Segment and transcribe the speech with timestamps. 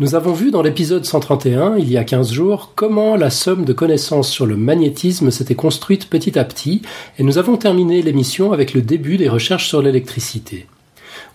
[0.00, 3.72] Nous avons vu dans l'épisode 131, il y a 15 jours, comment la somme de
[3.72, 6.82] connaissances sur le magnétisme s'était construite petit à petit,
[7.18, 10.66] et nous avons terminé l'émission avec le début des recherches sur l'électricité.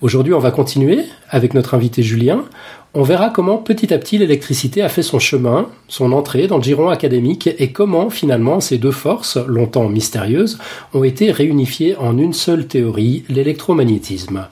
[0.02, 1.00] Aujourd'hui, on va continuer
[1.30, 2.46] avec notre invité Julien.
[2.94, 6.64] On verra comment petit à petit l'électricité a fait son chemin, son entrée dans le
[6.64, 10.58] giron académique et comment finalement ces deux forces, longtemps mystérieuses,
[10.94, 14.48] ont été réunifiées en une seule théorie, l'électromagnétisme.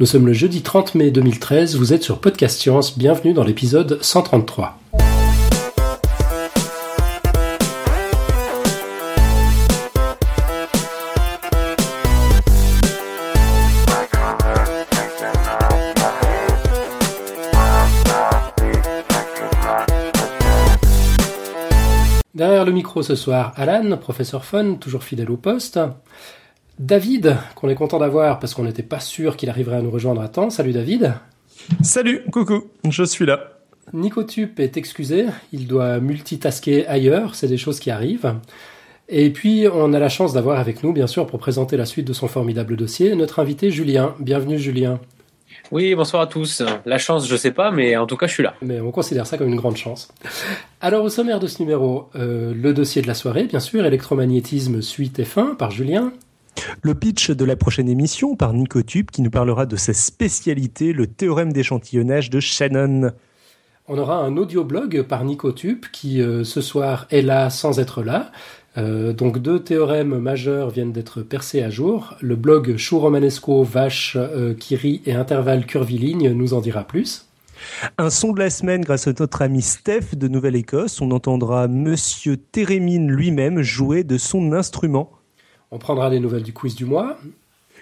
[0.00, 3.98] Nous sommes le jeudi 30 mai 2013, vous êtes sur Podcast Science, bienvenue dans l'épisode
[4.00, 4.78] 133.
[22.34, 25.80] Derrière le micro ce soir, Alan, professeur Fun, toujours fidèle au poste.
[26.78, 30.20] David, qu'on est content d'avoir parce qu'on n'était pas sûr qu'il arriverait à nous rejoindre
[30.20, 30.48] à temps.
[30.48, 31.14] Salut David.
[31.82, 33.40] Salut, coucou, je suis là.
[33.92, 38.34] Nicotup est excusé, il doit multitasker ailleurs, c'est des choses qui arrivent.
[39.08, 42.06] Et puis, on a la chance d'avoir avec nous, bien sûr, pour présenter la suite
[42.06, 44.14] de son formidable dossier, notre invité Julien.
[44.20, 45.00] Bienvenue Julien.
[45.72, 46.62] Oui, bonsoir à tous.
[46.86, 48.54] La chance, je sais pas, mais en tout cas, je suis là.
[48.62, 50.12] Mais on considère ça comme une grande chance.
[50.80, 54.82] Alors, au sommaire de ce numéro, euh, le dossier de la soirée, bien sûr, électromagnétisme
[54.82, 56.12] suite et fin par Julien.
[56.82, 61.06] Le pitch de la prochaine émission par Nicotube qui nous parlera de sa spécialité, le
[61.06, 63.12] théorème d'échantillonnage de Shannon.
[63.88, 68.30] On aura un audioblog par Nicotube qui euh, ce soir est là sans être là.
[68.76, 72.14] Euh, donc deux théorèmes majeurs viennent d'être percés à jour.
[72.20, 77.28] Le blog Chou Romanesco, Vache, euh, Kiri et Intervalle Curviligne nous en dira plus.
[77.96, 81.00] Un son de la semaine grâce à notre ami Steph de Nouvelle-Écosse.
[81.00, 85.17] On entendra Monsieur Térémine lui-même jouer de son instrument.
[85.70, 87.18] On prendra les nouvelles du quiz du mois.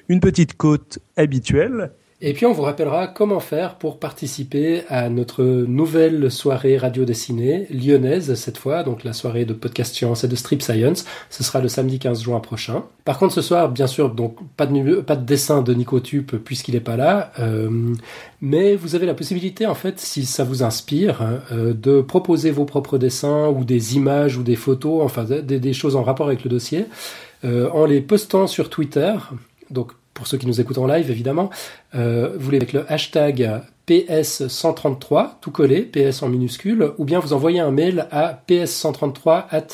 [0.08, 1.92] Une petite côte habituelle.
[2.22, 7.66] Et puis on vous rappellera comment faire pour participer à notre nouvelle soirée radio dessinée
[7.70, 11.04] lyonnaise cette fois, donc la soirée de podcast science et de strip science.
[11.28, 12.84] Ce sera le samedi 15 juin prochain.
[13.04, 16.72] Par contre ce soir, bien sûr, donc pas de, pas de dessin de Nicotube puisqu'il
[16.72, 17.68] n'est pas là, euh,
[18.40, 21.20] mais vous avez la possibilité en fait, si ça vous inspire,
[21.52, 25.72] euh, de proposer vos propres dessins ou des images ou des photos, enfin des, des
[25.74, 26.86] choses en rapport avec le dossier,
[27.44, 29.14] en les postant sur Twitter.
[29.70, 31.50] Donc pour ceux qui nous écoutent en live évidemment,
[31.94, 37.32] euh, vous les avec le hashtag PS133, tout collé, PS en minuscule, ou bien vous
[37.32, 39.66] envoyez un mail à ps133 at.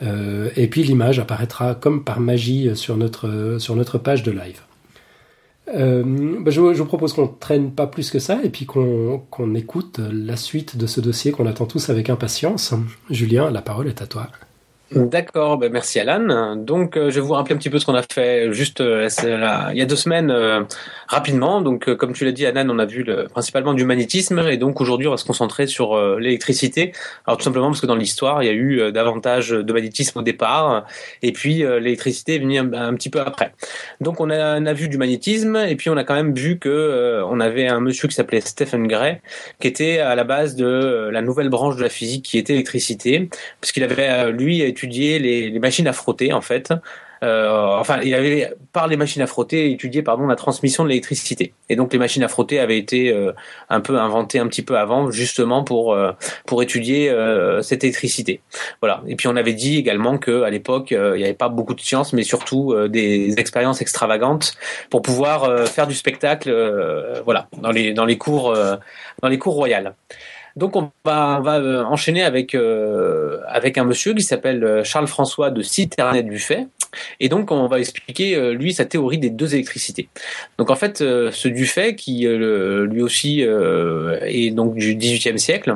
[0.00, 4.62] Euh, et puis l'image apparaîtra comme par magie sur notre, sur notre page de live.
[5.74, 6.02] Euh,
[6.40, 10.36] bah je, vous propose qu'on traîne pas plus que ça et puis qu'on écoute la
[10.36, 12.72] suite de ce dossier qu'on attend tous avec impatience.
[13.10, 14.28] Julien, la parole est à toi.
[14.90, 16.56] D'accord, ben merci Alan.
[16.56, 19.06] Donc euh, je vais vous rappeler un petit peu ce qu'on a fait juste euh,
[19.22, 20.62] là, il y a deux semaines euh,
[21.08, 21.60] rapidement.
[21.60, 24.80] Donc comme tu l'as dit Alan, on a vu le, principalement du magnétisme et donc
[24.80, 26.92] aujourd'hui on va se concentrer sur l'électricité.
[27.26, 30.22] Alors tout simplement parce que dans l'histoire il y a eu davantage de magnétisme au
[30.22, 30.86] départ
[31.20, 33.52] et puis l'électricité est venue un, petit peu après.
[34.00, 36.58] Donc on a, on a, vu du magnétisme et puis on a quand même vu
[36.58, 39.20] que on avait un monsieur qui s'appelait Stephen Gray
[39.60, 43.28] qui était à la base de la nouvelle branche de la physique qui était l'électricité
[43.60, 46.72] puisqu'il avait lui étudié les, machines à frotter en fait.
[47.24, 47.50] Euh,
[47.80, 51.52] enfin, il avait par les machines à frotter étudié pardon la transmission de l'électricité.
[51.68, 53.32] Et donc les machines à frotter avaient été euh,
[53.70, 56.12] un peu inventées un petit peu avant, justement pour euh,
[56.46, 57.12] pour étudier
[57.62, 58.40] cette électricité.
[58.80, 59.02] Voilà.
[59.08, 61.80] Et puis on avait dit également que à l'époque il n'y avait pas beaucoup de
[61.80, 64.54] science, mais surtout des expériences extravagantes
[64.90, 66.52] pour pouvoir faire du spectacle.
[67.24, 68.54] voilà, dans les dans les cours
[69.22, 69.94] dans les cours royales.
[70.58, 75.50] Donc on va, euh, enchaîner avec euh, avec un monsieur qui s'appelle euh, Charles François
[75.50, 76.66] de Citernet Buffet.
[77.20, 80.08] Et donc on va expliquer lui sa théorie des deux électricités.
[80.56, 85.74] Donc en fait ce Dufay qui lui aussi est donc du XVIIIe siècle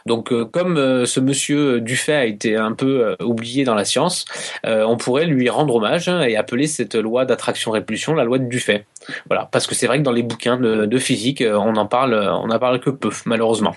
[0.06, 3.84] Donc, euh, comme euh, ce monsieur Dufay a été un peu euh, oublié dans la
[3.84, 4.24] science,
[4.64, 8.84] on pourrait lui rendre hommage et appeler cette loi d'attraction-répulsion la loi de Dufay.
[9.26, 12.48] Voilà, parce que c'est vrai que dans les bouquins de, physique, on en parle, on
[12.48, 13.74] n'en parle que peu, malheureusement.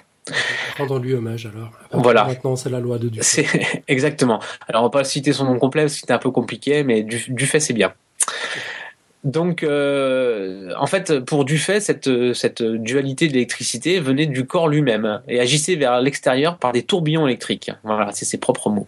[0.77, 1.71] Rendre lui hommage alors.
[1.92, 2.25] Voilà.
[2.25, 3.45] Maintenant, c'est la loi de Dufay.
[3.88, 4.39] Exactement.
[4.68, 7.03] Alors, on va pas citer son nom complet parce que c'était un peu compliqué, mais
[7.03, 7.94] Dufay, c'est bien.
[9.24, 15.40] Donc, euh, en fait, pour Dufay, cette, cette dualité d'électricité venait du corps lui-même et
[15.40, 17.72] agissait vers l'extérieur par des tourbillons électriques.
[17.84, 18.88] Voilà, c'est ses propres mots.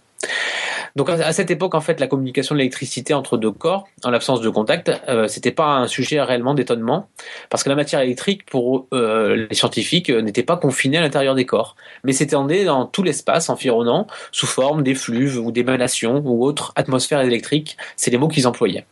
[0.96, 4.42] Donc à cette époque, en fait, la communication de l'électricité entre deux corps, en l'absence
[4.42, 7.08] de contact, euh, c'était pas un sujet réellement d'étonnement,
[7.50, 11.34] parce que la matière électrique, pour euh, les scientifiques, euh, n'était pas confinée à l'intérieur
[11.34, 16.74] des corps, mais s'étendait dans tout l'espace environnant, sous forme d'effluves ou d'émanations ou autres
[16.76, 17.76] atmosphères électriques.
[17.96, 18.86] C'est les mots qu'ils employaient.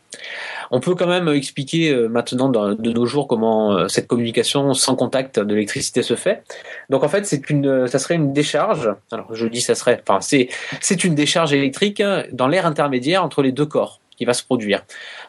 [0.70, 4.94] On peut quand même expliquer euh, maintenant de nos jours comment euh, cette communication sans
[4.94, 6.42] contact de l'électricité se fait.
[6.90, 8.90] Donc en fait, c'est une, ça serait une décharge.
[9.10, 10.48] Alors je dis ça serait, enfin c'est,
[10.80, 14.82] c'est une décharge électrique dans l'air intermédiaire entre les deux corps qui va se produire.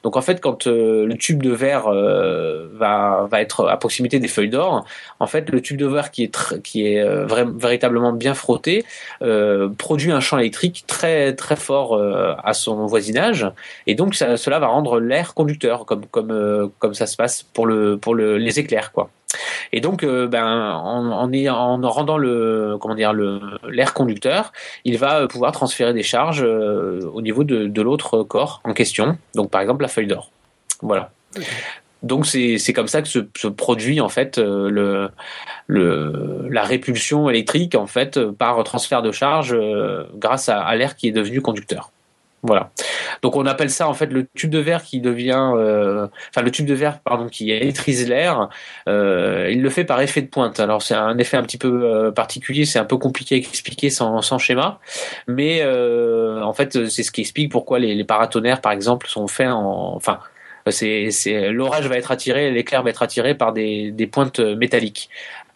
[0.03, 4.19] Donc en fait, quand euh, le tube de verre euh, va, va être à proximité
[4.19, 4.85] des feuilles d'or,
[5.19, 7.25] en fait, le tube de verre qui est, qui est euh,
[7.55, 8.85] véritablement bien frotté
[9.77, 11.99] produit un champ électrique très très fort
[12.43, 13.49] à son voisinage,
[13.87, 17.97] et donc cela va rendre l'air conducteur, comme comme comme ça se passe pour le
[17.97, 19.09] pour le, les éclairs, quoi.
[19.71, 24.51] Et donc, euh, ben, en, en, rendant l'air conducteur,
[24.85, 29.17] il va pouvoir transférer des charges euh, au niveau de, l'autre corps en question.
[29.35, 30.29] Donc, par exemple, la feuille d'or.
[30.81, 31.11] Voilà.
[32.03, 35.07] Donc c'est comme ça que se, produit en fait euh,
[35.69, 39.57] la répulsion électrique en fait par transfert de charge
[40.15, 41.92] grâce à l'air qui est devenu conducteur.
[42.43, 42.71] Voilà.
[43.21, 46.51] Donc on appelle ça en fait le tube de verre qui devient, euh, enfin le
[46.51, 48.49] tube de verre pardon qui électrise l'air.
[48.89, 50.59] Euh, il le fait par effet de pointe.
[50.59, 53.89] Alors c'est un effet un petit peu euh, particulier, c'est un peu compliqué à expliquer
[53.89, 54.79] sans, schéma,
[55.27, 59.47] mais en fait c'est ce qui explique pourquoi les, les paratonnerres par exemple sont faits
[59.47, 60.19] en, enfin
[60.69, 65.09] c'est, c'est l'orage va être attiré, l'éclair va être attiré par des, des pointes métalliques.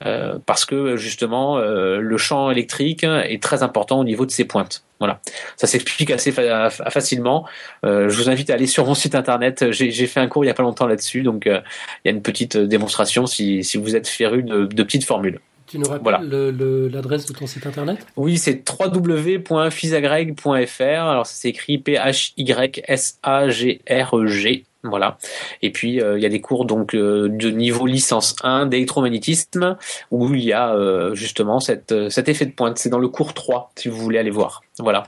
[0.05, 4.45] Euh, parce que justement euh, le champ électrique est très important au niveau de ces
[4.45, 4.83] pointes.
[4.99, 5.21] Voilà,
[5.55, 7.47] ça s'explique assez facilement.
[7.83, 9.71] Euh, je vous invite à aller sur mon site internet.
[9.71, 11.61] J'ai fait un cours il y a pas longtemps là-dessus, donc il
[12.05, 15.39] y a une petite démonstration si, si vous êtes féru de, de petites formules.
[15.67, 18.07] Tu nous rappelles l'adresse de ton site internet?
[18.15, 20.81] Oui, c'est www.physagreg.fr.
[20.81, 24.65] Alors, ça s'écrit P-H-Y-S-A-G-R-E-G.
[24.89, 25.17] Voilà.
[25.61, 29.77] Et puis euh, il y a des cours donc euh, de niveau licence 1 d'électromagnétisme
[30.11, 32.77] où il y a euh, justement cette, cet effet de pointe.
[32.77, 34.61] C'est dans le cours 3 si vous voulez aller voir.
[34.79, 35.03] Voilà.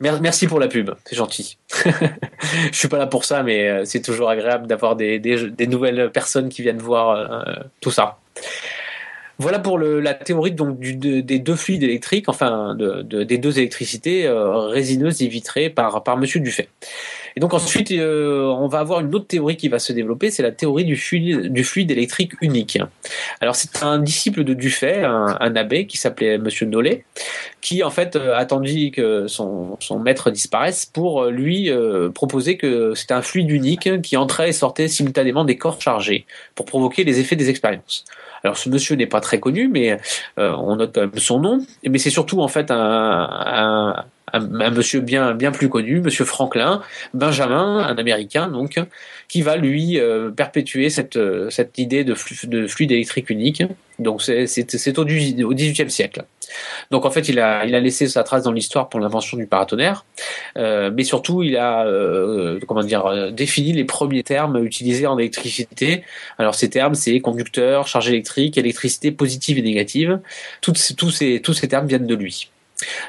[0.00, 0.20] Merci.
[0.20, 1.58] Merci pour la pub, c'est gentil.
[2.72, 6.10] Je suis pas là pour ça, mais c'est toujours agréable d'avoir des, des, des, nouvelles
[6.10, 7.44] personnes qui viennent voir
[7.80, 8.18] tout ça.
[9.42, 15.26] Voilà pour la théorie des deux fluides électriques, enfin de, des deux électricités résineuses et
[15.26, 16.68] vitrées par, par Monsieur Dufay.
[17.36, 20.42] Et donc ensuite, euh, on va avoir une autre théorie qui va se développer, c'est
[20.42, 22.78] la théorie du fluide, électrique unique.
[23.40, 27.04] Alors c'est un disciple de Dufay, un, un abbé qui s'appelait Monsieur Nollet,
[27.60, 31.70] qui en fait euh, attendit que son, maître disparaisse pour euh, lui
[32.14, 36.66] proposer que c'était un fluide unique qui entrait et sortait simultanément des corps chargés pour
[36.66, 38.04] provoquer les effets des expériences.
[38.44, 39.98] Alors ce monsieur n'est pas très connu, mais
[40.36, 41.64] on note quand même son nom.
[41.88, 44.04] Mais c'est surtout en fait un,
[44.38, 46.82] monsieur bien plus connu, monsieur Franklin
[47.14, 48.80] Benjamin, un Américain donc,
[49.28, 51.18] qui va lui euh, perpétuer cette
[51.50, 52.14] cette idée de,
[52.46, 53.62] de fluide électrique unique.
[53.98, 56.24] Donc c'est c'est au XVIIIe siècle.
[56.90, 60.04] Donc en fait, il a, laissé sa trace dans l'histoire pour l'invention du paratonnerre,
[60.56, 66.04] euh, mais surtout il a, euh, euh, défini les premiers termes utilisés en électricité.
[66.38, 70.20] Alors ces termes, c'est conducteur, charge électrique, électricité positive et négative.
[70.60, 72.50] Tous ces termes viennent de lui.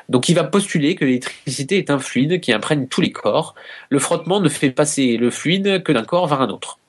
[0.10, 3.56] Donc il va postuler que l'électricité est un fluide qui imprègne tous les corps.
[3.90, 6.80] Le frottement ne fait passer le fluide que d'un corps vers un autre.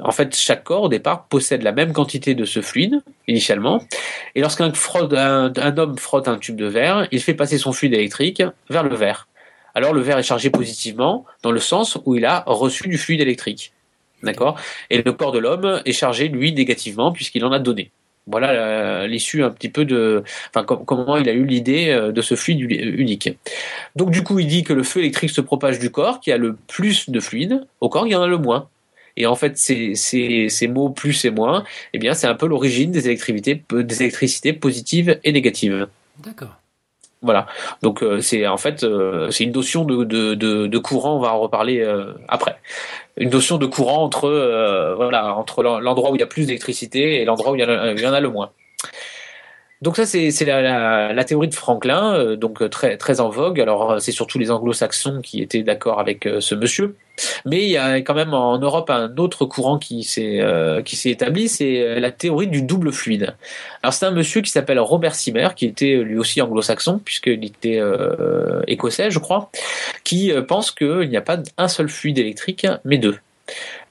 [0.00, 3.82] En fait, chaque corps au départ possède la même quantité de ce fluide initialement,
[4.36, 4.72] et lorsqu'un
[5.12, 8.94] un, homme frotte un tube de verre, il fait passer son fluide électrique vers le
[8.94, 9.26] verre.
[9.74, 13.20] Alors le verre est chargé positivement dans le sens où il a reçu du fluide
[13.20, 13.72] électrique.
[14.22, 14.58] D'accord?
[14.90, 17.90] Et le corps de l'homme est chargé, lui, négativement, puisqu'il en a donné.
[18.26, 20.22] Voilà l'issue un petit peu de,
[20.54, 23.30] enfin, comment il a eu l'idée euh, de ce fluide unique.
[23.96, 26.36] Donc du coup, il dit que le feu électrique se propage du corps qui a
[26.36, 28.68] le plus de fluide au corps qui en a le moins.
[29.18, 32.92] Et en fait, ces, ces, mots plus et moins, eh bien, c'est un peu l'origine
[32.92, 35.88] des électricités, des électricités positives et négatives.
[36.24, 36.56] D'accord.
[37.20, 37.46] Voilà.
[37.82, 41.16] Donc euh, c'est en fait euh, c'est une notion de, de, de, courant.
[41.16, 42.56] On va en reparler euh, après.
[43.16, 44.28] Une notion de courant entre
[44.96, 47.64] voilà entre l'endroit où il y a plus d'électricité et l'endroit où il y,
[48.06, 48.52] en a, le moins.
[49.82, 53.60] Donc ça c'est la, la, théorie de Franklin, donc très très en vogue.
[53.60, 56.96] Alors c'est surtout les Anglo-Saxons qui étaient d'accord avec ce monsieur.
[57.44, 61.48] Mais il y a quand même en Europe un autre courant qui s'est euh, établi,
[61.48, 63.34] c'est euh, la théorie du double fluide.
[63.82, 67.78] Alors c'est un monsieur qui s'appelle Robert Simer, qui était lui aussi anglo-saxon puisqu'il était
[67.78, 69.50] euh, écossais, je crois,
[70.04, 73.18] qui pense qu'il n'y a pas un seul fluide électrique, mais deux.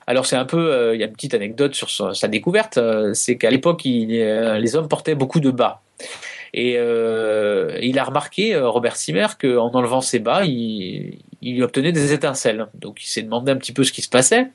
[0.08, 2.80] Alors c'est un peu, il y a une petite anecdote sur sa, découverte,
[3.14, 5.82] c'est qu'à l'époque les hommes portaient beaucoup de bas.
[6.54, 12.68] Et il a remarqué, Robert Simer, qu'en enlevant ses bas, il, il obtenait des étincelles.
[12.74, 14.48] Donc il s'est demandé un petit peu ce qui se passait.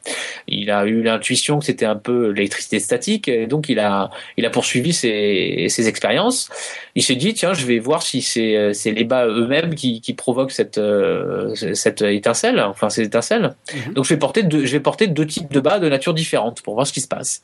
[0.49, 4.47] Il a eu l'intuition que c'était un peu l'électricité statique, et donc il a, il
[4.47, 6.49] a poursuivi ses, ses expériences.
[6.95, 10.15] Il s'est dit tiens, je vais voir si c'est, c'est les bas eux-mêmes qui, qui
[10.15, 13.55] provoquent cette, euh, cette étincelle, enfin ces étincelles.
[13.75, 13.95] Mhm.
[13.95, 16.63] Donc je vais porter deux, je vais porter deux types de bas de nature différente
[16.63, 17.43] pour voir ce qui se passe.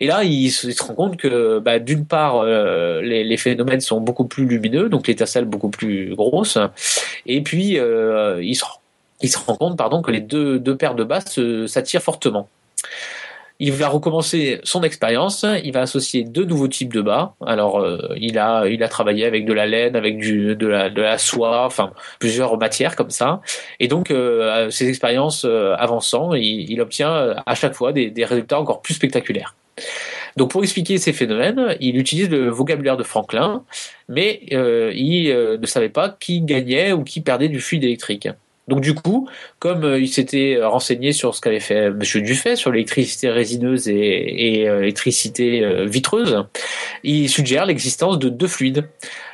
[0.00, 4.00] Et là, il se, rend compte que bah, d'une part, euh, les, les, phénomènes sont
[4.00, 6.58] beaucoup plus lumineux, donc l'étincelle beaucoup plus grosse,
[7.26, 8.64] et puis euh, il se
[9.20, 11.20] il se rend compte pardon, que les deux, paires de bas
[11.66, 12.48] s'attirent fortement.
[13.60, 15.46] Il va recommencer son expérience.
[15.62, 17.34] Il va associer deux nouveaux types de bas.
[17.46, 21.64] Alors, euh, il a il a travaillé avec de la laine, avec de la soie,
[21.64, 23.40] enfin plusieurs matières comme ça.
[23.78, 28.82] Et donc, euh, ses expériences euh, avançant, il, obtient à chaque fois des, résultats encore
[28.82, 29.54] plus spectaculaires.
[30.36, 33.62] Donc pour expliquer ces phénomènes, il utilise le vocabulaire de Franklin,
[34.08, 38.28] mais il ne savait pas qui gagnait ou qui perdait du fluide électrique.
[38.66, 39.28] Donc du coup,
[39.58, 44.66] comme euh, il s'était renseigné sur ce qu'avait fait Monsieur Dufay sur l'électricité résineuse et,
[44.66, 46.44] euh, l'électricité euh, vitreuse,
[47.02, 48.88] il suggère l'existence de deux fluides.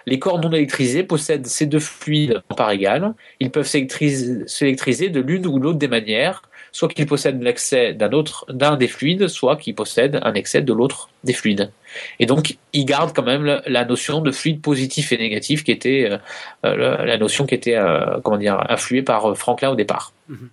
[0.06, 3.14] Les corps non électrisés possèdent ces deux fluides en part égale.
[3.38, 8.44] Ils peuvent s'électriser de l'une ou l'autre des manières, soit qu'ils possèdent l'excès d'un autre
[8.48, 11.70] d'un des fluides, soit qu'ils possèdent un excès de l'autre des fluides.
[12.18, 16.08] Et donc, il garde quand même la notion de fluide positif et négatif qui était
[16.10, 16.18] euh,
[16.64, 20.12] euh, la notion qui était euh, comment dire influée par Franklin au départ.
[20.28, 20.48] Mhm.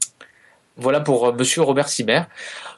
[0.79, 2.21] Voilà pour Monsieur Robert Simer.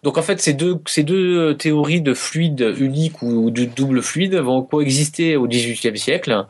[0.03, 4.35] Donc en fait, ces deux, ces deux théories de fluide unique ou de double fluide
[4.35, 6.45] vont coexister au XVIIIe siècle.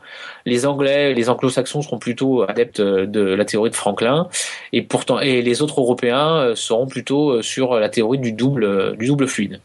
[0.46, 4.28] Les Anglais, les Anglo-Saxons seront plutôt adeptes de la théorie de Franklin,
[4.72, 9.26] et pourtant, et les autres Européens seront plutôt sur la théorie du double, du double
[9.26, 9.60] fluide.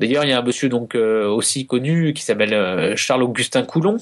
[0.00, 3.62] D'ailleurs, il y a un monsieur donc euh, aussi connu qui s'appelle euh, Charles Augustin
[3.62, 3.98] Coulomb,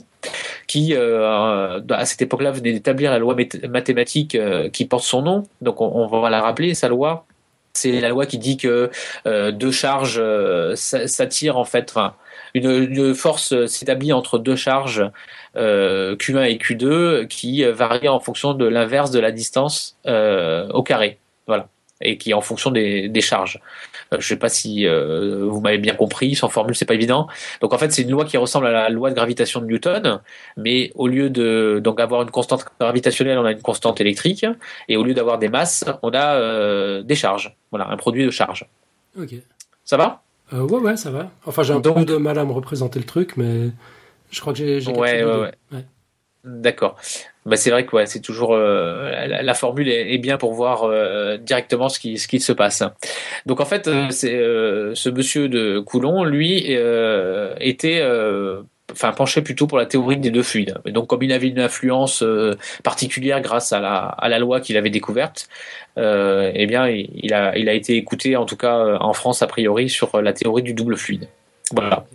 [0.66, 3.36] qui euh, à cette époque-là venait d'établir la loi
[3.68, 4.36] mathématique
[4.72, 5.42] qui porte son nom.
[5.60, 7.26] Donc on, on va la rappeler, sa loi
[7.74, 8.90] c'est la loi qui dit que
[9.26, 11.90] euh, deux charges euh, s'attirent en fait.
[11.90, 12.14] Enfin,
[12.54, 15.04] une, force s'établit entre deux charges
[15.56, 21.18] euh, Q1 et Q2 qui varient en fonction de l'inverse de la distance au carré.
[21.46, 21.68] Voilà
[22.00, 23.60] et qui est en fonction des charges.
[24.14, 27.28] Euh, je sais pas si euh, vous m'avez bien compris, sans formule c'est pas évident.
[27.60, 30.20] Donc en fait c'est une loi qui ressemble à la loi de gravitation de Newton,
[30.56, 34.46] mais au lieu de donc avoir une constante gravitationnelle, on a une constante électrique,
[34.88, 37.56] et au lieu d'avoir des masses, on a euh, des charges.
[37.70, 38.66] Voilà, un produit de charge.
[39.18, 39.34] Ok.
[39.84, 40.22] Ça va?
[40.52, 41.30] Euh, Ouais ouais ça va.
[41.46, 43.70] Enfin j'ai un peu de mal à me représenter le truc, mais
[44.30, 44.90] je crois que j'ai.
[44.90, 45.84] Ouais, ouais, ouais.
[46.44, 46.96] D'accord.
[47.46, 51.38] Bah c'est vrai que ouais, c'est toujours euh, la, formule est, bien pour voir euh,
[51.38, 52.82] directement ce qui ce qui se passe.
[53.46, 56.58] Donc en fait, euh, c'est ce monsieur de Coulomb, lui,
[57.60, 58.02] était
[58.92, 60.74] enfin penchait plutôt pour la théorie des deux fluides.
[60.84, 62.22] Et donc comme il avait une influence
[62.82, 65.48] particulière grâce à la à la loi qu'il avait découverte,
[65.96, 69.88] eh bien il, a il a été écouté en tout cas en France a priori
[69.88, 71.28] sur la théorie du double fluide.
[71.74, 72.06] Voilà.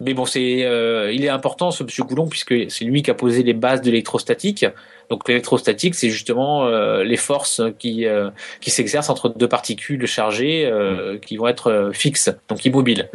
[0.00, 3.42] Mais bon, c'est, il est important ce Monsieur Coulomb puisque c'est lui qui a posé
[3.42, 4.64] les bases de l'électrostatique.
[5.10, 10.66] Donc l'électrostatique, c'est justement euh, les forces qui euh, qui s'exercent entre deux particules chargées
[10.66, 13.08] euh, qui vont être fixes, donc immobiles.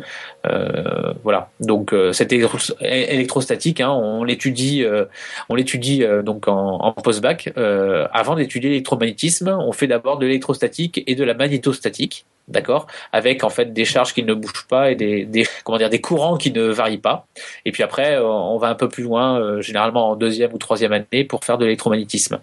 [1.23, 1.49] voilà.
[1.61, 4.85] Donc cette électrostatique, hein, on l'étudie,
[5.49, 7.53] on l'étudie donc en, en post-bac.
[8.11, 13.49] avant d'étudier l'électromagnétisme, on fait d'abord de l'électrostatique et de la magnétostatique d'accord, avec en
[13.49, 16.51] fait des charges qui ne bougent pas et des, des, comment dire des courants qui
[16.51, 17.25] ne varient pas.
[17.65, 21.23] Et puis après, on va un peu plus loin, généralement en deuxième ou troisième année,
[21.23, 22.39] pour faire de l'électromagnétisme électromagnétisme.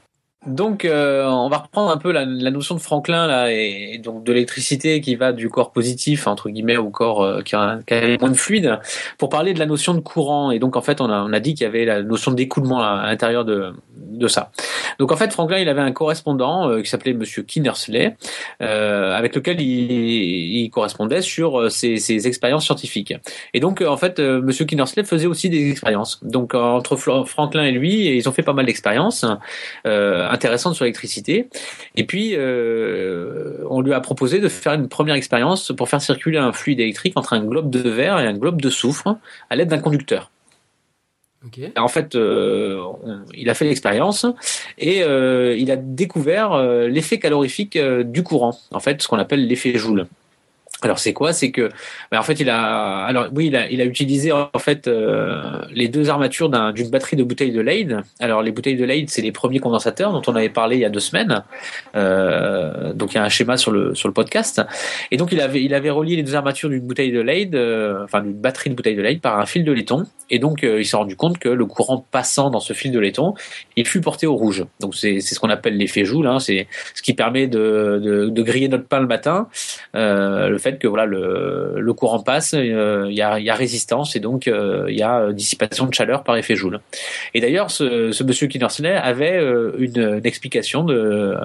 [0.47, 4.33] Donc, euh, on va reprendre un peu la, notion de Franklin là, et, donc de
[4.33, 7.79] l'électricité qui va du corps positif entre guillemets au corps euh, qui, a,
[8.21, 8.81] moins de fluide,
[9.19, 10.51] pour parler de la notion de courant.
[10.51, 12.83] Et donc, en fait, on a, on a dit qu'il y avait la notion d'écoulement
[12.83, 14.51] à, l'intérieur de, de ça.
[14.99, 18.17] Donc, en fait, Franklin, il avait un correspondant euh, qui s'appelait Monsieur Kinnersley,
[18.59, 23.15] avec lequel il, il correspondait sur ses, ses, expériences scientifiques.
[23.55, 26.19] Et donc, en fait, Monsieur Kinnersley faisait aussi des expériences.
[26.25, 29.25] Donc, entre Franklin et lui, ils ont fait pas mal d'expériences
[30.33, 31.49] intéressante sur l'électricité.
[31.97, 36.39] Et puis, euh, on lui a proposé de faire une première expérience pour faire circuler
[36.39, 39.17] un fluide électrique entre un globe de verre et un globe de soufre
[39.51, 40.31] à l'aide d'un conducteur.
[41.77, 42.81] En fait, euh,
[43.35, 44.27] il a fait l'expérience
[44.79, 49.77] et euh, il a découvert l'effet calorifique du courant, en fait, ce qu'on appelle l'effet
[49.77, 50.07] Joule.
[50.83, 51.33] Alors c'est quoi?
[51.33, 51.71] C'est que,
[52.11, 55.63] ben, en fait, il a, alors oui, il a, il a utilisé en fait euh,
[55.73, 58.01] les deux armatures d'une batterie de bouteilles de Leyde.
[58.19, 60.85] Alors les bouteilles de Leyde, c'est les premiers condensateurs dont on avait parlé il y
[60.85, 61.45] a deux semaines.
[61.95, 64.61] Euh, donc il y a un schéma sur le sur le podcast.
[65.13, 68.03] Et donc il avait il avait relié les deux armatures d'une bouteille de Leyde, euh,
[68.03, 70.07] enfin d'une batterie de bouteille de Leyde par un fil de laiton.
[70.31, 73.35] Et donc il s'est rendu compte que le courant passant dans ce fil de laiton,
[73.77, 74.65] il fut porté au rouge.
[74.81, 76.27] Donc c'est c'est ce qu'on appelle l'effet Joule.
[76.27, 76.41] Hein.
[76.41, 79.49] C'est ce qui permet de, de, de griller notre pain le matin.
[79.95, 84.17] le fait que voilà le, le courant passe, euh, il y, a, y, a, résistance
[84.17, 86.81] et donc euh, il y a dissipation de chaleur par effet Joule.
[87.35, 91.37] Et d'ailleurs, ce, ce monsieur Kinnersley avait euh, une, une, explication de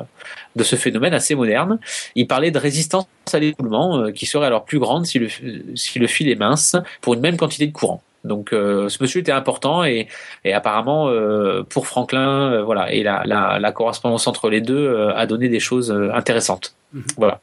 [0.56, 1.80] de ce phénomène assez moderne.
[2.16, 5.28] Il parlait de résistance à l'écoulement qui serait alors plus grande si le
[5.76, 8.02] si le fil est mince pour une même quantité de courant.
[8.24, 10.08] Donc ce monsieur était important et,
[10.44, 11.10] et apparemment
[11.70, 15.92] pour Franklin, voilà, et la, la, la, correspondance entre les deux a donné des choses
[16.14, 16.74] intéressantes.
[16.94, 17.04] Mhm.
[17.18, 17.40] Voilà.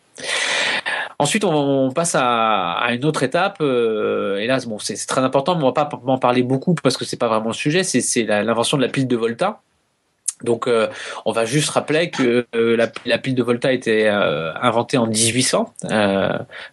[1.18, 3.58] Ensuite, on, passe à, une autre étape.
[3.60, 7.04] Euh, là, bon, c'est très important, mais on va pas en parler beaucoup parce que
[7.04, 7.84] c'est pas vraiment le sujet.
[7.84, 9.60] C'est l'invention de la pile de Volta.
[10.42, 10.88] Donc, euh,
[11.24, 15.72] on va juste rappeler que euh, la, pile de Volta a été inventée en 1800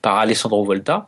[0.02, 1.08] par Alessandro Volta.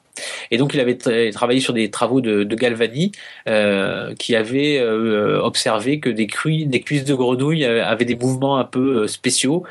[0.51, 0.97] Et donc il avait
[1.31, 3.11] travaillé sur des travaux de, de Galvani
[3.47, 6.27] euh, qui avait euh, observé que des,
[6.65, 9.63] des cuisses de grenouilles avaient des mouvements un peu euh, spéciaux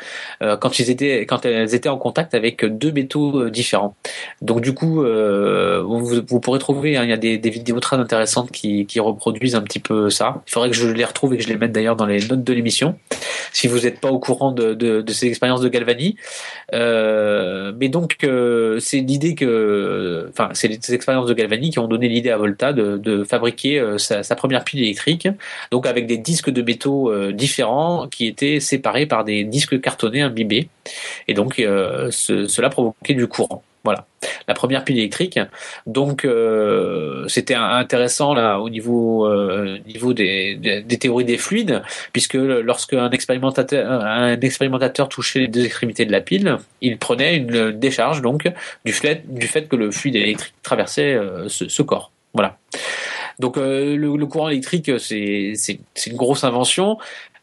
[0.43, 3.95] euh, quand ils étaient quand elles étaient en contact avec deux métaux différents.
[4.41, 7.97] Donc du coup vous, vous, pourrez trouver hein, il y a des, des, vidéos très
[7.97, 10.43] intéressantes qui, qui, reproduisent un petit peu ça.
[10.47, 12.45] Il faudrait que je les retrouve et que je les mette d'ailleurs dans les notes
[12.45, 12.97] de l'émission
[13.53, 16.17] si vous n'êtes pas au courant de, de, de, ces expériences de Galvani.
[16.73, 18.17] mais donc
[18.79, 22.73] c'est l'idée que enfin, c'est les expériences de Galvani qui ont donné l'idée à Volta
[22.73, 25.29] de, fabriquer euh, sa, première pile électrique,
[25.71, 30.23] donc avec des disques de métaux euh, différents qui étaient séparés par des disques cartonnés
[30.23, 30.69] imbibés,
[31.29, 33.63] et donc euh, cela provoquait du courant.
[33.85, 34.07] Voilà,
[34.47, 35.41] la première pile électrique.
[35.87, 36.27] Donc
[37.27, 39.29] c'était intéressant là au niveau
[39.87, 46.13] niveau des, des, théories des fluides, puisque lorsque un expérimentateur touchait les deux extrémités de
[46.13, 48.49] la pile, il prenait une décharge donc
[48.85, 51.19] du fait du fait que le fluide électrique traversait
[51.49, 52.13] ce, ce corps.
[52.35, 52.59] Voilà.
[53.39, 55.55] Donc le, le, courant électrique, c'est
[56.07, 56.99] une grosse invention.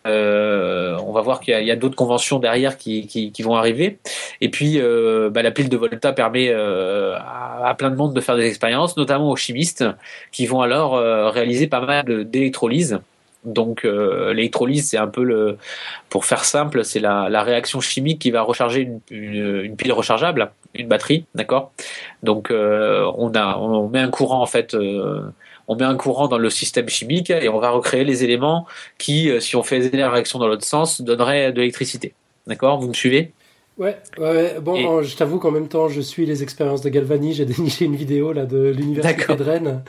[0.08, 3.56] Euh, on va voir qu'il y a, a d'autres conventions derrière qui, qui, qui, vont
[3.56, 4.00] arriver.
[4.40, 8.22] Et puis, euh, bah, la pile de Volta permet euh, à, plein de monde de
[8.22, 9.86] faire des expériences, notamment aux chimistes,
[10.32, 13.00] qui vont alors euh, réaliser pas mal d'électrolyse.
[13.46, 15.58] Donc euh, l'électrolyse, c'est un peu le,
[16.10, 19.94] pour faire simple, c'est la, la, réaction chimique qui va recharger une, une, une pile
[19.94, 21.72] rechargeable, une batterie, d'accord?
[22.22, 24.76] Donc euh, on a, on met un courant en fait
[25.70, 28.66] on met un courant dans le système chimique et on va recréer les éléments
[28.98, 32.14] qui, euh, si on faisait la réaction dans l'autre sens, donneraient de l'électricité.
[32.48, 32.80] D'accord?
[32.80, 33.32] Vous me suivez?
[33.78, 37.34] Ouais, ouais, bon, je t'avoue qu'en même temps, je suis les expériences de Galvani.
[37.34, 39.84] J'ai déniché une vidéo là de l'université de Rennes.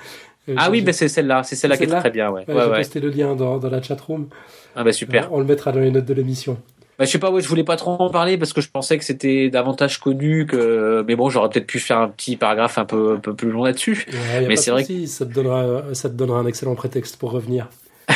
[0.49, 2.45] Euh, ah oui, ben c'est celle-là, c'est celle-là qui est très bien, ouais.
[2.47, 4.29] ouais, J'ai posté le lien dans, dans la chatroom.
[4.77, 5.33] Ah bah super.
[5.33, 6.59] On, le mettra dans les notes de l'émission.
[7.01, 8.99] Bah, je sais pas, ouais, je voulais pas trop en parler parce que je pensais
[8.99, 12.85] que c'était davantage connu que, mais bon, j'aurais peut-être pu faire un petit paragraphe un
[12.85, 14.07] peu, un peu plus long là-dessus.
[14.47, 17.69] mais c'est vrai que ça te donnera, ça te donnera un excellent prétexte pour revenir.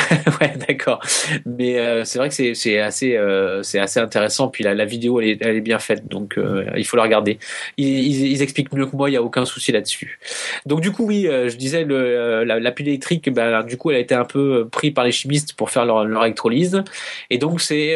[0.41, 0.99] ouais, d'accord.
[1.45, 4.47] Mais euh, c'est vrai que c'est assez euh, c'est assez intéressant.
[4.47, 7.39] Puis la, vidéo elle est, bien faite, donc euh, il faut la regarder.
[7.77, 10.19] Ils, expliquent mieux que moi, il y a aucun souci là-dessus.
[10.65, 14.13] Donc du coup, oui, je disais la, pile électrique, ben, du coup, elle a été
[14.15, 16.83] un peu pris par les chimistes pour faire leur, électrolyse.
[17.29, 17.95] Et donc c'est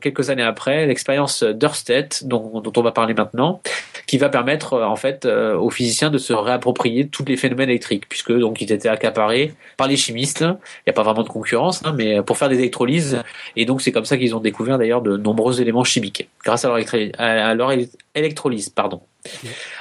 [0.00, 3.60] quelques années après l'expérience d'Ørsted dont, on va parler maintenant,
[4.06, 8.32] qui va permettre en fait aux physiciens de se réapproprier tous les phénomènes électriques, puisque
[8.32, 10.42] donc ils étaient accaparés par les chimistes.
[10.42, 13.22] Il n'y a pas vraiment de concurrence, hein, mais pour faire des électrolyses.
[13.56, 16.68] Et donc c'est comme ça qu'ils ont découvert d'ailleurs de nombreux éléments chimiques, grâce à
[16.68, 17.72] leur, électro- à leur
[18.14, 18.68] électrolyse.
[18.70, 19.00] Pardon.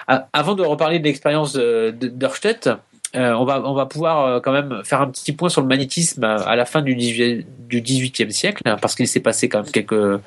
[0.08, 2.78] A- Avant de reparler de l'expérience de- de- d'Ørsted,
[3.16, 5.68] euh, on va on va pouvoir euh, quand même faire un petit point sur le
[5.68, 9.64] magnétisme à, la fin du 18 du 18e siècle hein, parce qu'il s'est passé quand
[9.64, 10.20] même quelques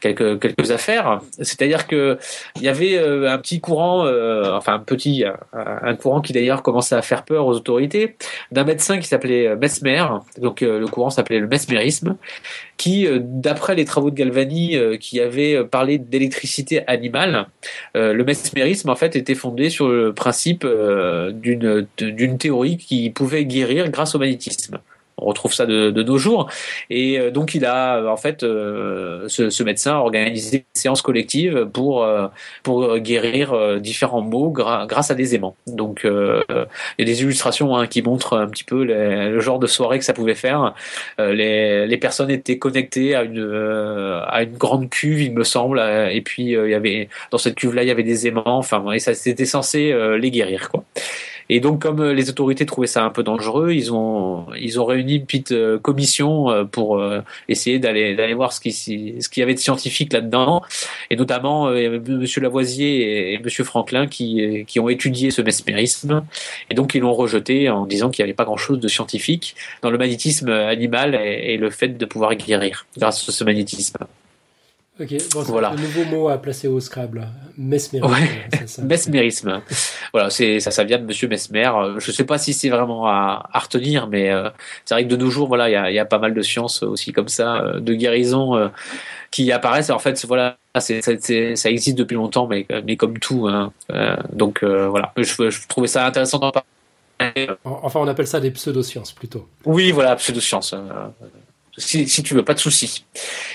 [0.00, 1.20] quelques quelques affaires.
[1.38, 2.18] C'est-à-dire que
[2.56, 6.62] il y avait euh, un petit courant euh, enfin un petit un courant qui d'ailleurs
[6.62, 8.16] commençait à faire peur aux autorités
[8.52, 10.04] d'un médecin qui s'appelait euh, Mesmer.
[10.38, 12.16] Donc euh, le courant s'appelait le mesmérisme
[12.76, 17.46] qui euh, d'après les travaux de Galvani euh, qui avait euh, parlé d'électricité animale
[17.94, 24.14] le mesmérisme en fait était fondé sur le principe d'une théorie qui pouvait guérir grâce
[24.14, 24.78] au magnétisme.
[25.18, 26.50] On retrouve ça de, nos jours.
[26.90, 31.00] Et euh, donc il a euh, en fait euh, ce, médecin a organisé une séance
[31.00, 32.06] collective pour
[32.62, 35.56] pour guérir différents maux grâce à des aimants.
[35.66, 36.42] Donc euh,
[36.98, 39.98] il y a des illustrations hein, qui montrent un petit peu le genre de soirée
[39.98, 40.74] que ça pouvait faire.
[41.18, 46.20] Les, les personnes étaient connectées à une à une grande cuve, il me semble, et
[46.20, 48.42] puis il y avait dans cette cuve là il y avait des aimants.
[48.46, 50.84] Enfin et ça c'était censé les guérir quoi.
[51.48, 54.84] Et donc, comme euh, les autorités trouvaient ça un peu dangereux, ils ont ils ont
[54.84, 57.00] réuni une petite euh, commission euh, pour
[57.48, 60.62] essayer d'aller d'aller voir ce qui s'y- ce qu'il y avait de scientifique là-dedans,
[61.10, 66.24] et notamment Monsieur Lavoisier et, Monsieur Franklin qui qui ont étudié ce mesmérisme,
[66.70, 69.90] et donc ils l'ont rejeté en disant qu'il n'y avait pas grand-chose de scientifique dans
[69.90, 73.98] le magnétisme animal et le fait de pouvoir guérir grâce à ce magnétisme.
[74.98, 75.70] Ok, bon, c'est Voilà.
[75.72, 77.28] un nouveau mot à placer au Scrabble.
[77.58, 78.12] Mesmérisme.
[78.14, 78.48] Ouais.
[78.58, 78.82] c'est ça.
[78.82, 79.60] Mesmérisme.
[80.12, 81.66] voilà, c'est ça, ça vient de Monsieur Mesmer.
[81.74, 84.48] Euh, Je sais pas si c'est vraiment à, à retenir, mais euh,
[84.86, 86.32] c'est vrai que de nos jours, voilà, il y a, il y a pas mal
[86.32, 88.68] de sciences aussi comme ça, euh, de guérison euh,
[89.30, 89.90] qui apparaissent.
[89.90, 90.94] En fait, voilà, ça
[91.70, 93.48] existe depuis longtemps, mais, mais comme tout.
[93.48, 93.72] Hein.
[94.32, 97.48] Donc voilà, je, je trouvais ça intéressant d'en parler.
[97.64, 99.46] Enfin, on appelle ça des pseudosciences plutôt.
[99.66, 100.74] Oui, voilà, pseudoscience.
[101.78, 103.04] Si, tu veux, pas de souci.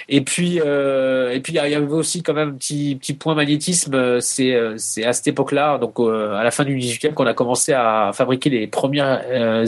[0.09, 3.33] Et puis, euh, et puis il y avait aussi quand même un petit petit point
[3.35, 3.93] magnétisme.
[3.95, 7.25] euh, C'est euh, c'est à cette époque-là, donc euh, à la fin du 18e, qu'on
[7.25, 9.01] a commencé à fabriquer les premiers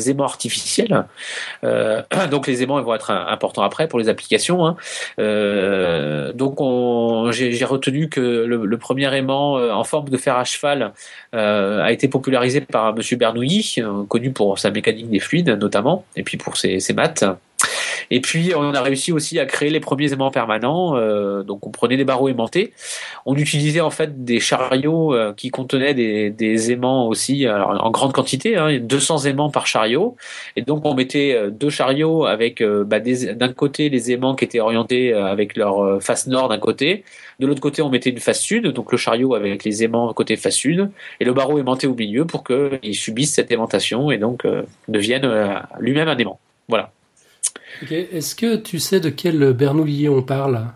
[0.07, 1.05] aimants artificiels.
[2.31, 4.65] Donc les aimants ils vont être importants après pour les applications.
[4.65, 4.75] hein.
[6.35, 10.93] Donc on- j'ai retenu que le, premier aimant en forme de fer à cheval
[11.31, 13.75] a été popularisé par Monsieur Bernoulli,
[14.09, 17.23] connu pour sa mécanique des fluides notamment, et puis pour ses, ses maths.
[18.11, 20.95] Et puis on a réussi aussi à créer les premiers aimants permanents.
[20.97, 22.73] euh, donc on prenait des barreaux aimantés,
[23.25, 28.57] on utilisait en fait des chariots euh, qui contenaient des, aimants aussi, en grande quantité,
[28.57, 30.15] hein, 200 aimants par chariot.
[30.55, 34.45] Et donc on mettait euh, deux chariots avec euh, bah, d'un côté les aimants qui
[34.45, 37.03] étaient orientés avec leur face nord d'un côté,
[37.39, 40.35] de l'autre côté on mettait une face sud, donc le chariot avec les aimants côté
[40.35, 44.45] face sud, et le barreau aimanté au milieu pour qu'il subisse cette aimantation et donc
[44.87, 46.39] devienne lui-même un aimant.
[46.67, 46.91] Voilà.
[47.91, 50.67] Est-ce que tu sais de quel Bernoulli on parle?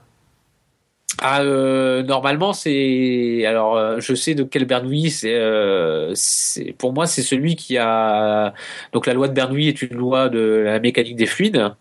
[1.20, 3.44] Ah, euh, normalement, c'est.
[3.46, 5.10] Alors, euh, je sais de quel Bernoulli.
[5.10, 5.34] C'est.
[5.34, 8.54] euh, c'est- Pour moi, c'est celui qui a.
[8.94, 11.72] Donc, la loi de Bernoulli est une loi de la mécanique des fluides.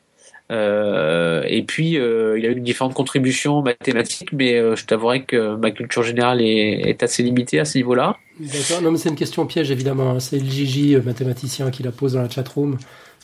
[0.51, 1.99] Et puis, il
[2.46, 7.22] a eu différentes contributions mathématiques, mais je t'avouerai que ma culture générale est, est assez
[7.22, 8.16] limitée à ce niveau-là.
[8.38, 10.11] D'accord, non mais c'est une question piège évidemment.
[10.12, 10.20] hein.
[10.20, 12.75] C'est le Gigi, mathématicien, qui la pose dans la chatroom.
[12.75, 12.79] A-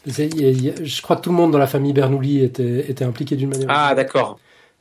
[0.07, 3.69] Je crois que tout le monde dans la famille Bernoulli était, était impliqué d'une manière.
[3.69, 4.13] ou Ah, d'une autre.
[4.15, 4.39] d'accord.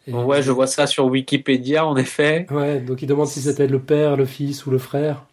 [0.07, 2.47] Et- Ouais, je vois ça sur Wikipédia, en effet.
[2.49, 5.25] Ouais, donc il demande si c'était le père, le fils ou le frère.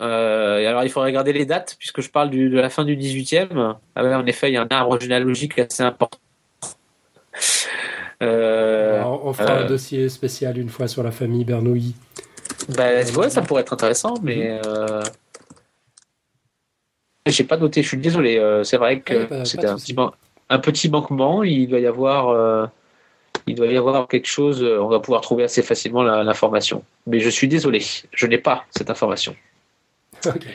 [0.00, 2.84] Euh, et alors, il faudrait regarder les dates, puisque je parle du- de la fin
[2.84, 3.74] du 18e.
[3.96, 6.18] Ah ouais, en effet, il y a un arbre généalogique assez important.
[8.22, 11.94] Euh, Alors, on fera euh, un dossier spécial une fois sur la famille Bernoulli.
[12.76, 12.84] bah,
[13.16, 15.02] ouais, ça pourrait être intéressant, mais euh,
[17.30, 17.82] j'ai pas noté.
[17.82, 18.38] Je suis désolé.
[18.38, 20.10] euh, c'est vrai que Ouais, pas c'était un petit, man-
[20.50, 21.42] un petit manquement.
[21.42, 22.66] Il doit y avoir, euh,
[23.46, 24.62] il doit y avoir quelque chose.
[24.62, 26.82] euh, On va pouvoir trouver assez facilement l'information.
[27.06, 27.80] Mais je suis désolé.
[28.12, 29.34] Je n'ai pas cette information.
[30.26, 30.46] Ok.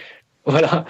[0.45, 0.83] Voilà.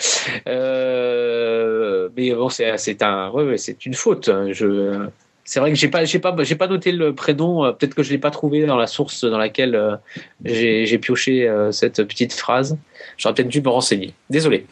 [0.48, 4.30] Euh, mais bon, c'est un, ouais, ouais, c'est une faute.
[4.52, 5.08] Je,
[5.46, 7.72] c'est vrai que j'ai pas, j'ai pas, j'ai pas noté le prénom.
[7.74, 10.00] Peut-être que je l'ai pas trouvé dans la source dans laquelle
[10.44, 12.78] j'ai pioché cette petite phrase.
[13.18, 14.14] J'aurais peut-être dû me renseigner.
[14.30, 14.66] Désolé.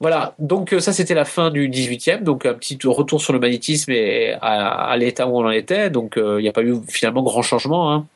[0.00, 3.90] Voilà, donc ça c'était la fin du 18e, donc un petit retour sur le magnétisme
[3.90, 7.42] et à, l'état où on en était, donc il n'y a pas eu finalement grand
[7.42, 8.06] changement, hein.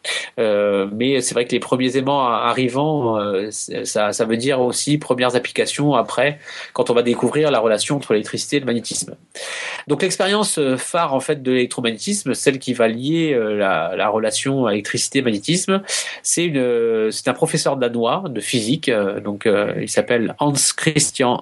[0.93, 3.19] mais c'est vrai que les premiers aimants arrivant,
[3.51, 6.39] ça, veut dire aussi premières applications après,
[6.73, 9.17] quand on va découvrir la relation entre l'électricité et le magnétisme.
[9.89, 15.83] Donc l'expérience phare en fait de l'électromagnétisme, celle qui va lier la, la relation électricité-magnétisme,
[16.23, 16.53] c'est
[17.27, 18.89] un professeur danois de physique,
[19.25, 19.49] donc
[19.81, 21.41] il s'appelle Hans Christian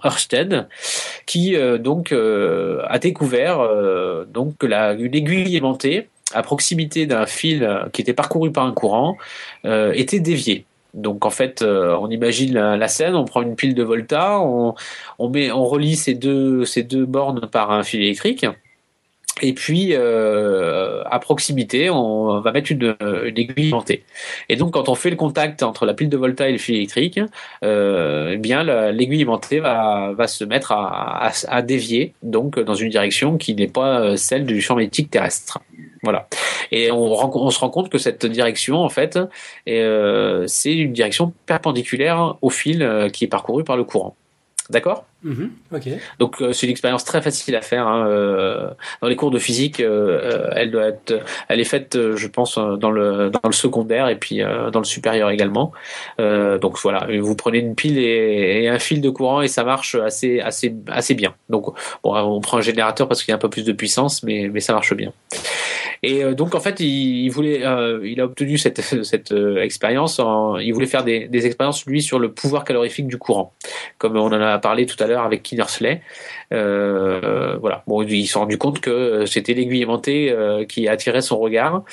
[1.27, 7.07] Qui euh, donc euh, a découvert euh, donc que la, une aiguille aimantée à proximité
[7.07, 9.17] d'un fil qui était parcouru par un courant
[9.65, 10.65] était déviée.
[10.95, 14.77] Donc en fait, on imagine la, scène, on prend une pile de Volta, on,
[15.19, 18.47] on, met, on relie ces deux, ces deux bornes par un fil électrique.
[19.41, 22.97] Et puis, euh, à proximité, on va mettre une,
[23.37, 24.05] aiguille aimantée.
[24.49, 26.77] Et donc, quand on fait le contact entre la pile de volta et le fil
[26.77, 27.21] électrique,
[27.65, 32.91] euh, eh bien, l'aiguille aimantée va, va se mettre à, à, dévier, donc dans une
[32.91, 35.61] direction qui n'est pas euh, celle du champ magnétique terrestre.
[36.03, 36.29] Voilà.
[36.73, 39.19] Et on, on, se rend compte que cette direction, en fait,
[39.69, 44.17] euh, c'est une direction perpendiculaire au fil euh, qui est parcouru par le courant.
[44.71, 45.05] D'accord?
[45.23, 45.51] Mhm,
[46.19, 47.87] Donc euh, c'est une expérience très facile à faire.
[47.87, 48.71] Hein, euh,
[49.03, 52.91] dans les cours de physique, euh, elle doit être, elle est faite, je pense, dans
[52.91, 55.73] le dans le secondaire et puis dans le supérieur également.
[56.19, 60.41] donc voilà, vous prenez une pile et, un fil de courant et ça marche assez
[60.41, 61.35] assez assez bien.
[61.51, 61.67] Donc
[62.03, 64.49] bon, on prend un générateur parce qu'il y a un peu plus de puissance, mais
[64.51, 65.13] mais ça marche bien.
[66.03, 67.63] Et donc en fait, il, voulait,
[68.05, 70.19] il a obtenu cette cette expérience.
[70.63, 73.53] il voulait faire des, des expériences lui sur le pouvoir calorifique du courant,
[73.99, 76.01] comme on en a parlé tout à l'heure avec Kinnersley.
[76.53, 77.83] Euh, voilà.
[77.87, 81.85] Bon, ils se sont rendu compte que c'était l'aiguille aimantée euh, qui attirait son regard.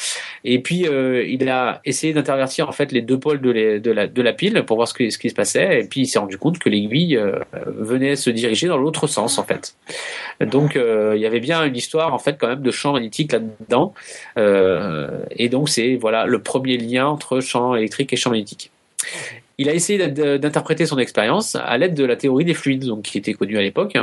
[0.43, 4.63] Et puis euh, il a essayé d'intervertir en fait les deux pôles de, la, pile
[4.65, 5.81] pour voir ce, ce qui se passait.
[5.81, 7.19] Et puis il s'est rendu compte que l'aiguille
[7.65, 9.75] venait se diriger dans l'autre sens en fait.
[10.41, 13.93] Donc il y avait bien une histoire en fait quand même de champ magnétique là-dedans.
[14.35, 18.71] et donc c'est voilà le premier lien entre champ électrique et champ magnétique
[19.57, 23.17] il a essayé d'interpréter son expérience à l'aide de la théorie des fluides, donc qui
[23.17, 23.97] était connue à l'époque.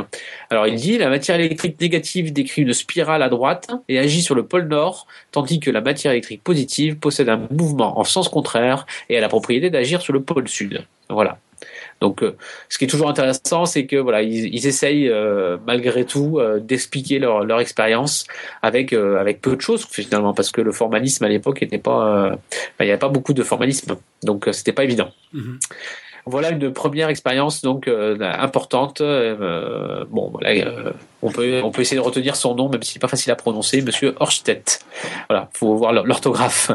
[0.49, 4.35] Alors il dit la matière électrique négative décrit une spirale à droite et agit sur
[4.35, 8.85] le pôle nord, tandis que la matière électrique positive possède un mouvement en sens contraire
[9.09, 10.85] et a la propriété d'agir sur le pôle sud.
[11.09, 11.37] Voilà.
[12.01, 12.35] Donc, euh,
[12.69, 17.19] ce qui est toujours intéressant, c'est que voilà, ils, essayent euh, malgré tout euh, d'expliquer
[17.19, 18.25] leur, leur expérience
[18.61, 22.37] avec avec peu de choses finalement, parce que le formalisme à l'époque n'était pas,
[22.79, 25.09] il n'y avait pas beaucoup de formalisme, donc c'était pas évident.
[25.33, 25.59] Mm-hmm.
[26.27, 29.01] Voilà une première expérience donc importante.
[29.01, 30.65] bon, voilà,
[31.21, 33.35] on peut on peut essayer de retenir son nom, même si c'est pas facile à
[33.35, 34.79] prononcer, Monsieur Horstedt.
[35.29, 36.71] Voilà, faut voir l'orthographe.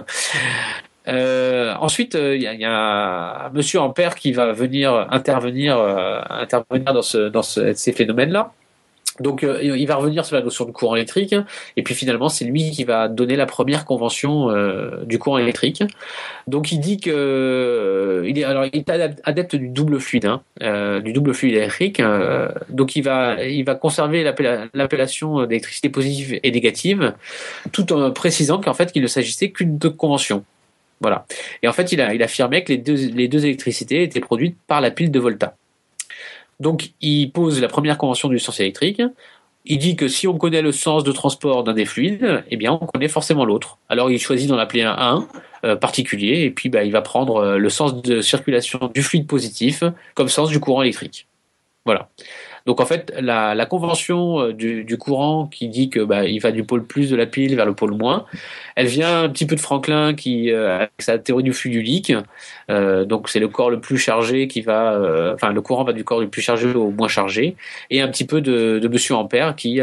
[1.11, 6.21] Euh, ensuite, il euh, y, y, a un monsieur Ampère qui va venir intervenir, euh,
[6.29, 8.53] intervenir dans, ce, dans ce, ces phénomènes-là.
[9.19, 11.35] Donc, il va revenir sur la notion de courant électrique,
[11.77, 14.49] et puis finalement, c'est lui qui va donner la première convention
[15.05, 15.83] du courant électrique.
[16.47, 21.13] Donc, il dit que il est alors il est adepte du double fluide, hein, du
[21.13, 22.01] double fluide électrique.
[22.71, 24.25] donc, il va il va conserver
[24.73, 27.13] l'appellation d'électricité positive et négative,
[27.73, 30.45] tout en précisant qu'en fait, qu'il ne s'agissait qu'une convention.
[31.01, 31.27] Voilà.
[31.63, 35.11] Et en fait, il, affirmait que les deux, les électricités étaient produites par la pile
[35.11, 35.57] de Volta.
[36.61, 39.03] Donc, il pose la première convention du sens électrique.
[39.65, 42.73] Il dit que si on connaît le sens de transport d'un des fluides, eh bien,
[42.73, 43.79] on connaît forcément l'autre.
[43.89, 45.29] Alors, il choisit d'en appeler un 1
[45.65, 49.27] euh, particulier, et puis bah, il va prendre euh, le sens de circulation du fluide
[49.27, 49.85] positif
[50.15, 51.27] comme sens du courant électrique.
[51.85, 52.09] Voilà.
[52.71, 56.63] Donc en fait, la, convention euh, du, courant qui dit que bah, il va du
[56.63, 58.27] pôle plus de la pile vers le pôle moins,
[58.77, 61.85] elle vient un petit peu de Franklin qui euh, avec sa théorie du flux du
[62.71, 65.93] Euh, donc c'est le corps le plus chargé qui va, euh, enfin le courant va
[65.93, 67.57] du corps le plus chargé au moins chargé,
[67.91, 69.81] et un petit peu de, de Monsieur Ampère qui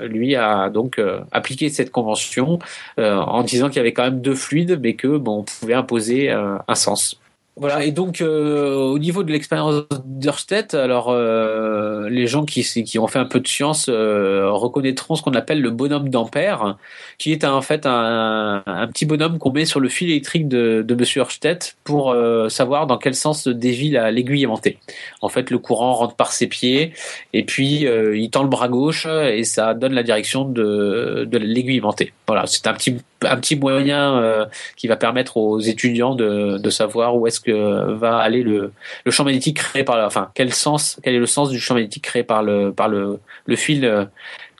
[0.00, 2.58] lui a donc appliqué cette convention
[2.98, 6.30] en disant qu'il y avait quand même deux fluides, mais que bon on pouvait imposer
[6.30, 7.20] un sens.
[7.58, 12.98] Voilà, et donc euh, au niveau de l'expérience d'Ørsted, alors euh, les gens qui, qui
[12.98, 16.76] ont fait un peu de science euh, reconnaîtront ce qu'on appelle le bonhomme d'Ampère,
[17.16, 20.84] qui est en fait un, un petit bonhomme qu'on met sur le fil électrique de,
[20.86, 22.14] de Monsieur Ørsted pour
[22.50, 24.78] savoir dans quel sens dévie l'aiguille aimantée.
[25.22, 26.92] En fait, le courant rentre par ses pieds
[27.32, 31.78] et puis il tend le bras gauche et ça donne la direction de, de l'aiguille
[31.78, 32.12] aimantée.
[32.26, 36.70] Voilà, c'est un petit un petit moyen euh, qui va permettre aux étudiants de, de
[36.70, 38.72] savoir où est-ce que va aller le,
[39.08, 42.22] champ magnétique créé par, enfin, quel sens, quel est le sens du champ magnétique créé
[42.22, 43.18] par le, par le,
[43.54, 44.04] fil euh,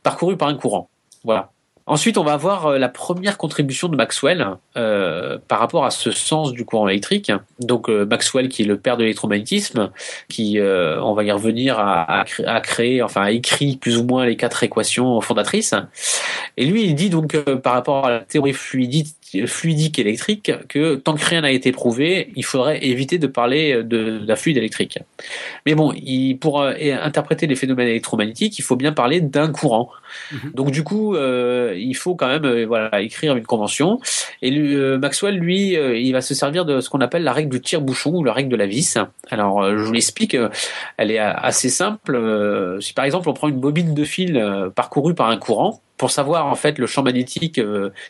[0.03, 0.89] parcouru par un courant?
[1.25, 1.51] Voilà.
[1.89, 4.45] Ensuite, on va voir euh, la première contribution de Maxwell
[4.77, 7.31] euh, par rapport à ce sens du courant électrique.
[7.61, 9.91] Donc Maxwell, qui est le père de l'électromagnétisme,
[10.29, 14.37] qui, on va y revenir, a, a, créé, enfin a écrit plus ou moins les
[14.37, 15.75] quatre équations fondatrices.
[16.57, 19.16] Et lui, il dit donc par rapport à la théorie fluidique,
[19.47, 24.19] fluidique électrique que tant que rien n'a été prouvé, il faudrait éviter de parler de,
[24.19, 24.99] d'un fluide électrique.
[25.65, 29.91] Mais bon, il, pour interpréter les phénomènes électromagnétiques, il faut bien parler d'un courant.
[30.33, 30.55] Mm-hmm.
[30.55, 34.01] Donc du coup, euh, il faut quand même euh, voilà écrire une convention.
[34.43, 37.61] Et euh, Maxwell, lui, il va se servir de ce qu'on appelle la règle du
[37.61, 38.99] tire-bouchon ou la règle de la vis.
[39.31, 40.37] Alors, je vous l'explique.
[40.97, 42.79] elle est assez simple.
[42.81, 44.43] si par exemple on prend une bobine de fil
[44.75, 47.61] parcourue par un courant, pour savoir en fait le champ magnétique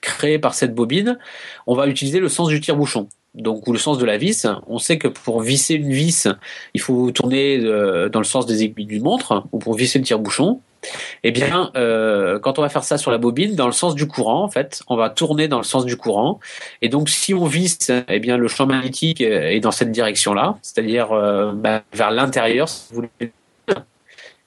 [0.01, 1.19] créé par cette bobine,
[1.67, 4.47] on va utiliser le sens du tire-bouchon donc ou le sens de la vis.
[4.67, 6.27] On sait que pour visser une vis,
[6.73, 10.61] il faut tourner dans le sens des aiguilles d'une montre, ou pour visser le tire-bouchon.
[11.23, 14.07] Eh bien, euh, quand on va faire ça sur la bobine, dans le sens du
[14.07, 16.41] courant, en fait, on va tourner dans le sens du courant.
[16.83, 21.13] Et donc, si on visse, eh bien, le champ magnétique est dans cette direction-là, c'est-à-dire
[21.13, 22.69] euh, bah, vers l'intérieur.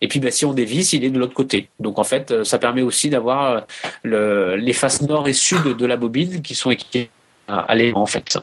[0.01, 1.69] Et puis, bah, si on dévisse, il est de l'autre côté.
[1.79, 3.65] Donc, en fait, ça permet aussi d'avoir
[4.03, 7.09] le, les faces nord et sud de la bobine qui sont équipées
[7.47, 8.37] à l'élément, en fait.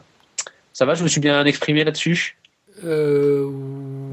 [0.73, 2.37] Ça va, je me suis bien exprimé là-dessus?
[2.83, 3.49] Euh...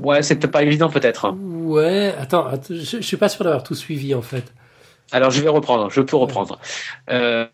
[0.02, 1.34] Ouais, c'est peut-être pas évident, peut-être.
[1.36, 4.52] Ouais, attends, je, je suis pas sûr d'avoir tout suivi en fait.
[5.12, 6.58] Alors je vais reprendre, je peux reprendre.
[7.10, 7.46] Euh,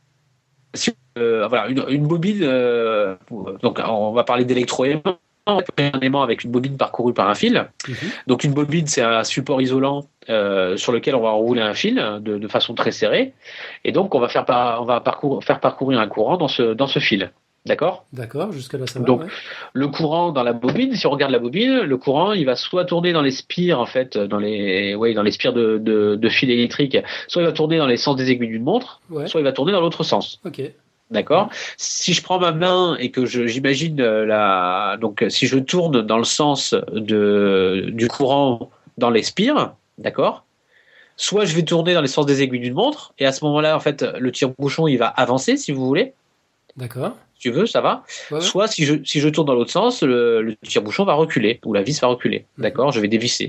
[0.75, 3.17] si, euh, voilà, une, une bobine, euh,
[3.63, 5.19] donc on va parler d'électroaimant,
[6.03, 7.55] aimant avec une bobine parcourue par un fil.
[7.55, 7.95] -hmm.
[8.27, 11.97] Donc une bobine, c'est un support isolant euh, sur lequel on va enrouler un fil
[12.27, 13.33] de, de, façon très serrée,
[13.87, 16.75] et donc on va faire, par, on va parcour, faire parcourir un courant dans ce,
[16.81, 17.23] dans ce fil.
[17.67, 18.05] D'accord?
[18.13, 19.05] D'accord, jusqu'à là ça va.
[19.05, 19.27] Donc, ouais.
[19.75, 22.87] le courant dans la bobine, si on regarde la bobine, le courant, il va soit
[22.87, 26.29] tourner dans les spires, en fait, dans les, ouais, dans les spires de, de, de
[26.31, 26.97] fil électrique,
[27.29, 29.27] soit il va tourner dans les sens des aiguilles d'une montre, ouais.
[29.27, 30.41] soit il va tourner dans l'autre sens.
[30.47, 30.63] Ok.
[31.11, 31.51] D'accord.
[31.77, 36.25] Si je prends ma main et que j'imagine la, donc si je tourne dans le
[36.25, 40.45] sens de du courant dans les spires, d'accord.
[41.17, 43.77] Soit je vais tourner dans les sens des aiguilles d'une montre et à ce moment-là,
[43.77, 46.13] en fait, le tire-bouchon il va avancer, si vous voulez.
[46.77, 48.05] D'accord si tu veux, ça va.
[48.31, 48.41] Ouais.
[48.43, 51.73] Soit si je, si je tourne dans l'autre sens, le, le tire-bouchon va reculer, ou
[51.73, 52.45] la vis va reculer.
[52.59, 52.63] Mhm.
[52.63, 53.47] D'accord Je vais dévisser.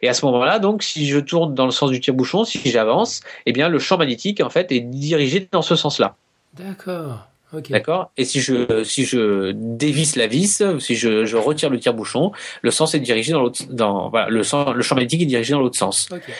[0.00, 3.20] Et à ce moment-là, donc, si je tourne dans le sens du tire-bouchon, si j'avance,
[3.46, 6.14] eh bien, le champ magnétique, en fait, est dirigé dans ce sens-là.
[6.54, 7.26] D'accord.
[7.54, 7.72] Okay.
[7.72, 8.10] D'accord?
[8.16, 12.70] Et si je, si je dévisse la vis, si je, je retire le tire-bouchon, le
[12.70, 15.60] sens est dirigé dans l'autre, dans, voilà, le, sens, le champ magnétique est dirigé dans
[15.60, 16.08] l'autre sens.
[16.10, 16.32] Okay.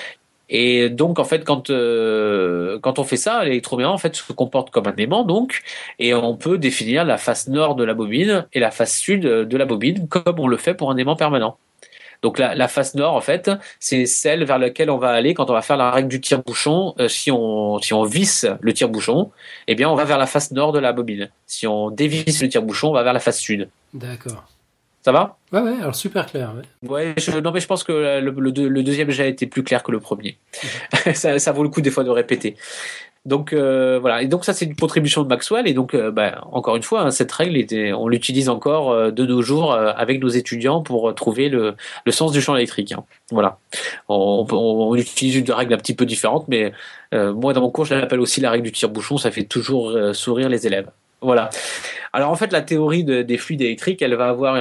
[0.54, 4.86] Et donc en fait quand euh, quand on fait ça, en fait se comporte comme
[4.86, 5.62] un aimant donc
[5.98, 9.56] et on peut définir la face nord de la bobine et la face sud de
[9.56, 11.56] la bobine comme on le fait pour un aimant permanent.
[12.22, 15.50] Donc la, la face nord en fait, c'est celle vers laquelle on va aller quand
[15.50, 16.94] on va faire la règle du tire-bouchon.
[17.00, 19.30] Euh, si on si on visse le tire-bouchon,
[19.66, 21.30] eh bien on va vers la face nord de la bobine.
[21.46, 23.68] Si on dévisse le tire-bouchon, on va vers la face sud.
[23.92, 24.44] D'accord.
[25.04, 25.36] Ça va?
[25.50, 26.54] Ouais, ouais, alors super clair.
[26.82, 29.64] Ouais, ouais je, non, mais je pense que le, le, le deuxième déjà été plus
[29.64, 30.38] clair que le premier.
[30.62, 31.12] Mmh.
[31.14, 32.56] ça, ça, vaut le coup des fois de répéter.
[33.24, 36.42] Donc euh, voilà, et donc ça c'est une contribution de Maxwell, et donc euh, bah,
[36.50, 40.28] encore une fois, hein, cette règle, on l'utilise encore euh, de nos jours avec nos
[40.28, 41.76] étudiants pour trouver le,
[42.10, 42.90] sens du champ électrique.
[42.90, 43.04] Hein.
[43.30, 43.58] Voilà,
[44.08, 46.72] on, utilise une règle un petit peu différente, mais
[47.12, 50.48] moi dans mon cours je l'appelle aussi la règle du tire-bouchon, ça fait toujours sourire
[50.48, 50.90] les élèves.
[51.20, 51.50] Voilà.
[52.12, 54.56] Alors en fait, la théorie de, des fluides électriques, elle va avoir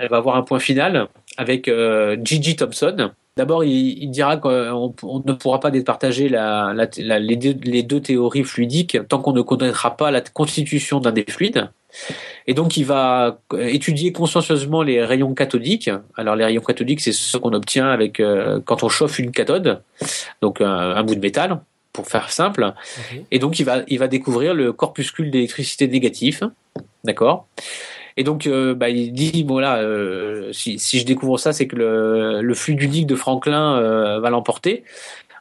[0.00, 3.10] elle va avoir un point final avec euh, Gigi Thompson.
[3.36, 7.56] D'abord, il, il, dira qu'on on ne pourra pas départager la, la, la, les, deux,
[7.62, 11.70] les, deux, théories fluidiques tant qu'on ne connaîtra pas la constitution d'un des fluides.
[12.46, 15.90] Et donc, il va étudier consciencieusement les rayons cathodiques.
[16.16, 19.82] Alors, les rayons cathodiques, c'est ce qu'on obtient avec euh, quand on chauffe une cathode,
[20.42, 21.60] donc un, un bout de métal
[21.92, 22.72] pour faire simple.
[23.30, 26.42] Et donc, il va, il va découvrir le corpuscule d'électricité négatif.
[27.04, 27.46] D'accord?
[28.16, 31.76] Et donc, euh, bah, il dit, voilà, euh, si, si, je découvre ça, c'est que
[31.76, 34.84] le, le, fluide unique de Franklin euh, va l'emporter.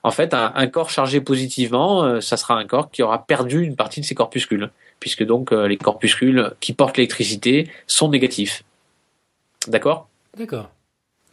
[0.04, 3.62] En fait, un, un, corps chargé positivement, euh, ça sera un corps qui aura perdu
[3.64, 8.64] une partie de ses corpuscules, puisque donc euh, les corpuscules qui portent l'électricité sont négatifs.
[9.68, 10.08] D'accord?
[10.38, 10.70] D'accord.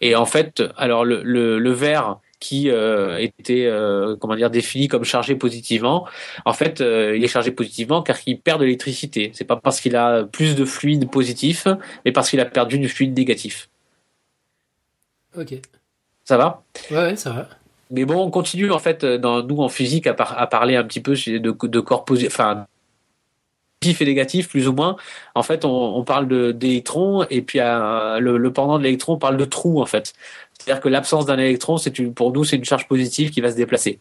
[0.01, 4.89] Et en fait, alors le, le, le vert, qui euh, était euh, comment dire défini
[4.89, 6.07] comme chargé positivement.
[6.45, 9.31] En fait, euh, il est chargé positivement car il perd de l'électricité.
[9.35, 11.67] C'est pas parce qu'il a plus de fluide positif,
[12.05, 13.69] mais parce qu'il a perdu du fluide négatif.
[15.37, 15.55] Ok.
[16.25, 16.63] Ça va?
[16.91, 17.49] Ouais, ouais, ça va.
[17.91, 20.85] Mais bon, on continue en fait dans nous en physique à, par, à parler un
[20.85, 22.67] petit peu de, de corps positif, enfin
[23.81, 24.97] positif et négatif plus ou moins.
[25.35, 29.19] En fait, on, on parle d'électrons et puis euh, le, le pendant de l'électron on
[29.19, 30.13] parle de trou en fait.
[30.59, 33.57] C'est-à-dire que l'absence d'un électron, c'est pour nous, c'est une charge positive qui va se
[33.57, 34.01] déplacer.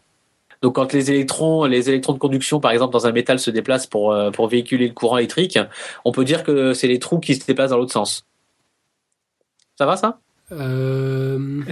[0.60, 3.86] Donc quand les électrons, les électrons de conduction, par exemple, dans un métal se déplacent
[3.86, 5.58] pour, euh, pour véhiculer le courant électrique,
[6.04, 8.26] on peut dire que c'est les trous qui se déplacent dans l'autre sens.
[9.76, 10.18] Ça va ça?
[10.50, 11.62] Euh...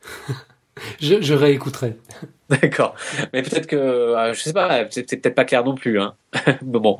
[1.00, 1.98] je, je réécouterai.
[2.50, 2.94] D'accord.
[3.32, 6.00] Mais peut-être que, euh, je sais pas, c'est peut-être pas clair non plus.
[6.00, 6.14] Hein.
[6.46, 6.98] mais bon,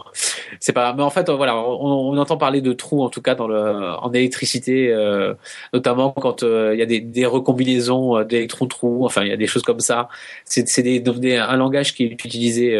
[0.58, 0.92] c'est pas.
[0.92, 4.12] Mais en fait, voilà, on, entend parler de trous en tout cas dans le, en
[4.12, 5.34] électricité, euh,
[5.72, 9.04] notamment quand euh, il y a des, des recombinaisons d'électrons trous.
[9.04, 10.08] Enfin, il y a des choses comme ça.
[10.44, 12.76] C'est des, des, un langage qui est utilisé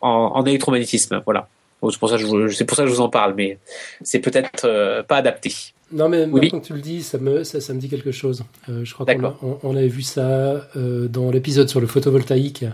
[0.00, 1.20] en, en électromagnétisme.
[1.24, 1.48] Voilà.
[1.90, 3.58] C'est pour ça que je, c'est pour ça que je vous en parle, mais
[4.02, 5.52] c'est peut-être pas adapté.
[5.94, 8.44] Non, mais quand tu le dis, ça me, ça, ça me dit quelque chose.
[8.68, 12.64] Euh, je crois qu'on on, avait vu ça euh, dans l'épisode sur le photovoltaïque.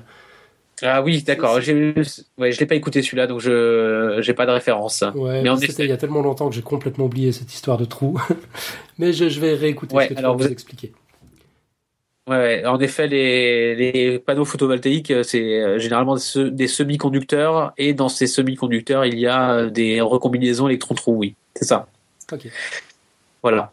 [0.83, 1.57] Ah oui, d'accord.
[1.57, 5.05] Ouais, je l'ai pas écouté celui-là, donc je n'ai pas de référence.
[5.15, 7.85] Ouais, mais c'était il y a tellement longtemps que j'ai complètement oublié cette histoire de
[7.85, 8.19] trou.
[8.99, 10.93] mais je, je, vais réécouter ce que tu alors vous, vous expliquer.
[12.31, 18.27] Ouais, en effet, les, les panneaux photovoltaïques, c'est euh, généralement des semi-conducteurs, et dans ces
[18.27, 21.89] semi-conducteurs, il y a des recombinaisons électrons-trous, oui, c'est ça.
[22.33, 22.47] Ok.
[23.43, 23.73] Voilà.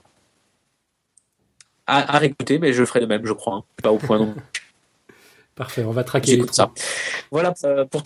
[1.86, 3.56] À, à réécouter, mais je ferai de même, je crois.
[3.56, 3.64] Hein.
[3.82, 4.34] Pas au point non.
[5.58, 6.72] Parfait, on va traquer ça.
[7.32, 8.04] Voilà euh, pour,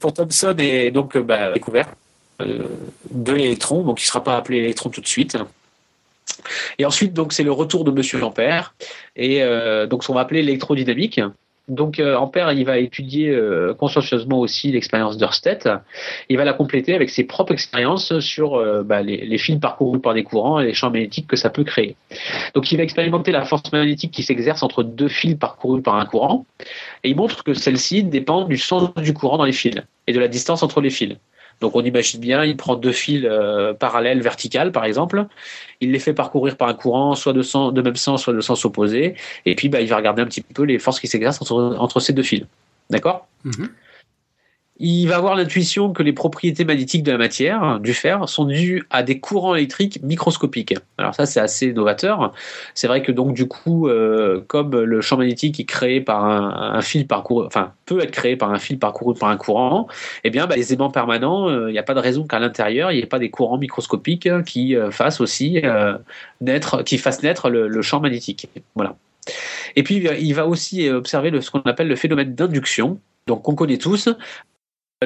[0.00, 1.88] pour Thomson et donc euh, bah, découvert
[2.40, 2.66] euh,
[3.10, 5.36] de l'électron, donc il ne sera pas appelé électron tout de suite.
[6.78, 8.74] Et ensuite, c'est le retour de Monsieur Ampère
[9.16, 11.20] et euh, donc ce qu'on va appeler l'électrodynamique.
[11.66, 15.80] Donc euh, Ampère, il va étudier euh, consciencieusement aussi l'expérience d'Ørsted.
[16.28, 20.12] Il va la compléter avec ses propres expériences sur bah, les, les, fils parcourus par
[20.12, 21.96] des courants et les champs magnétiques que ça peut créer.
[22.54, 26.04] Donc il va expérimenter la force magnétique qui s'exerce entre deux fils parcourus par un
[26.04, 26.44] courant,
[27.02, 30.20] et il montre que celle-ci dépend du sens du courant dans les fils et de
[30.20, 31.16] la distance entre les fils.
[31.64, 35.24] Donc on imagine bien, il prend deux fils euh, parallèles verticales par exemple,
[35.80, 39.14] il les fait parcourir par un courant soit de, même sens, soit de sens opposé,
[39.46, 42.12] et puis bah, il va regarder un petit peu les forces qui s'exercent entre, ces
[42.12, 42.44] deux fils.
[42.90, 43.26] D'accord?
[43.46, 43.70] Mm-hmm
[44.80, 48.82] il va avoir l'intuition que les propriétés magnétiques de la matière, du fer, sont dues
[48.90, 50.74] à des courants électriques microscopiques.
[50.98, 52.32] Alors ça, c'est assez novateur.
[52.74, 56.80] C'est vrai que donc du coup, euh, comme le champ magnétique est créé par un,
[56.82, 59.86] fil parcouru, enfin peut être créé par un fil parcouru par un courant,
[60.24, 62.90] eh bien, bah, les aimants permanents, il euh, n'y a pas de raison qu'à l'intérieur,
[62.90, 65.62] il n'y ait pas des courants microscopiques qui euh, fassent aussi
[66.40, 68.48] naître, qui fassent naître le, champ magnétique.
[68.74, 68.96] Voilà.
[69.76, 72.98] Et puis, il va aussi observer ce qu'on appelle le phénomène d'induction.
[73.26, 74.08] Donc, qu'on connaît tous,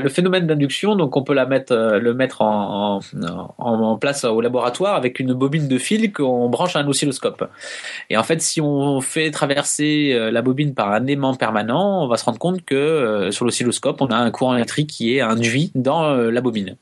[0.03, 3.01] le phénomène d'induction, donc on peut la mettre, euh, le mettre en,
[4.01, 7.49] place au laboratoire avec une bobine de fil qu'on branche à un oscilloscope.
[8.11, 12.09] Et en fait, si on fait traverser euh, la bobine par un aimant permanent, on
[12.09, 15.21] va se rendre compte que euh, sur l'oscilloscope, on a un courant électrique qui est
[15.21, 16.77] induit dans la bobine.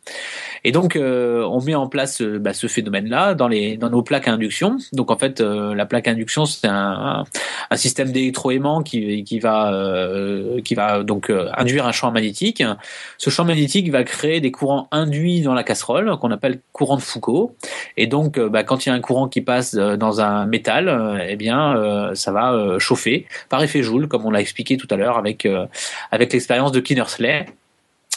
[0.65, 4.79] Et donc, on met en place bah, ce phénomène-là dans, nos plaques à induction.
[4.93, 7.25] Donc, en fait, la plaque à induction, c'est un,
[7.71, 9.73] un, système d'électroaimant qui, qui va,
[10.65, 12.63] qui va donc induire un champ magnétique.
[13.19, 17.03] Ce champ magnétique va créer des courants induits dans la casserole qu'on appelle courant de
[17.03, 17.57] Foucault.
[17.97, 20.47] Et donc, euh, bah, quand il y a un courant qui passe euh, dans un
[20.47, 21.57] métal, euh, eh bien,
[22.15, 25.47] ça va chauffer par effet Joule, comme on l'a expliqué tout à l'heure avec
[26.11, 27.47] avec l'expérience de Kinnersley.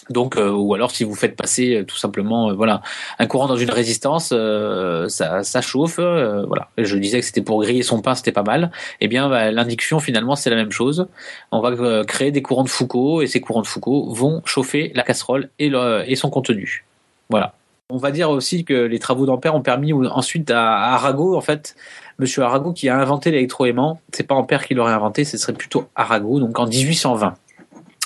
[0.09, 2.81] Donc, euh, ou alors si vous faites passer euh, tout simplement, euh, voilà,
[3.19, 6.69] un courant dans une résistance, ça, chauffe, voilà.
[6.77, 8.71] Je disais que c'était pour griller son pain, c'était pas mal.
[9.01, 11.07] Eh bien, bah, l'induction finalement c'est la même chose.
[11.51, 15.03] On va créer des courants de Foucault et ces courants de Foucault vont chauffer la
[15.03, 15.71] casserole et,
[16.07, 16.85] et son contenu.
[17.29, 17.53] Voilà.
[17.91, 21.75] On va dire aussi que les travaux d'Ampère ont permis ensuite à, Arago, en fait,
[22.19, 23.99] Monsieur Arago qui a inventé l'électroaimant.
[24.13, 27.33] C'est pas Ampère qui l'aurait inventé, ce serait plutôt Arago, donc en 1820.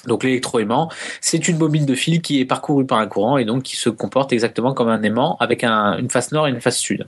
[0.07, 0.89] Donc l'électroaimant,
[1.21, 3.89] c'est une bobine de fil qui est parcourue par un courant et donc qui se
[3.89, 7.07] comporte exactement comme un aimant avec un, une face nord et une face sud.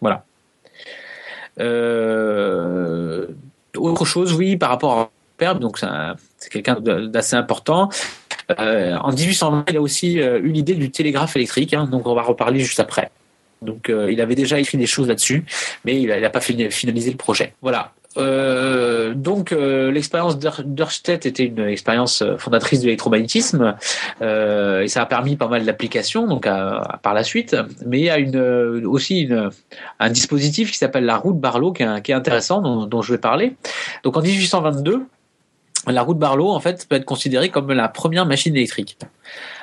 [0.00, 0.24] Voilà.
[1.58, 3.26] Euh,
[3.76, 5.78] autre chose, oui, par rapport à Ampère, donc
[6.38, 7.88] c'est quelqu'un d'assez important.
[8.58, 12.14] Euh, en 1820, il a aussi euh, eu l'idée du télégraphe électrique, hein, donc on
[12.14, 13.10] va reparler juste après.
[13.62, 15.44] Donc il avait déjà écrit des choses là-dessus,
[15.84, 17.52] mais il n'a pas finalisé le projet.
[17.60, 17.92] Voilà.
[18.16, 23.76] Euh, donc euh, l'expérience d'Ørsted était une expérience euh, fondatrice de l'électromagnétisme
[24.20, 27.56] et ça a permis pas mal d'applications donc par la suite.
[27.86, 28.18] Mais il y a
[28.88, 29.28] aussi
[29.98, 33.56] un dispositif qui s'appelle la roue de Barlow qui est, intéressant dont, je vais parler.
[34.04, 35.06] Donc en 1822,
[35.86, 38.98] la roue de Barlow en fait peut être considérée comme la première machine électrique.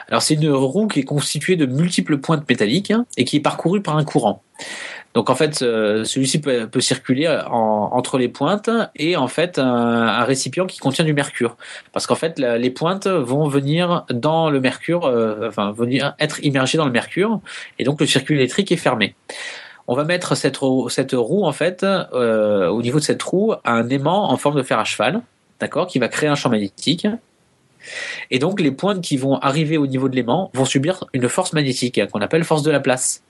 [0.07, 3.41] Alors c'est une roue qui est constituée de multiples pointes métalliques hein, et qui est
[3.41, 4.41] parcourue par un courant.
[5.13, 10.77] Donc en fait, celui-ci peut, circuler entre les pointes et en fait un, récipient qui
[10.77, 11.57] contient du mercure,
[11.91, 16.77] parce qu'en fait les pointes vont venir dans le mercure, euh, enfin venir être immergées
[16.77, 17.39] dans le mercure,
[17.79, 19.15] et donc le circuit électrique est fermé.
[19.87, 23.53] On va mettre cette roue, cette roue en fait euh, au niveau de cette roue
[23.65, 25.21] un aimant en forme de fer à cheval
[25.59, 27.07] d'accord, qui va créer un champ magnétique.
[28.31, 31.53] Et donc les pointes qui vont arriver au niveau de l'aimant vont subir une force
[31.53, 33.23] magnétique qu'on appelle force de la place.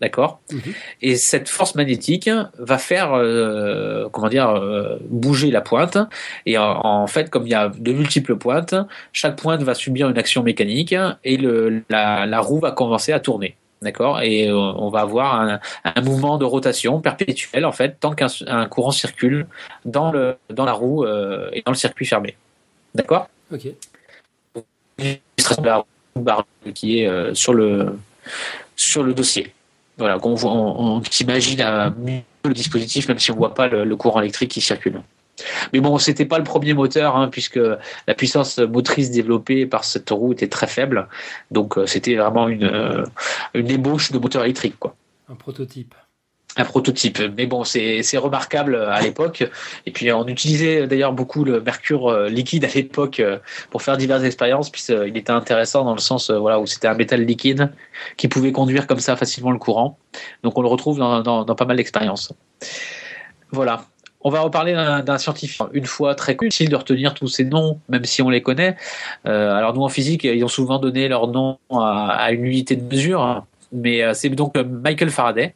[0.00, 0.60] D'accord Mhm.
[1.02, 5.98] Et cette force magnétique va faire, euh, comment dire, euh, bouger la pointe.
[6.46, 8.74] Et en, en fait, comme il y a de multiples pointes,
[9.12, 10.94] chaque pointe va subir une action mécanique
[11.24, 13.56] et le, la, la roue va commencer à tourner.
[13.82, 18.12] D'accord Et euh, on va avoir un, un mouvement de rotation perpétuel, en fait, tant
[18.12, 19.46] qu'un un courant circule
[19.84, 22.36] dans, le, dans la roue euh, et dans le circuit fermé.
[22.94, 23.68] D'accord Ok.
[24.98, 26.44] L'illustration de la roue barre
[26.74, 27.98] qui est euh, sur, le,
[28.74, 29.52] sur le dossier.
[29.98, 31.60] Voilà, qu'on on, s'imagine
[31.98, 35.02] mieux le dispositif, même si on voit pas le, le courant électrique qui circule.
[35.72, 37.60] Mais bon, c'était pas le premier moteur, hein, puisque
[38.06, 41.08] la puissance motrice développée par cette roue était très faible.
[41.50, 43.04] Donc, euh, c'était vraiment une, euh,
[43.54, 44.96] une ébauche de moteur électrique, quoi.
[45.30, 45.94] Un prototype.
[46.58, 47.20] Un prototype.
[47.36, 49.48] Mais bon, c'est remarquable à l'époque.
[49.86, 53.38] Et puis, on utilisait d'ailleurs beaucoup le mercure euh, liquide à l'époque euh,
[53.70, 56.94] pour faire diverses expériences, puisqu'il était intéressant dans le sens euh, voilà, où c'était un
[56.94, 57.72] métal liquide
[58.16, 59.98] qui pouvait conduire comme ça facilement le courant.
[60.42, 62.32] Donc, on le retrouve dans, dans, pas mal d'expériences.
[63.52, 63.84] Voilà.
[64.20, 65.62] On va reparler d'un scientifique.
[65.72, 68.76] Une fois très difficile de retenir tous ces noms, même si on les connaît.
[69.26, 72.74] Euh, alors nous en physique, ils ont souvent donné leur nom à, à une unité
[72.74, 73.46] de mesure, hein.
[73.72, 75.54] mais euh, c'est donc euh, Michael Faraday.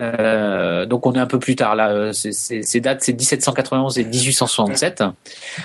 [0.00, 1.90] Euh, donc on est un peu plus tard là.
[1.90, 5.04] Euh, Ces dates, c'est 1791 et 1867.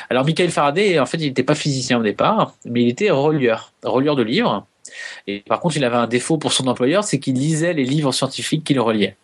[0.09, 3.73] Alors Michael Faraday, en fait, il n'était pas physicien au départ, mais il était relieur,
[3.83, 4.65] relieur de livres.
[5.27, 8.11] Et par contre, il avait un défaut pour son employeur, c'est qu'il lisait les livres
[8.11, 9.15] scientifiques qu'il reliait.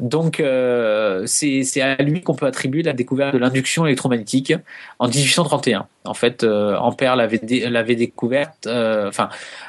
[0.00, 4.52] Donc, euh, c'est à lui qu'on peut attribuer la découverte de l'induction électromagnétique
[4.98, 5.86] en 1831.
[6.04, 9.28] En fait, euh, Ampère l'avait dé- l'avait découverte, euh, enfin,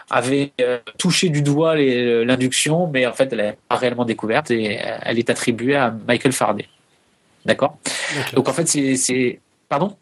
[0.10, 0.52] avait
[0.98, 5.30] touché du doigt l'induction, mais en fait, elle n'est pas réellement découverte et elle est
[5.30, 6.68] attribuée à Michael Faraday.
[7.46, 7.78] D'accord?
[8.34, 9.40] Donc, en fait, c'est- c'est.
[9.70, 9.96] Pardon?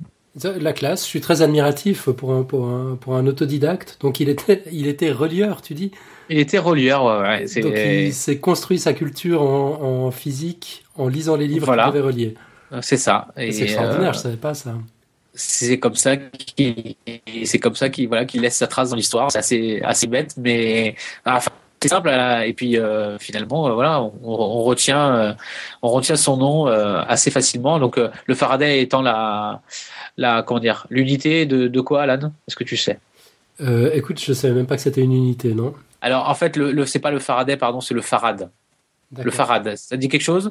[0.60, 3.98] La classe, je suis très admiratif pour un, pour un, pour un autodidacte.
[4.02, 5.92] Donc il était, il était relieur, tu dis?
[6.30, 11.36] Il était relieur, ouais, Donc il s'est construit sa culture en, en physique en lisant
[11.36, 11.84] les livres Voilà.
[11.86, 12.36] qu'il avait reliés.
[12.82, 13.28] c'est ça.
[13.38, 14.74] Et, C'est extraordinaire, euh, je savais pas ça.
[15.34, 16.96] c'est comme ça qu'il
[17.44, 20.34] c'est comme ça qu'il voilà qu'il laisse sa trace dans l'histoire c'est assez assez bête
[20.38, 20.96] mais
[21.26, 21.52] enfin
[21.82, 22.10] c'est simple
[22.46, 25.34] et puis euh, finalement euh, voilà on, on retient euh,
[25.82, 29.62] on retient son nom assez facilement donc le Faraday étant la
[30.18, 32.32] la comment dire l'unité de, de quoi Alan?
[32.48, 32.98] Est-ce que tu sais?
[33.94, 35.74] Écoute, je savais même pas que c'était une unité, non?
[36.06, 38.50] Alors en fait le, le c'est pas le Faraday pardon c'est le Farad
[39.18, 39.32] le.
[39.32, 40.50] Farad ça dit quelque chose?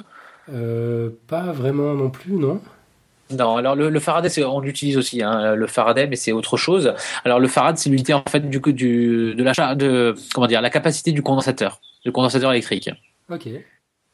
[0.53, 2.61] Euh, pas vraiment non plus, non
[3.31, 6.95] Non, alors le, le Faraday, on l'utilise aussi, hein, le Faraday, mais c'est autre chose.
[7.25, 10.71] Alors le Farad, c'est l'unité en fait du, du de la de comment dire la
[10.71, 12.91] capacité du condensateur, du condensateur électrique.
[13.31, 13.49] Ok.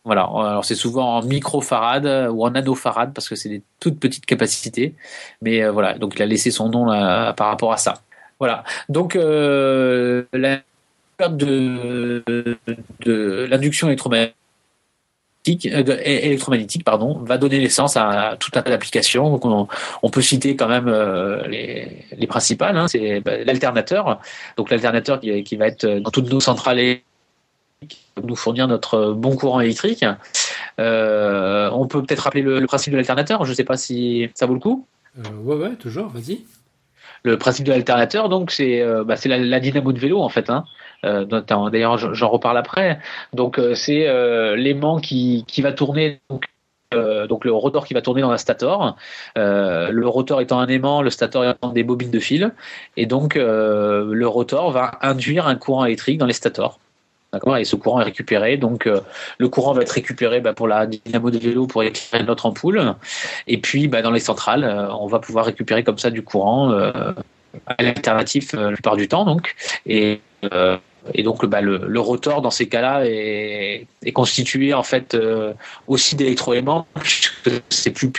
[0.04, 0.22] Voilà.
[0.22, 4.94] Alors c'est souvent en microfarad ou en nanofarad parce que c'est des toutes petites capacités.
[5.42, 8.00] Mais euh, voilà, donc il a laissé son nom là, par rapport à ça.
[8.38, 8.64] Voilà.
[8.88, 10.60] Donc euh, la
[11.28, 12.22] de,
[13.04, 14.34] de l'induction électromagnétique,
[15.66, 19.30] euh, électromagnétique pardon, va donner naissance à tout un tas d'applications.
[19.30, 19.68] Donc on,
[20.02, 22.76] on peut citer quand même euh, les, les principales.
[22.76, 24.20] Hein, c'est bah, l'alternateur.
[24.56, 27.06] Donc l'alternateur qui, qui va être dans toutes nos centrales électriques,
[28.22, 30.04] nous fournir notre bon courant électrique.
[30.78, 33.44] Euh, on peut peut-être rappeler le, le principe de l'alternateur.
[33.44, 34.86] Je ne sais pas si ça vaut le coup.
[35.18, 36.40] Euh, ouais, ouais, toujours, vas-y.
[37.22, 40.48] Le principe de l'alternateur, donc, c'est bah, la dynamo de vélo, en fait.
[40.48, 40.64] Hein.
[41.04, 42.98] Euh, D'ailleurs, j'en reparle après.
[43.32, 46.20] Donc, euh, c'est euh, l'aimant qui, qui va tourner.
[46.92, 48.96] Donc, le rotor qui va tourner dans un stator.
[49.36, 52.52] Le rotor étant un aimant, le stator étant des bobines de fil.
[52.96, 56.80] Et donc, le rotor va induire un courant électrique dans les stators.
[57.32, 57.56] D'accord?
[57.58, 58.56] Et ce courant est récupéré.
[58.56, 58.88] Donc,
[59.38, 62.96] le courant va être récupéré bah, pour la dynamo de vélo pour éclairer notre ampoule.
[63.46, 64.64] Et puis, bah, dans les centrales,
[64.98, 66.90] on va pouvoir récupérer comme ça du courant euh,
[67.78, 69.24] la plupart du temps.
[69.24, 69.54] Donc,
[69.86, 70.20] et,
[71.14, 75.54] et donc, bah, le, rotor dans ces cas-là est, constitué en fait euh,
[75.86, 78.12] aussi d'électroaimants puisque c'est plus.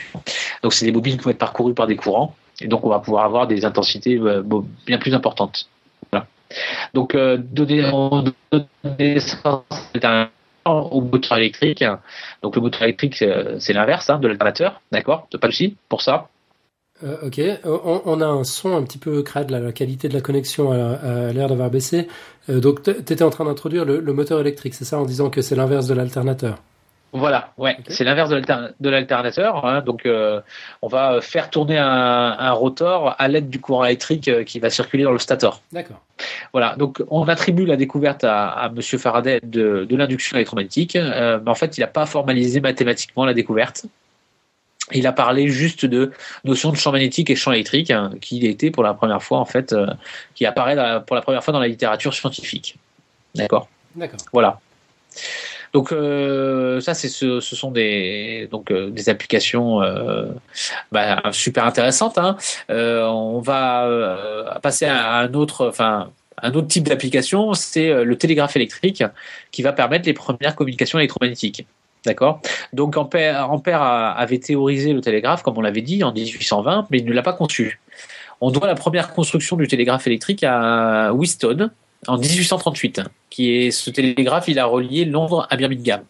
[0.63, 2.35] Donc, c'est des bobines qui vont être parcourues par des courants.
[2.59, 4.43] Et donc, on va pouvoir avoir des intensités euh,
[4.85, 5.67] bien plus importantes.
[6.93, 8.65] Donc, euh, donner, on donne
[8.99, 9.63] naissance
[10.65, 11.83] au moteur électrique.
[12.43, 14.81] Donc, le moteur électrique, c'est c'est l'inverse hein, de l'alternateur.
[14.91, 15.27] D'accord?
[15.39, 16.27] Pas de souci pour ça.
[17.03, 20.13] Euh, ok, on, on a un son un petit peu crade, là, la qualité de
[20.13, 20.75] la connexion a,
[21.29, 22.07] a l'air d'avoir baissé.
[22.49, 25.29] Euh, donc tu étais en train d'introduire le, le moteur électrique, c'est ça, en disant
[25.29, 26.57] que c'est l'inverse de l'alternateur.
[27.13, 29.65] Voilà, ouais, c'est l'inverse de l'alter- de l'alternateur.
[29.65, 29.81] hein.
[29.81, 30.39] donc, euh,
[30.81, 31.85] on va faire tourner un,
[32.39, 35.61] un rotor à l'aide du courant électrique qui va circuler dans le stator.
[35.73, 35.99] D'accord.
[36.53, 41.49] Voilà, donc on attribue la découverte à, à Monsieur Faraday de, de l'induction électromagnétique, mais
[41.49, 43.85] en fait, il n'a pas formalisé mathématiquement la découverte.
[44.93, 46.11] Il a parlé juste de
[46.43, 49.45] notion de champ magnétique et champ électrique, hein, qui était pour la première fois en
[49.45, 49.87] fait, euh,
[50.35, 50.75] qui apparaît
[51.05, 52.77] pour la première fois dans la littérature scientifique.
[53.35, 53.67] D'accord?
[53.95, 54.19] D'accord.
[54.33, 54.59] Voilà.
[55.73, 59.79] Donc euh, ça, c'est ce, sont des donc euh, des applications
[60.91, 62.17] bah, super intéressantes.
[62.17, 62.37] Hein.
[62.69, 66.09] on va passer à un autre, enfin
[66.41, 69.03] un autre type d'application, c'est le télégraphe électrique
[69.51, 71.65] qui va permettre les premières communications électromagnétiques.
[72.05, 72.41] D'accord
[72.73, 77.05] Donc Ampère, Ampère avait théorisé le télégraphe, comme on l'avait dit, en 1820, mais il
[77.05, 77.79] ne l'a pas conçu.
[78.39, 81.69] On doit la première construction du télégraphe électrique à Whiston
[82.07, 86.03] en 1838, qui est ce télégraphe, il a relié Londres à Birmingham.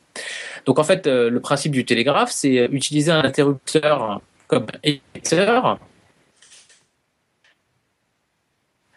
[0.65, 5.79] Donc en fait, euh, le principe du télégraphe, c'est utiliser un interrupteur comme émetteur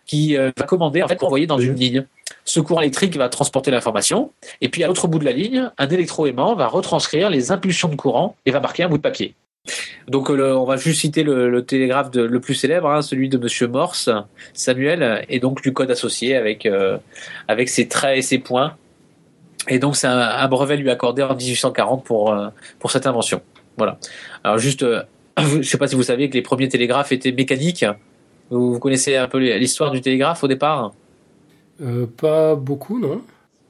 [0.07, 2.07] qui euh, va commander en fait pour envoyer dans une ligne.
[2.45, 4.31] Ce courant électrique va transporter l'information,
[4.61, 7.97] et puis à l'autre bout de la ligne, un électroaimant va retranscrire les impulsions de
[7.97, 9.35] courant et va marquer un bout de papier.
[10.09, 13.67] Donc euh, on va juste citer le, télégraphe le plus célèbre, hein, celui de Monsieur
[13.67, 14.11] Morse,
[14.53, 16.99] Samuel, et donc du code associé avec euh,
[17.49, 18.77] avec ses traits et ses points.
[19.69, 23.41] Et donc c'est un, brevet lui accordé en 1840 pour euh, pour cette invention.
[23.79, 23.99] Voilà.
[24.45, 24.85] Alors juste,
[25.39, 27.87] je ne sais pas si vous saviez que les premiers télégraphes étaient mécaniques.
[28.51, 30.93] vous connaissez un peu l'histoire du télégraphe au départ?
[31.81, 33.20] Euh, pas beaucoup, non.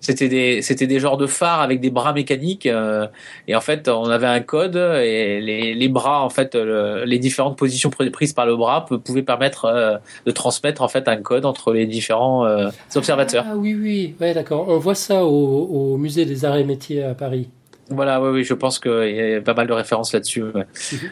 [0.01, 3.07] C'était des, c'était des genres de phares avec des bras mécaniques euh,
[3.49, 7.57] et en fait on avait un code et les, les bras en fait les différentes
[7.57, 9.97] positions prises par le bras pouvaient permettre euh,
[10.27, 12.47] de transmettre en fait un code entre les différents
[12.95, 13.47] observateurs.
[13.49, 17.03] Ah oui oui ouais d'accord on voit ça au, au musée des arts et métiers
[17.03, 17.49] à Paris.
[17.91, 20.43] Voilà, oui, oui, je pense qu'il y a pas mal de références là-dessus.
[20.43, 20.65] Mhm.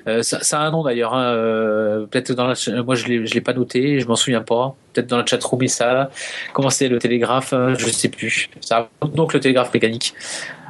[0.09, 1.15] Euh, ça, ça, a un nom d'ailleurs.
[1.15, 4.41] Hein, euh, Peut-être dans la, moi je l'ai, je l'ai pas noté, je m'en souviens
[4.41, 4.75] pas.
[4.93, 6.11] Peut-être dans la chatroom, ça.
[6.53, 8.49] Comment c'est le télégraphe euh, Je sais plus.
[8.61, 10.15] Ça donc le télégraphe mécanique.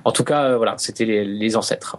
[0.04, 1.98] En tout cas, euh, voilà, c'était les, les ancêtres.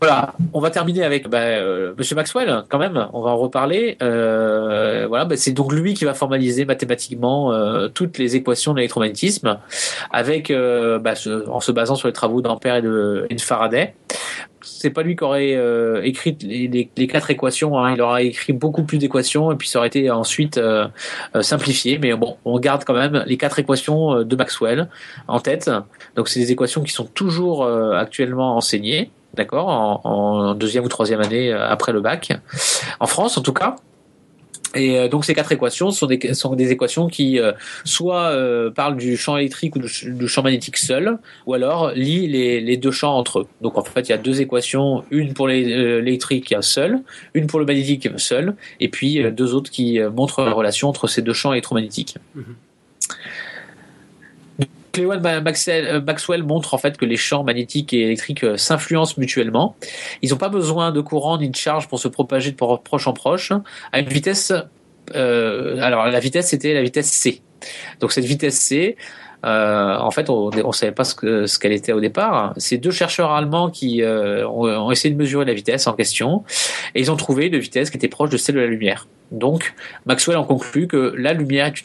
[0.00, 3.08] Voilà, on va terminer avec bah, euh, Monsieur Maxwell, quand même.
[3.12, 3.98] On va en reparler.
[4.02, 8.78] Euh, voilà, bah, c'est donc lui qui va formaliser mathématiquement euh, toutes les équations de
[8.78, 9.58] l'électromagnétisme,
[10.10, 11.12] avec euh, bah,
[11.48, 13.94] en se basant sur les travaux d'Ampère et de, et de Faraday.
[14.62, 17.78] C'est pas lui qui aurait euh, écrit les, les, quatre équations.
[17.78, 17.92] Hein.
[17.94, 20.58] Il aura écrit beaucoup plus d'équations et puis ça aurait été ensuite
[21.42, 21.98] simplifié.
[21.98, 24.88] Mais bon, on garde quand même les quatre équations de Maxwell
[25.28, 25.70] en tête.
[26.16, 29.68] Donc c'est des équations qui sont toujours actuellement enseignées d'accord,
[30.04, 32.32] en, deuxième ou troisième année euh, après le bac,
[32.98, 33.76] en France en tout cas.
[34.76, 37.52] Et euh, donc ces quatre équations sont des, équations qui euh,
[37.84, 38.32] soit
[38.74, 43.16] parlent du champ électrique ou du, champ magnétique seul, ou alors lient les, deux champs
[43.16, 43.46] entre eux.
[43.62, 47.00] Donc en fait il y a deux équations, une pour l'électrique seul,
[47.34, 51.22] une pour le magnétique seul, et puis deux autres qui montrent la relation entre ces
[51.22, 52.16] deux champs électromagnétiques.
[52.36, 52.69] Mm-hmm.
[54.92, 59.76] Cléwan euh, Maxwell montre en fait que les champs magnétiques et électriques euh, s'influencent mutuellement.
[60.22, 63.12] Ils n'ont pas besoin de courant ni de charge pour se propager de proche en
[63.12, 63.52] proche
[63.92, 64.52] à une vitesse.
[65.14, 67.42] Euh, alors la vitesse c'était la vitesse c.
[68.00, 68.96] Donc cette vitesse c,
[69.42, 72.52] en fait, on ne savait pas ce qu'elle était au départ.
[72.56, 76.44] C'est deux chercheurs allemands qui ont, ont, essayé de mesurer la vitesse en question
[76.94, 79.08] et ils ont trouvé une vitesse qui était proche de celle de la lumière.
[79.30, 79.74] Donc
[80.06, 81.84] Maxwell en conclut que la lumière est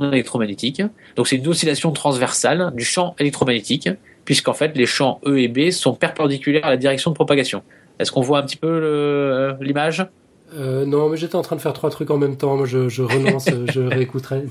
[0.00, 0.82] électromagnétique.
[1.16, 3.88] Donc c'est une oscillation transversale du champ électromagnétique,
[4.24, 7.62] puisqu'en fait les champs E et B sont perpendiculaires à la direction de propagation.
[7.98, 10.06] Est-ce qu'on voit un petit peu l'image?
[10.56, 12.56] Euh, non, mais j'étais en train de faire trois trucs en même temps.
[12.56, 14.44] Moi, je, je renonce, je réécouterai.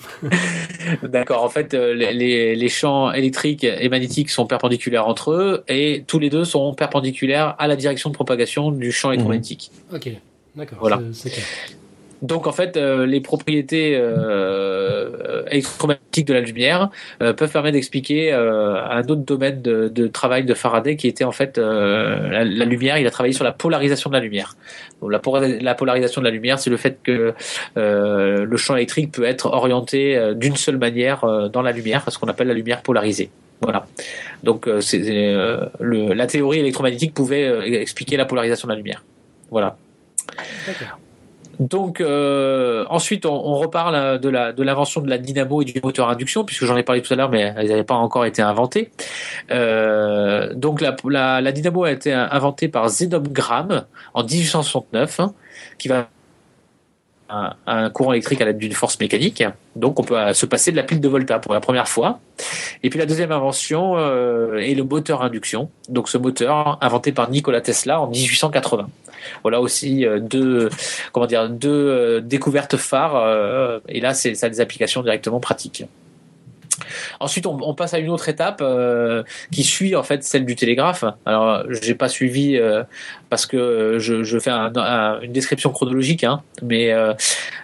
[1.04, 1.44] D'accord.
[1.44, 6.20] En fait, euh, les, les, champs électriques et magnétiques sont perpendiculaires entre eux et tous
[6.20, 9.72] les deux sont perpendiculaires à la direction de propagation du champ électromagnétique.
[9.94, 10.10] Ok,
[10.56, 10.78] d'accord.
[10.80, 11.02] Voilà.
[11.12, 11.46] C'est clair.
[12.22, 16.90] Donc en fait, euh, les propriétés euh, électromagnétiques de la lumière
[17.22, 21.58] euh, peuvent permettre d'expliquer un autre domaine de, travail de Faraday qui était en fait
[21.58, 22.98] la, lumière.
[22.98, 24.56] Il a travaillé sur la polarisation de la lumière.
[25.02, 25.22] La,
[25.62, 27.34] la, polarisation de la lumière, c'est le fait que
[27.76, 32.48] le champ électrique peut être orienté d'une seule manière dans la lumière, ce qu'on appelle
[32.48, 33.30] la lumière polarisée.
[33.62, 33.86] Voilà.
[34.44, 39.04] Donc la théorie électromagnétique pouvait expliquer la polarisation de la lumière.
[39.52, 39.78] Voilà.
[41.60, 46.10] Donc euh, ensuite, on, reparle de la de l'invention de la dynamo et du moteur
[46.10, 48.92] induction, puisque j'en ai parlé tout à l'heure, mais elles n'avaient pas encore été inventées.
[49.52, 55.34] Euh, donc la, la, la, dynamo a été inventée par Zenob Graham en 1869, hein,
[55.78, 56.08] qui va
[57.30, 59.44] un, courant électrique à l'aide d'une force mécanique.
[59.76, 62.20] Donc on peut se passer de la pile de Volta pour la première fois.
[62.84, 65.70] Et puis la deuxième invention euh, est le moteur induction.
[65.90, 68.90] Donc ce moteur inventé par Nikola Tesla en 1880.
[69.44, 70.70] Voilà aussi euh, deux
[71.12, 73.82] comment dire deux euh, découvertes phares.
[73.88, 75.86] et là c'est ça a des applications directement pratiques.
[77.20, 81.04] Ensuite, on, passe à une autre étape euh, qui suit en fait celle du télégraphe.
[81.26, 82.84] Alors, j'ai pas suivi euh,
[83.30, 87.14] parce que je, fais une description chronologique, hein, mais euh,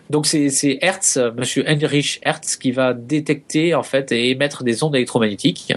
[0.09, 4.95] donc c'est Hertz, Monsieur Heinrich Hertz, qui va détecter en fait et émettre des ondes
[4.95, 5.73] électromagnétiques.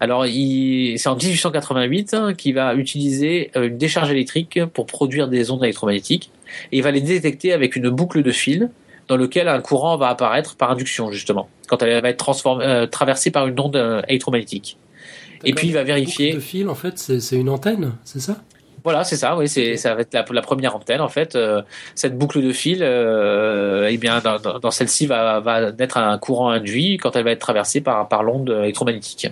[0.00, 5.62] Alors, c'est en 1888 hein, qu'il va utiliser une décharge électrique pour produire des ondes
[5.62, 6.30] électromagnétiques
[6.70, 8.70] et il va les détecter avec une boucle de fil
[9.08, 12.86] dans lequel un courant va apparaître par induction justement, quand elle va être transformée, euh,
[12.86, 14.78] traversée par une onde euh, électromagnétique.
[15.44, 16.32] Et puis il va vérifier.
[16.32, 18.36] Le fil, en fait, c'est une antenne, c'est ça?
[18.84, 19.36] Voilà, c'est ça.
[19.36, 21.36] Oui, c'est ça va être la, la, première antenne en fait.
[21.36, 21.62] Euh,
[21.94, 26.96] cette boucle de fil, eh bien, dans, dans, celle-ci va, va naître un courant induit
[26.96, 29.28] quand elle va être traversée par par l'onde électromagnétique.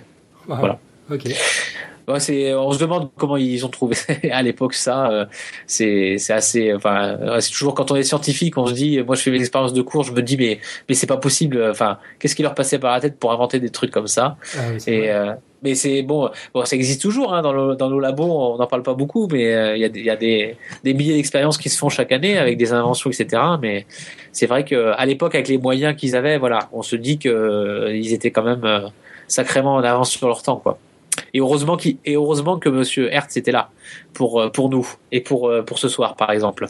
[0.47, 0.79] Voilà.
[2.17, 3.95] C'est, on se demande comment ils ont trouvé
[4.31, 5.09] à l'époque ça.
[5.09, 5.25] Euh,
[5.67, 9.21] c'est, c'est assez, enfin, c'est toujours quand on est scientifique, on se dit, moi je
[9.21, 11.63] fais mes expériences de cours, je me dis mais, mais c'est pas possible.
[11.69, 14.37] Enfin, qu'est-ce qui leur passait par la tête pour inventer des trucs comme ça?
[14.57, 15.33] Ah Et euh,
[15.63, 18.23] mais c'est bon, bon, ça existe toujours hein, dans, le, dans nos labos.
[18.23, 21.13] On n'en parle pas beaucoup, mais euh, il y a, y a des, des milliers
[21.13, 23.41] d'expériences qui se font chaque année avec des inventions, etc.
[23.61, 23.85] Mais
[24.31, 27.91] c'est vrai que à l'époque, avec les moyens qu'ils avaient, voilà, on se dit que
[27.93, 28.91] ils étaient quand même
[29.27, 30.77] sacrément en avance sur leur temps, quoi.
[31.33, 33.69] Et heureusement, et heureusement que Monsieur Hertz était là
[34.13, 36.67] pour, euh, pour nous et pour, euh, pour ce soir, par exemple.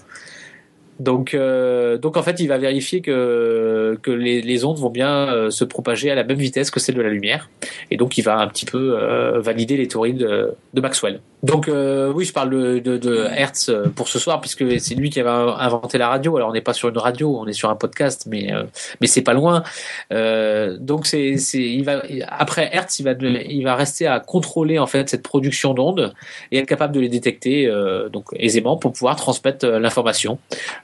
[1.02, 5.34] Donc, euh, donc en fait, il va vérifier que, que les, les ondes vont bien
[5.34, 7.50] euh, se propager à la même vitesse que celle de la lumière.
[7.90, 11.20] Et donc, il va un petit peu euh, valider les théories de, de Maxwell.
[11.42, 15.20] Donc, euh, oui, je parle de, de, Hertz pour ce soir, puisque c'est lui qui
[15.20, 16.38] avait inventé la radio.
[16.38, 18.52] Alors, on n'est pas sur une radio, on est sur un podcast, mais,
[19.00, 19.64] mais c'est pas loin.
[20.12, 25.10] donc, c'est, il va, après Hertz, il va, il va rester à contrôler en fait
[25.10, 26.14] cette production d'ondes
[26.52, 27.68] et être capable de les détecter
[28.14, 30.38] donc aisément pour pouvoir transmettre l'information.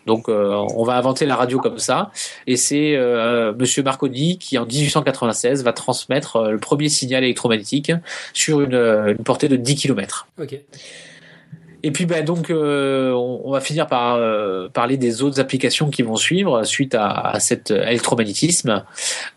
[0.08, 2.10] Donc euh, on va inventer la radio comme ça.
[2.48, 7.92] Et c'est euh, Monsieur Marconi qui en 1896 va transmettre euh, le premier signal électromagnétique
[8.34, 10.28] sur une, portée de 10 km.
[11.84, 14.20] Et puis ben donc on, va finir par
[14.72, 18.84] parler des autres applications qui vont suivre suite à, cet électromagnétisme.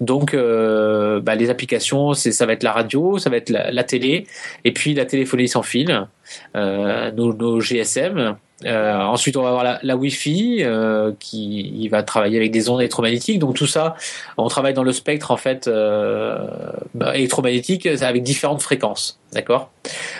[0.00, 4.26] Donc ben, les applications, c'est ça va être la radio, ça va être la, télé,
[4.64, 6.06] et puis la téléphonie sans fil,
[6.54, 8.36] nos, GSM,
[8.66, 12.68] euh, ensuite, on va avoir la, la Wi-Fi euh, qui il va travailler avec des
[12.68, 13.38] ondes électromagnétiques.
[13.38, 13.96] Donc tout ça,
[14.36, 16.46] on travaille dans le spectre en fait euh,
[16.94, 19.19] bah, électromagnétique avec différentes fréquences.
[19.33, 19.70] D'accord?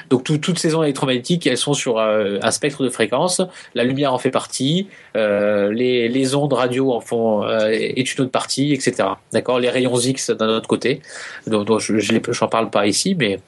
[0.09, 3.43] Donc toutes ces ondes électromagnétiques, elles sont sur euh, un spectre de fréquences.
[3.75, 8.23] La lumière en fait partie, euh, les, les, ondes radio en font euh, est une
[8.23, 9.09] autre partie, etc.
[9.33, 9.59] D'accord?
[9.59, 11.01] Les rayons X d'un autre côté.
[11.47, 11.99] Donc, donc je
[12.31, 13.39] j'en parle pas ici, mais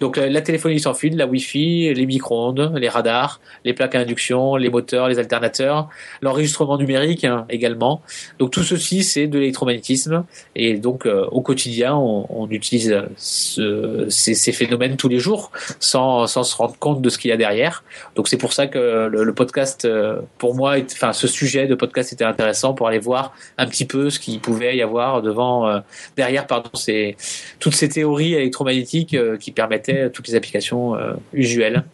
[0.00, 4.56] donc la, téléphonie sans fil, la Wi-Fi, les micro-ondes, les radars, les plaques à induction,
[4.56, 5.88] les moteurs, les alternateurs,
[6.20, 8.02] l'enregistrement numérique hein, également.
[8.38, 10.24] Donc tout ceci, c'est de l'électromagnétisme.
[10.54, 16.26] Et donc au quotidien, on, on utilise ce, ces, ces phénomènes tous les jours sans,
[16.26, 17.84] sans se rendre compte de ce qu'il y a derrière.
[18.14, 22.14] Donc c'est pour ça que le, podcast, euh, pour moi, enfin ce sujet de podcast
[22.14, 25.80] était intéressant pour aller voir un petit peu ce qu'il pouvait y avoir devant, euh,
[26.16, 27.18] derrière, pardon, c'est
[27.58, 30.96] toutes ces théories électromagnétiques euh, qui permettaient toutes les applications
[31.34, 31.84] usuelles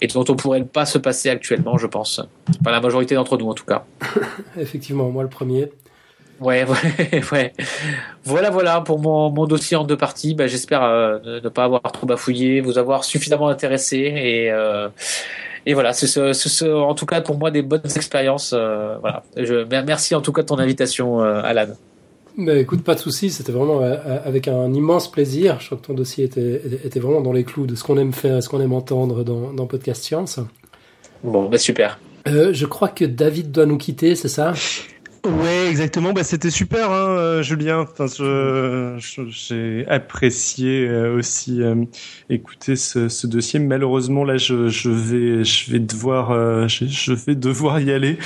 [0.00, 2.20] et dont on pourrait pas se passer actuellement, je pense.
[2.64, 3.84] Pas la majorité d'entre nous en tout cas.
[4.58, 5.70] Effectivement, moi le premier.
[6.40, 6.64] Ouais,
[7.12, 7.52] ouais, ouais.
[8.24, 10.34] Voilà, voilà pour mon, mon dossier en deux parties.
[10.34, 14.88] Ben, J'espère euh, ne, pas avoir trop bafouillé, vous avoir suffisamment intéressé et euh,
[15.66, 18.54] et voilà, c'est ce, ce, en tout cas pour moi des bonnes expériences.
[18.56, 19.22] Euh, voilà.
[19.36, 21.66] Je, merci en tout cas de ton invitation, Alan.
[22.36, 25.58] Mais écoute, pas de souci, c'était vraiment avec un immense plaisir.
[25.60, 28.12] Je crois que ton dossier était, était vraiment dans les clous de ce qu'on aime
[28.12, 30.38] faire et ce qu'on aime entendre dans, dans Podcast Science.
[31.24, 31.98] Bon, bah super.
[32.26, 34.54] je crois que David doit nous quitter, c'est ça?
[35.28, 36.12] Ouais, exactement.
[36.12, 37.80] Bah, c'était super, hein, euh, Julien.
[37.80, 38.06] Enfin,
[39.28, 41.84] j'ai apprécié euh, aussi euh,
[42.30, 43.60] écouter ce, ce, dossier.
[43.60, 48.16] Malheureusement, là, je, je vais, je vais devoir, je, je, vais devoir y aller.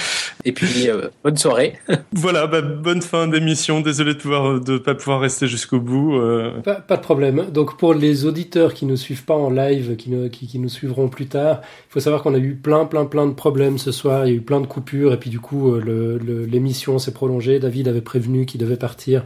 [0.44, 0.88] Et puis,
[1.24, 1.74] bonne soirée.
[2.12, 3.80] voilà, bah, bonne fin d'émission.
[3.80, 6.20] Désolé de pouvoir, de pas pouvoir rester jusqu'au bout.
[6.62, 7.46] Pas, pas, de problème.
[7.52, 10.68] Donc, pour les auditeurs qui ne suivent pas en live, qui, ne, qui, qui nous
[10.68, 13.90] suivront plus tard, il faut savoir qu'on a eu plein, plein, plein de problèmes ce
[13.90, 14.26] soir.
[14.26, 17.58] Il y a eu plein de coupures, et puis du coup, l'émission s'est prolongée.
[17.58, 19.24] David avait prévenu qu'il devait partir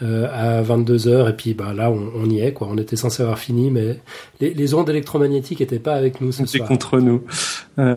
[0.00, 2.68] euh, à 22h et puis bah là on, y est quoi.
[2.70, 3.98] On était censé avoir fini mais
[4.40, 6.68] les, ondes électromagnétiques étaient pas avec nous ce soir.
[6.68, 7.24] contre nous.
[7.78, 7.94] Euh.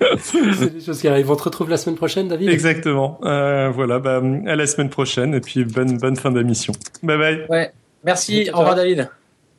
[0.18, 1.30] C'est des choses qui arrivent.
[1.30, 2.48] On te retrouve la semaine prochaine, David?
[2.48, 3.18] Exactement.
[3.24, 6.72] Euh, voilà, bah, à la semaine prochaine et puis bonne bonne fin d'émission.
[7.02, 7.46] Bye bye.
[7.50, 7.72] Ouais.
[8.04, 8.48] Merci.
[8.54, 9.10] Au revoir, David.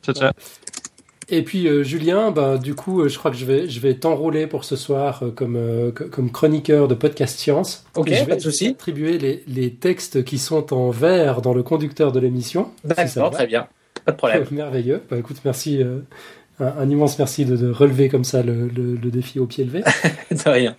[0.01, 0.31] Ciao ciao.
[1.29, 3.95] Et puis euh, Julien, ben, du coup, euh, je crois que je vais, je vais
[3.95, 7.85] t'enrôler pour ce soir euh, comme, comme chroniqueur de podcast science.
[7.95, 8.67] Ok, je vais pas de souci.
[8.67, 12.71] Attribuer les, les textes qui sont en vert dans le conducteur de l'émission.
[12.85, 13.67] D'accord, très bien,
[14.05, 14.45] pas de problème.
[14.51, 15.01] Merveilleux.
[15.09, 15.81] Bah, écoute, merci,
[16.59, 19.83] un, immense merci de, relever comme ça le, le, le, défi au pied levé.
[20.31, 20.77] de rien.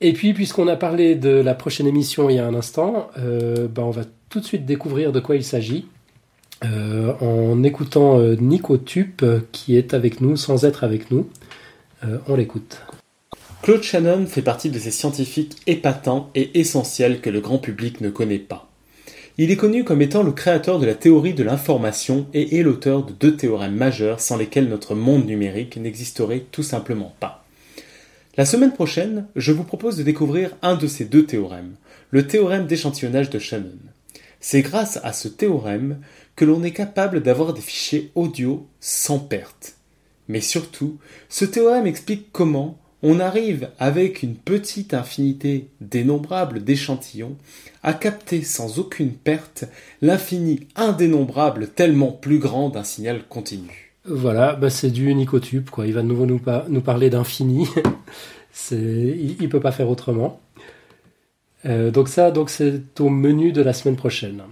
[0.00, 3.82] Et puis, puisqu'on a parlé de la prochaine émission il y a un instant, ben,
[3.82, 5.86] on va tout de suite découvrir de quoi il s'agit.
[6.64, 11.28] Euh, en écoutant euh, Nico Tup euh, qui est avec nous sans être avec nous.
[12.28, 12.82] on l'écoute.
[13.62, 18.10] Claude Shannon fait partie de ces scientifiques épatants et essentiels que le grand public ne
[18.10, 18.68] connaît pas.
[19.38, 23.04] Il est connu comme étant le créateur de la théorie de l'information et est l'auteur
[23.04, 27.44] de deux théorèmes majeurs sans lesquels notre monde numérique n'existerait tout simplement pas.
[28.36, 31.74] La semaine prochaine, je vous propose de découvrir un de ces deux théorèmes,
[32.10, 33.78] le théorème d'échantillonnage de Shannon.
[34.40, 35.98] C'est grâce à ce théorème
[36.36, 39.76] que l'on est capable d'avoir des fichiers audio sans perte.
[40.28, 47.36] Mais surtout, ce théorème explique comment on arrive avec une petite infinité dénombrable d'échantillons
[47.82, 49.64] à capter sans aucune perte
[50.00, 53.92] l'infini indénombrable tellement plus grand d'un signal continu.
[54.04, 55.86] Voilà, bah c'est du Nicotube, quoi.
[55.86, 57.68] Il va de nouveau nous, nous parler d'infini.
[58.70, 60.40] il, ne peut pas faire autrement.
[61.66, 64.42] Euh, donc ça, donc c'est au menu de la semaine prochaine.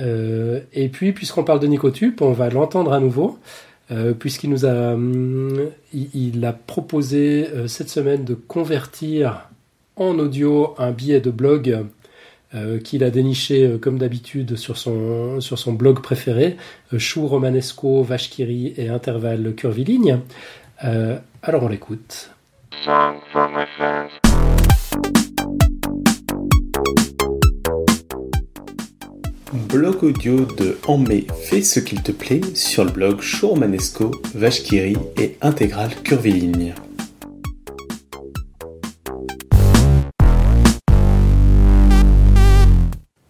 [0.00, 3.38] Euh, et puis, puisqu'on parle de Nicotube, on va l'entendre à nouveau,
[3.90, 9.48] euh, puisqu'il nous a, hum, il, a proposé euh, cette semaine de convertir
[9.96, 11.84] en audio un billet de blog
[12.84, 16.58] qu'il a déniché comme d'habitude sur son, sur son blog préféré,
[16.98, 20.18] Chou Romanesco, Vachkiri et Intervalle Curviligne.
[20.78, 22.30] alors on l'écoute.
[29.52, 34.96] Blog audio de En mai Fais ce qu'il te plaît sur le blog Chourmanesco, Vachkiri
[35.18, 36.74] et Intégral Curviligne.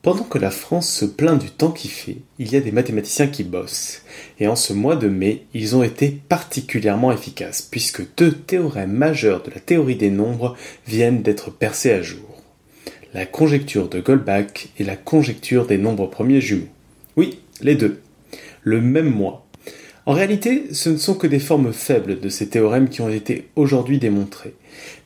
[0.02, 3.28] Pendant que la France se plaint du temps qui fait, il y a des mathématiciens
[3.28, 4.02] qui bossent.
[4.38, 9.42] Et en ce mois de mai, ils ont été particulièrement efficaces, puisque deux théorèmes majeurs
[9.42, 10.56] de la théorie des nombres
[10.86, 12.31] viennent d'être percés à jour
[13.14, 16.68] la conjecture de Goldbach et la conjecture des nombres premiers jumeaux.
[17.16, 18.00] Oui, les deux.
[18.62, 19.46] Le même mois.
[20.06, 23.48] En réalité, ce ne sont que des formes faibles de ces théorèmes qui ont été
[23.54, 24.54] aujourd'hui démontrés.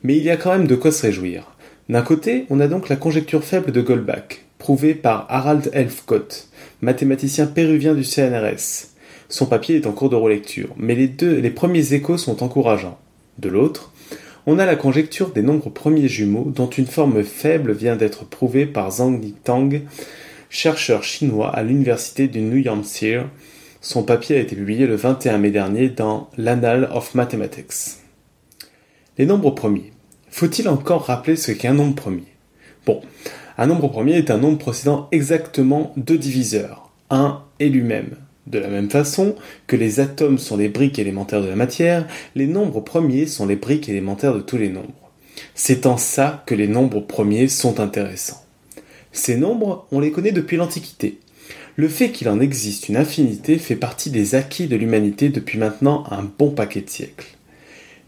[0.03, 1.51] Mais il y a quand même de quoi se réjouir.
[1.89, 6.47] D'un côté, on a donc la conjecture faible de Goldbach, prouvée par Harald Elfcott,
[6.81, 8.87] mathématicien péruvien du CNRS.
[9.29, 12.97] Son papier est en cours de relecture, mais les deux, les premiers échos sont encourageants.
[13.37, 13.91] De l'autre,
[14.47, 18.65] on a la conjecture des nombres premiers jumeaux dont une forme faible vient d'être prouvée
[18.65, 19.81] par Zhang Tang,
[20.49, 23.29] chercheur chinois à l'université du New Hampshire.
[23.81, 27.97] Son papier a été publié le 21 mai dernier dans l'Annal of Mathematics.
[29.17, 29.91] Les nombres premiers.
[30.29, 32.27] Faut-il encore rappeler ce qu'est un nombre premier?
[32.85, 33.01] Bon,
[33.57, 38.15] un nombre premier est un nombre possédant exactement deux diviseurs, un et lui-même.
[38.47, 39.35] De la même façon
[39.67, 43.57] que les atomes sont les briques élémentaires de la matière, les nombres premiers sont les
[43.57, 45.11] briques élémentaires de tous les nombres.
[45.53, 48.41] C'est en ça que les nombres premiers sont intéressants.
[49.11, 51.19] Ces nombres, on les connaît depuis l'Antiquité.
[51.75, 56.05] Le fait qu'il en existe une infinité fait partie des acquis de l'humanité depuis maintenant
[56.09, 57.35] un bon paquet de siècles.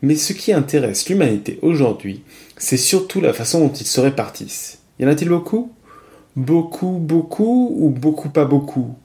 [0.01, 2.23] Mais ce qui intéresse l'humanité aujourd'hui,
[2.57, 4.79] c'est surtout la façon dont ils se répartissent.
[4.99, 5.73] Y en a-t-il beaucoup?
[6.37, 8.95] Beaucoup, beaucoup ou beaucoup pas beaucoup?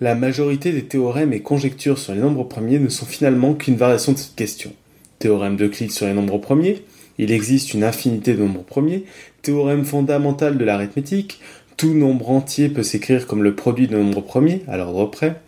[0.00, 4.12] La majorité des théorèmes et conjectures sur les nombres premiers ne sont finalement qu'une variation
[4.12, 4.72] de cette question.
[5.18, 6.82] Théorème d'Euclide sur les nombres premiers,
[7.18, 9.04] il existe une infinité de nombres premiers,
[9.42, 11.40] théorème fondamental de l'arithmétique,
[11.76, 15.40] tout nombre entier peut s'écrire comme le produit de nombres premiers, à l'ordre près,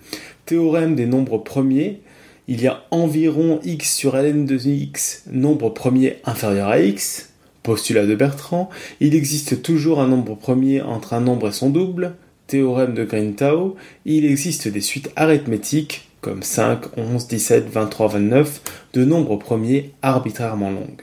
[0.45, 2.01] théorème des nombres premiers,
[2.49, 7.31] il y a environ x sur ln de x, nombre premier inférieur à x,
[7.63, 8.71] postulat de Bertrand,
[9.01, 12.15] il existe toujours un nombre premier entre un nombre et son double,
[12.47, 18.61] théorème de Green-Tao, il existe des suites arithmétiques comme 5, 11, 17, 23, 29
[18.95, 21.03] de nombres premiers arbitrairement longues.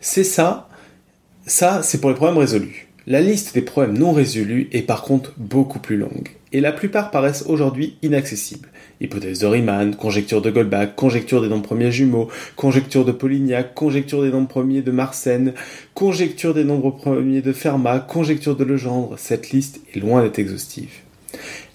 [0.00, 0.68] C'est ça,
[1.46, 2.89] ça c'est pour les problèmes résolus.
[3.06, 7.10] La liste des problèmes non résolus est par contre beaucoup plus longue, et la plupart
[7.10, 8.68] paraissent aujourd'hui inaccessibles.
[9.00, 14.22] Hypothèse de Riemann, conjecture de Goldbach, conjecture des nombres premiers jumeaux, conjecture de Polignac, conjecture
[14.22, 15.54] des nombres premiers de Mersenne,
[15.94, 19.18] conjecture des nombres premiers de Fermat, conjecture de Legendre.
[19.18, 20.90] Cette liste est loin d'être exhaustive.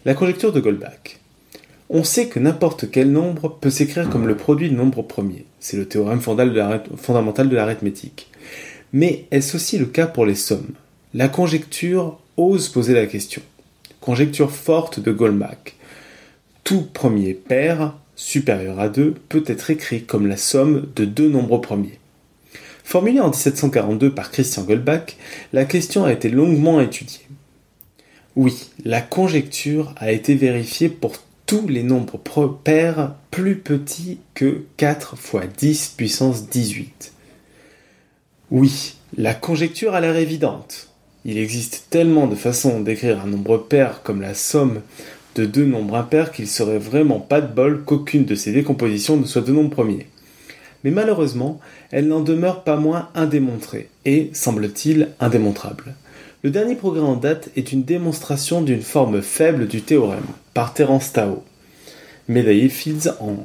[0.05, 1.19] La conjecture de Goldbach.
[1.89, 5.45] On sait que n'importe quel nombre peut s'écrire comme le produit de nombres premiers.
[5.59, 8.29] C'est le théorème fondamental de l'arithmétique.
[8.93, 10.73] Mais est-ce aussi le cas pour les sommes?
[11.17, 13.41] La conjecture ose poser la question.
[14.01, 15.75] Conjecture forte de Goldbach
[16.65, 21.59] tout premier pair supérieur à 2 peut être écrit comme la somme de deux nombres
[21.59, 21.99] premiers.
[22.83, 25.15] Formulée en 1742 par Christian Goldbach,
[25.53, 27.25] la question a été longuement étudiée.
[28.35, 31.13] Oui, la conjecture a été vérifiée pour
[31.45, 32.17] tous les nombres
[32.65, 37.13] pairs plus petits que 4 fois 10 puissance 18.
[38.51, 40.89] Oui, la conjecture a l'air évidente.
[41.27, 44.81] Il existe tellement de façons d'écrire un nombre pair comme la somme
[45.33, 49.25] de deux nombres impairs qu'il serait vraiment pas de bol qu'aucune de ces décompositions ne
[49.25, 50.05] soit de nombre premier.
[50.83, 51.59] Mais malheureusement,
[51.89, 55.95] elle n'en demeure pas moins indémontrée et, semble-t-il, indémontrable.
[56.43, 61.11] Le dernier progrès en date est une démonstration d'une forme faible du théorème, par Terence
[61.11, 61.43] Tao,
[62.27, 63.37] médaillé Fields en...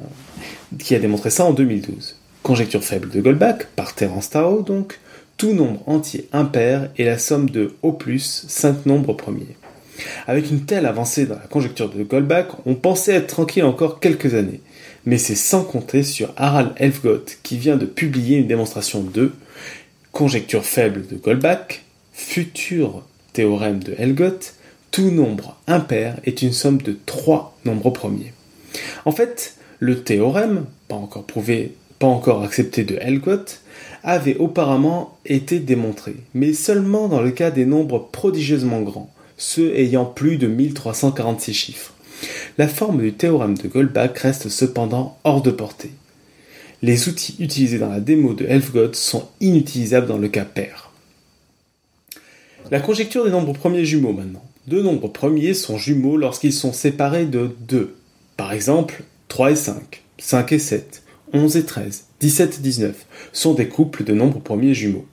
[0.77, 2.15] qui a démontré ça en 2012.
[2.43, 4.99] Conjecture faible de Goldbach, par Terence Tao donc,
[5.41, 9.55] tout nombre entier impair est la somme de au plus 5 nombres premiers.
[10.27, 14.35] Avec une telle avancée dans la conjecture de Goldbach, on pensait être tranquille encore quelques
[14.35, 14.61] années.
[15.07, 19.31] Mais c'est sans compter sur Harald Elfgott qui vient de publier une démonstration de
[20.11, 21.81] conjecture faible de Goldbach,
[22.13, 24.53] futur théorème de Helgott,
[24.91, 28.33] tout nombre impair est une somme de trois nombres premiers.
[29.05, 33.61] En fait, le théorème, pas encore prouvé, pas encore accepté de Helgott,
[34.03, 40.05] avait auparavant été démontré, mais seulement dans le cas des nombres prodigieusement grands, ceux ayant
[40.05, 41.93] plus de 1346 chiffres.
[42.57, 45.91] La forme du théorème de Goldbach reste cependant hors de portée.
[46.81, 50.91] Les outils utilisés dans la démo de Helfgott sont inutilisables dans le cas pair.
[52.71, 54.43] La conjecture des nombres premiers jumeaux maintenant.
[54.67, 57.95] Deux nombres premiers sont jumeaux lorsqu'ils sont séparés de 2.
[58.37, 61.00] Par exemple, 3 et 5, 5 et 7,
[61.33, 65.05] 11 et 13, 17 et 19 sont des couples de nombres premiers jumeaux.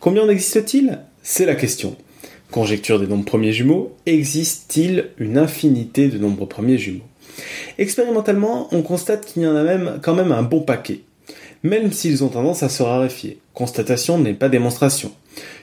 [0.00, 0.98] Combien en existe-t-il?
[1.22, 1.96] C'est la question.
[2.50, 7.04] Conjecture des nombres premiers jumeaux, existe-t-il une infinité de nombres premiers jumeaux?
[7.78, 11.02] Expérimentalement, on constate qu'il y en a même quand même un bon paquet,
[11.62, 13.38] même s'ils ont tendance à se raréfier.
[13.54, 15.12] Constatation n'est pas démonstration.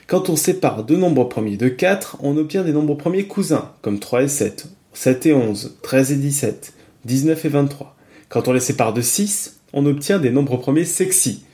[0.06, 3.98] Quand on sépare deux nombres premiers de 4, on obtient des nombres premiers cousins, comme
[3.98, 6.72] 3 et 7, 7 et 11, 13 et 17,
[7.04, 7.96] 19 et 23.
[8.30, 11.44] Quand on les sépare de 6, on obtient des nombres premiers sexy.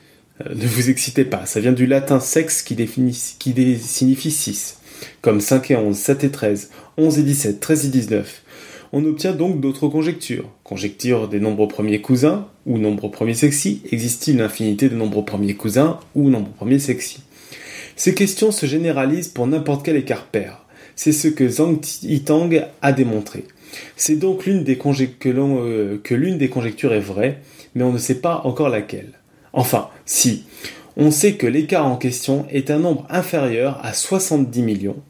[0.44, 2.76] Euh, ne vous excitez pas, ça vient du latin sexe qui,
[3.78, 4.78] signifie 6
[5.20, 8.42] comme 5 et 11, 7 et 13, 11 et 17, 13 et 19.
[8.92, 10.48] On obtient donc d'autres conjectures.
[10.62, 13.82] Conjecture des nombres premiers cousins ou nombres premiers sexy.
[13.90, 17.20] Existe-t-il une infinité de nombres premiers cousins ou nombres premiers sexy?
[17.96, 20.64] Ces questions se généralisent pour n'importe quel écart pair.
[20.94, 22.50] C'est ce que Zhang Yitang
[22.82, 23.44] a démontré.
[23.96, 27.40] C'est donc l'une des que, euh, que l'une des conjectures est vraie,
[27.74, 29.12] mais on ne sait pas encore laquelle.
[29.52, 30.44] Enfin, si,
[30.96, 35.02] on sait que l'écart en question est un nombre inférieur à 70 millions.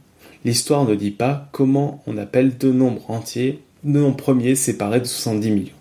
[0.45, 5.07] L'histoire ne dit pas comment on appelle deux nombres entiers, deux nombres premiers séparés de
[5.07, 5.73] 70 millions.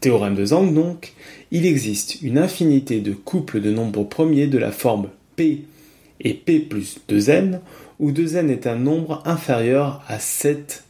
[0.00, 1.14] Théorème de Zhang donc,
[1.50, 5.64] il existe une infinité de couples de nombres premiers de la forme P
[6.20, 7.60] et P plus 2n,
[7.98, 10.84] où 2n est un nombre inférieur à 7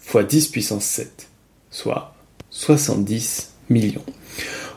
[0.00, 1.28] fois 10 puissance 7,
[1.70, 2.14] soit
[2.50, 4.04] 70 millions.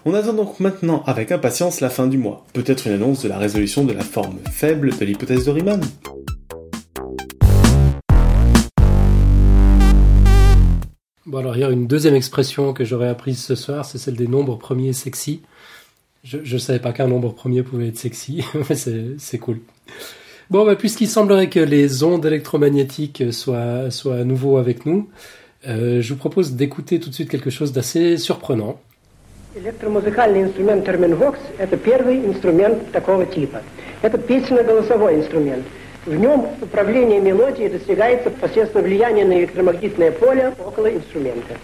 [0.05, 3.37] On attend donc maintenant avec impatience la fin du mois, peut-être une annonce de la
[3.37, 5.81] résolution de la forme faible de l'hypothèse de Riemann.
[11.25, 14.15] Bon alors il y a une deuxième expression que j'aurais apprise ce soir, c'est celle
[14.15, 15.41] des nombres premiers sexy.
[16.23, 18.75] Je ne savais pas qu'un nombre premier pouvait être sexy, mais
[19.17, 19.59] c'est cool.
[20.51, 25.09] Bon, bah, puisqu'il semblerait que les ondes électromagnétiques soient, à nouveau avec nous,
[25.67, 28.79] euh, je vous propose d'écouter tout de suite quelque chose d'assez surprenant.
[29.53, 33.61] Электромузыкальный инструмент терминвокс– это первый инструмент такого типа.
[34.01, 35.65] Это песенно-голосовой инструмент.
[36.05, 41.57] В нем управление мелодией достигается посредством влияния на электромагнитное поле около инструмента.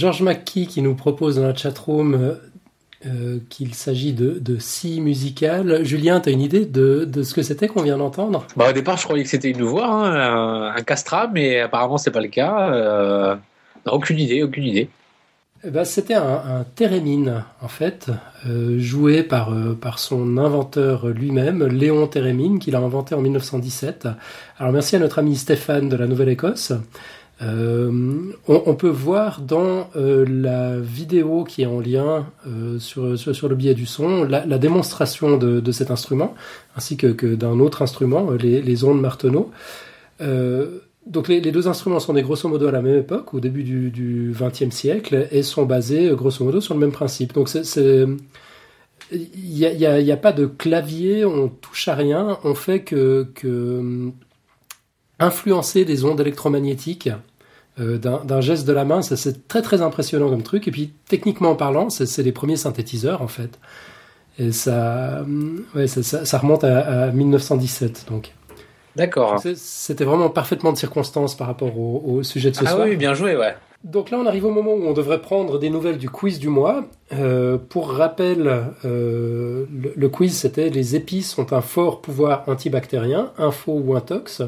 [0.00, 2.38] Georges McKee qui nous propose dans la chatroom
[3.06, 5.84] euh, qu'il s'agit de, de scie musicale.
[5.84, 8.46] Julien, tu as une idée de, de ce que c'était qu'on vient d'entendre?
[8.56, 12.10] Bah, Au départ, je croyais que c'était une voix, hein, un, castrat, mais apparemment, c'est
[12.10, 12.72] pas le cas.
[12.72, 13.36] Euh,
[13.86, 14.88] aucune idée, aucune idée.
[15.62, 18.10] Ben, c'était un, un thérémine, en fait,
[18.46, 24.08] euh, joué par, euh, par son inventeur lui-même, Léon Thérémine, qu'il a inventé en 1917.
[24.58, 26.72] Alors merci à notre ami Stéphane de la Nouvelle-Écosse.
[27.42, 33.48] Euh, on, peut voir dans euh, la vidéo qui est en lien euh, sur, sur,
[33.48, 36.34] le biais du son la, démonstration de, cet instrument,
[36.76, 39.50] ainsi que, d'un autre instrument, les, ondes Marteneau.
[41.06, 44.34] donc les, deux instruments sont des grosso modo à la même époque, au début du
[44.38, 47.32] XXe siècle, et sont basés grosso modo sur le même principe.
[47.32, 48.04] Donc c'est
[49.12, 54.12] il n'y a, a, pas de clavier, on touche à rien, on fait que, que
[55.18, 57.08] influencer des ondes électromagnétiques
[57.80, 59.02] euh, d'un geste de la main.
[59.02, 60.68] C'est très très impressionnant comme truc.
[60.68, 63.58] Et puis techniquement parlant, c'est les premiers synthétiseurs en fait.
[64.38, 65.24] Et ça,
[65.74, 68.32] ouais, ça, ça, remonte à, 1917 donc.
[68.96, 69.40] D'accord.
[69.54, 72.82] C'était vraiment parfaitement de circonstance par rapport au, sujet de ce ah soir.
[72.82, 73.54] Ah oui, bien joué, ouais.
[73.82, 76.48] Donc là, on arrive au moment où on devrait prendre des nouvelles du quiz du
[76.48, 76.84] mois.
[77.14, 78.46] Euh, pour rappel,
[78.84, 79.64] euh,
[79.96, 84.42] le, quiz, c'était les épices ont un fort pouvoir antibactérien, info ou intox.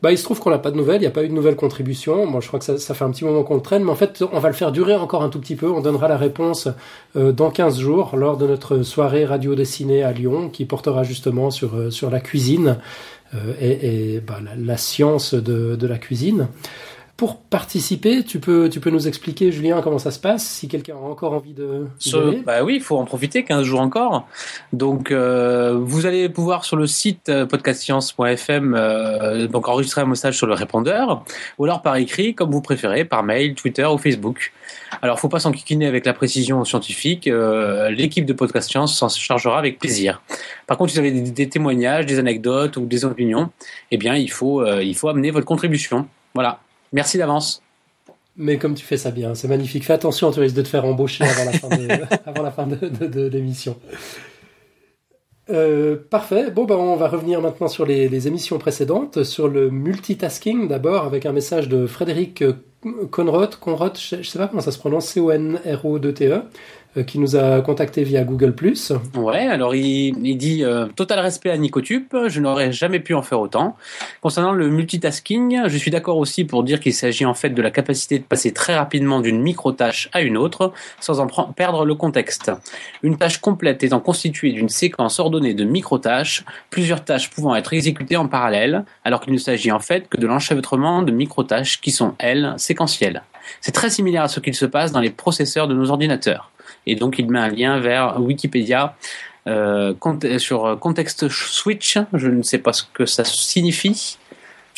[0.00, 1.32] Bah, il se trouve qu'on n'a pas de nouvelles, il n'y a pas eu de
[1.32, 2.24] nouvelles contributions.
[2.24, 4.22] Moi, je crois que ça, fait un petit moment qu'on le traîne, mais en fait,
[4.32, 5.68] on va le faire durer encore un tout petit peu.
[5.68, 6.68] On donnera la réponse
[7.16, 11.50] euh, dans 15 jours, lors de notre soirée radio dessinée à Lyon, qui portera justement
[11.50, 12.76] sur, sur la cuisine
[13.60, 16.48] et, bah, la, science de la cuisine.
[17.18, 20.94] Pour participer, tu peux, tu peux nous expliquer, Julien, comment ça se passe, si quelqu'un
[20.94, 21.88] a encore envie de.
[22.46, 24.28] bah oui, il faut en profiter, 15 jours encore.
[24.72, 30.36] Donc, euh, vous allez pouvoir sur le site euh, podcastscience.fm euh, donc enregistrer un message
[30.36, 31.24] sur le répondeur,
[31.58, 34.52] ou alors par écrit, comme vous préférez, par mail, Twitter ou Facebook.
[35.02, 37.26] Alors, faut pas s'enquiquiner avec la précision scientifique.
[37.26, 40.22] Euh, l'équipe de Podcast Science s'en chargera avec plaisir.
[40.68, 43.50] Par contre, si vous avez des, des, témoignages, des anecdotes ou des opinions,
[43.90, 46.06] eh bien, il faut, il faut amener votre contribution.
[46.32, 46.60] Voilà.
[46.92, 47.62] Merci d'avance.
[48.36, 49.84] Mais comme tu fais ça bien, c'est magnifique.
[49.84, 53.76] Fais attention, tu risques de te faire embaucher avant la fin de, l'émission.
[55.50, 56.50] Euh, parfait.
[56.50, 61.26] Bon, ben, on va revenir maintenant sur les, émissions précédentes, sur le multitasking d'abord, avec
[61.26, 62.52] un message de Frédéric euh,
[63.10, 66.42] Conrot, Conrot, je ne sais pas comment ça se prononce, C-O-N-R-O-2-T-E,
[67.06, 68.54] qui nous a contacté via Google+.
[69.16, 73.22] Ouais, alors il, il dit euh, total respect à Nicotube, je n'aurais jamais pu en
[73.22, 73.76] faire autant.
[74.20, 77.70] Concernant le multitasking, je suis d'accord aussi pour dire qu'il s'agit en fait de la
[77.70, 82.50] capacité de passer très rapidement d'une micro-tâche à une autre sans en perdre le contexte.
[83.02, 88.16] Une tâche complète étant constituée d'une séquence ordonnée de micro-tâches, plusieurs tâches pouvant être exécutées
[88.16, 92.14] en parallèle, alors qu'il ne s'agit en fait que de l'enchevêtrement de micro-tâches qui sont,
[92.18, 93.22] elles, séquentielles.
[93.60, 96.50] C'est très similaire à ce qu'il se passe dans les processeurs de nos ordinateurs.
[96.86, 98.96] Et donc, il met un lien vers Wikipédia
[99.46, 99.94] euh,
[100.38, 101.98] sur Context Switch.
[102.12, 104.18] Je ne sais pas ce que ça signifie.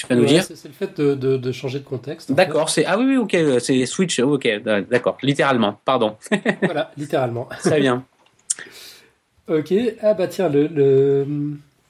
[0.01, 2.33] Tu vas nous dire C'est le fait de, changer de contexte.
[2.33, 4.49] D'accord, c'est ah oui oui ok c'est switch ok
[4.91, 6.17] d'accord littéralement pardon.
[6.63, 7.49] voilà littéralement.
[7.59, 8.03] Très bien.
[9.49, 11.27] ok ah bah tiens le,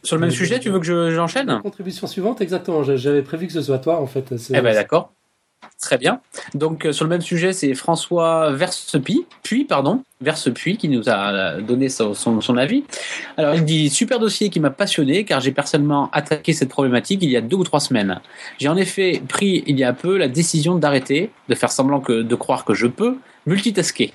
[0.02, 1.61] sur le même sujet tu veux que j'enchaîne?
[1.62, 4.34] Contribution suivante exactement j'avais prévu que ce soit toi en fait.
[4.52, 5.12] Eh ben d'accord.
[5.80, 6.20] Très bien.
[6.54, 9.26] Donc euh, sur le même sujet, c'est François Versepuy,
[10.76, 12.84] qui nous a euh, donné son, avis.
[13.38, 17.30] Alors il dit super dossier qui m'a passionné car j'ai personnellement attaqué cette problématique il
[17.30, 18.20] y a deux ou trois semaines.
[18.58, 22.22] J'ai en effet pris il y a peu la décision d'arrêter, de faire semblant que
[22.22, 24.12] de croire que je peux multitasker.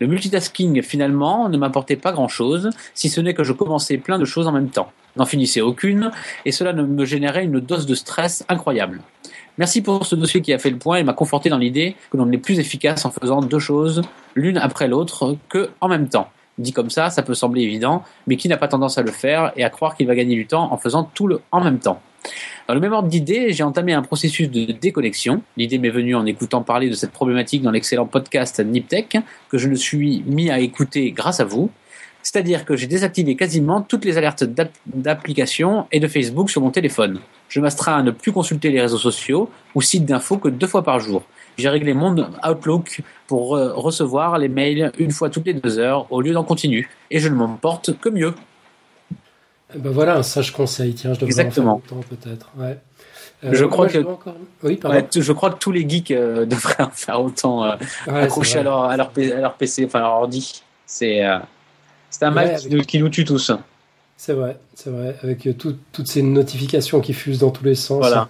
[0.00, 4.18] Le multitasking finalement ne m'apportait pas grand chose, si ce n'est que je commençais plein
[4.18, 6.10] de choses en même temps, n'en finissais aucune,
[6.44, 9.00] et cela me générait une dose de stress incroyable.
[9.58, 12.18] Merci pour ce dossier qui a fait le point et m'a conforté dans l'idée que
[12.18, 14.02] l'on est plus efficace en faisant deux choses
[14.34, 16.28] l'une après l'autre que en même temps.
[16.58, 19.52] Dit comme ça, ça peut sembler évident, mais qui n'a pas tendance à le faire
[19.56, 22.00] et à croire qu'il va gagner du temps en faisant tout le en même temps.
[22.68, 25.42] Dans le même ordre d'idée, j'ai entamé un processus de déconnexion.
[25.56, 29.18] L'idée m'est venue en écoutant parler de cette problématique dans l'excellent podcast Niptech,
[29.48, 31.70] que je me suis mis à écouter grâce à vous.
[32.22, 34.44] C'est-à-dire que j'ai désactivé quasiment toutes les alertes
[34.86, 37.20] d'application et de Facebook sur mon téléphone.
[37.48, 40.82] Je m'astreins à ne plus consulter les réseaux sociaux ou sites d'infos que deux fois
[40.82, 41.22] par jour.
[41.58, 42.14] J'ai réglé mon
[42.46, 46.90] Outlook pour recevoir les mails une fois toutes les deux heures au lieu d'en continu.
[47.10, 48.34] Et je ne m'en porte que mieux.
[49.74, 50.94] Ben voilà un sage conseil.
[50.94, 51.82] Tiens, je devrais Exactement.
[51.90, 52.50] en faire peut-être.
[52.56, 52.78] Ouais.
[53.44, 53.98] Euh, je, crois que,
[54.62, 54.80] oui,
[55.14, 58.84] je crois que tous les geeks euh, devraient en faire autant euh, accrocher à leur,
[58.84, 59.10] à, leur,
[59.54, 60.62] PC, enfin à leur ordi.
[60.86, 61.22] C'est
[62.08, 62.56] c'est un mal
[62.86, 63.52] qui, nous, tue tous.
[64.16, 65.16] C'est vrai, c'est vrai.
[65.22, 67.98] Avec toutes ces notifications qui fusent dans tous les sens.
[67.98, 68.28] Voilà.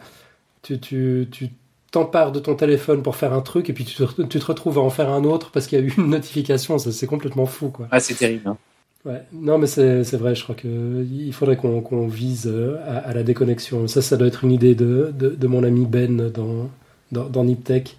[0.63, 1.51] Tu, tu, tu
[1.93, 4.79] t'empares de ton téléphone pour faire un truc et puis tu te, tu te retrouves
[4.79, 6.79] à en faire un autre parce qu'il y a eu une notification.
[6.79, 7.87] Ça, c'est complètement fou, quoi.
[7.93, 8.49] Ah, c'est terrible.
[8.49, 8.57] Hein.
[9.05, 9.23] Ouais.
[9.33, 10.35] Non, mais c'est c'est vrai.
[10.35, 13.87] Je crois que il faudrait qu'on qu'on vise euh, à, à la déconnexion.
[13.87, 16.69] Ça, ça doit être une idée de, de, de mon ami Ben dans
[17.13, 17.97] dans, dans Niptech,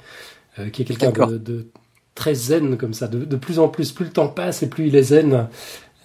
[0.60, 1.68] euh, qui est quelqu'un de, de
[2.14, 3.08] très zen comme ça.
[3.08, 5.48] De, de plus en plus, plus le temps passe et plus il est zen.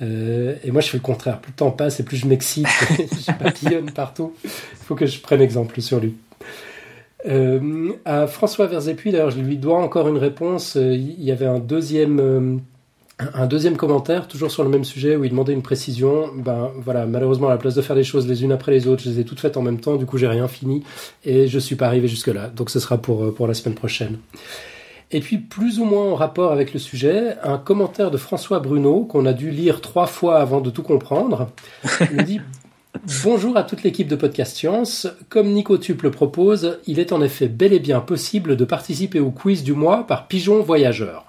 [0.00, 1.40] Euh, et moi, je fais le contraire.
[1.40, 2.66] Plus le temps passe et plus je m'excite,
[2.98, 4.34] je papillonne partout.
[4.44, 4.50] Il
[4.84, 6.14] faut que je prenne exemple sur lui.
[7.26, 7.92] Euh,
[8.26, 10.76] François Verzépuis, d'ailleurs, je lui dois encore une réponse.
[10.76, 12.56] Euh, Il y avait un deuxième, euh,
[13.34, 16.30] un deuxième commentaire, toujours sur le même sujet, où il demandait une précision.
[16.34, 19.02] Ben voilà, malheureusement, à la place de faire les choses les unes après les autres,
[19.02, 19.96] je les ai toutes faites en même temps.
[19.96, 20.82] Du coup, j'ai rien fini
[21.24, 22.48] et je suis pas arrivé jusque là.
[22.48, 24.18] Donc, ce sera pour pour la semaine prochaine.
[25.14, 29.04] Et puis, plus ou moins en rapport avec le sujet, un commentaire de François Bruno,
[29.04, 31.50] qu'on a dû lire trois fois avant de tout comprendre,
[32.12, 32.40] nous dit
[33.22, 35.06] Bonjour à toute l'équipe de Podcast Science.
[35.28, 39.20] Comme Nico Tup le propose, il est en effet bel et bien possible de participer
[39.20, 41.26] au quiz du mois par Pigeon Voyageur.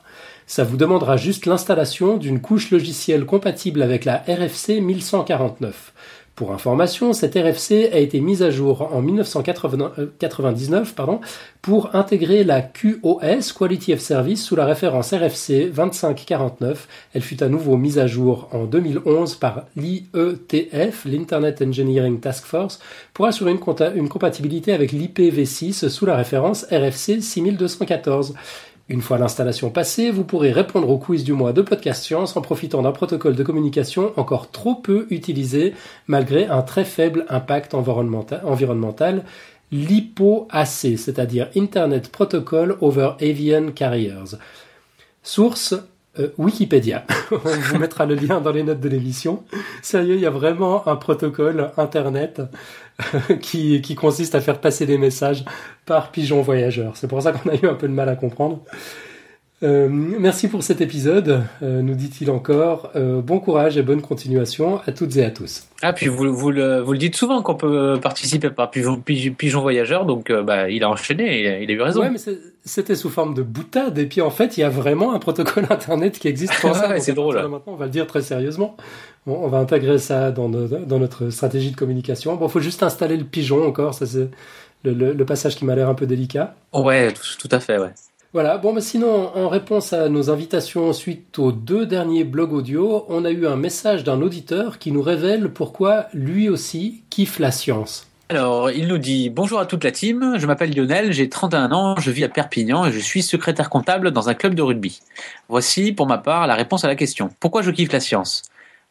[0.47, 5.93] Ça vous demandera juste l'installation d'une couche logicielle compatible avec la RFC 1149.
[6.35, 11.21] Pour information, cette RFC a été mise à jour en 1999 pardon,
[11.61, 16.87] pour intégrer la QoS, Quality of Service, sous la référence RFC 2549.
[17.13, 22.79] Elle fut à nouveau mise à jour en 2011 par l'IETF, l'Internet Engineering Task Force,
[23.13, 28.33] pour assurer une, compatibilité avec l'IPv6 sous la référence RFC 6214.
[28.93, 32.41] Une fois l'installation passée, vous pourrez répondre au quiz du mois de Podcast Science en
[32.41, 35.73] profitant d'un protocole de communication encore trop peu utilisé
[36.05, 39.23] malgré un très faible impact environnementa- environnemental,
[39.71, 44.37] l'IPO-AC, c'est-à-dire Internet Protocol over Avian Carriers.
[45.23, 45.73] Source
[46.19, 47.05] euh, Wikipédia.
[47.31, 49.43] On vous mettra le lien dans les notes de l'émission.
[49.81, 52.41] Sérieux, il y a vraiment un protocole Internet
[53.41, 55.43] qui, qui consiste à faire passer des messages
[55.85, 56.95] par pigeon voyageur.
[56.95, 58.63] C'est pour ça qu'on a eu un peu de mal à comprendre.
[59.63, 62.91] Euh, merci pour cet épisode, euh, nous dit-il encore.
[62.97, 65.67] Euh, bon courage et bonne continuation à toutes et à tous.
[65.81, 69.01] Ah, puis vous, vous, le, vous le dites souvent qu'on peut participer par pigeon,
[69.61, 72.01] voyageur, donc euh, bah, il a enchaîné, il a, il a eu raison.
[72.01, 72.17] Ouais, mais
[72.65, 75.65] c'était sous forme de boutade, et puis en fait, il y a vraiment un protocole
[75.69, 76.99] Internet qui existe pour ça.
[76.99, 77.35] C'est drôle.
[77.35, 78.75] Maintenant, on va le dire très sérieusement.
[79.25, 82.35] Bon, on va intégrer ça dans, nos- dans notre stratégie de communication.
[82.35, 84.27] Bon, faut juste installer le pigeon encore, ça c'est
[84.83, 86.53] le, le- le passage qui m'a l'air un peu délicat.
[86.73, 87.91] Ouais, tout, tout à fait, ouais.
[88.33, 93.05] Voilà, bon, mais sinon, en réponse à nos invitations suite aux deux derniers blogs audio,
[93.07, 97.51] on a eu un message d'un auditeur qui nous révèle pourquoi lui aussi kiffe la
[97.51, 98.07] science.
[98.29, 101.95] Alors, il nous dit Bonjour à toute la team, je m'appelle Lionel, j'ai 31 ans,
[101.99, 105.01] je vis à Perpignan et je suis secrétaire comptable dans un club de rugby.
[105.47, 107.29] Voici, pour ma part, la réponse à la question.
[107.39, 108.41] Pourquoi je kiffe la science?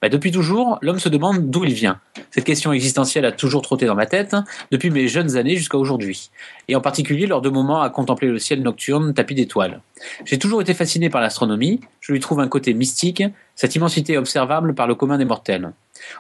[0.03, 2.01] Bah, Depuis toujours, l'homme se demande d'où il vient.
[2.33, 4.35] Cette question existentielle a toujours trotté dans ma tête,
[4.73, 6.31] depuis mes jeunes années jusqu'à aujourd'hui,
[6.67, 9.81] et en particulier lors de moments à contempler le ciel nocturne tapis d'étoiles.
[10.25, 13.23] J'ai toujours été fasciné par l'astronomie, je lui trouve un côté mystique,
[13.55, 15.73] cette immensité observable par le commun des mortels.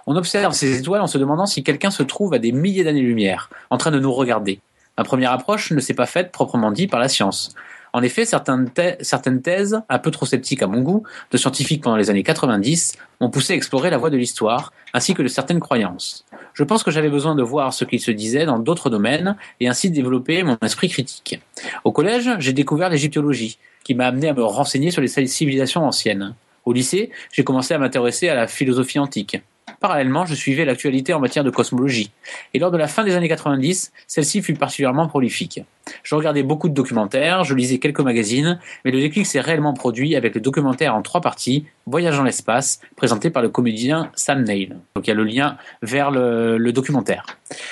[0.07, 3.51] On observe ces étoiles en se demandant si quelqu'un se trouve à des milliers d'années-lumière,
[3.71, 4.61] en train de nous regarder.
[4.97, 7.53] Ma première approche ne s'est pas faite proprement dit par la science.
[7.95, 11.83] En effet, certaines, thè- certaines thèses, un peu trop sceptiques à mon goût, de scientifiques
[11.83, 15.29] pendant les années 90, m'ont poussé à explorer la voie de l'histoire, ainsi que de
[15.29, 16.25] certaines croyances.
[16.55, 19.69] Je pense que j'avais besoin de voir ce qu'il se disait dans d'autres domaines, et
[19.69, 21.41] ainsi développer mon esprit critique.
[21.85, 26.35] Au collège, j'ai découvert l'égyptologie, qui m'a amené à me renseigner sur les civilisations anciennes.
[26.65, 29.43] Au lycée, j'ai commencé à m'intéresser à la philosophie antique.
[29.81, 32.11] Parallèlement, je suivais l'actualité en matière de cosmologie.
[32.55, 35.61] Et lors de la fin des années 90, celle-ci fut particulièrement prolifique.
[36.05, 40.15] Je regardais beaucoup de documentaires, je lisais quelques magazines, mais le déclic s'est réellement produit
[40.15, 44.77] avec le documentaire en trois parties, Voyage dans l'espace, présenté par le comédien Sam Neill.
[44.95, 47.27] Donc il y a le lien vers le, le documentaire.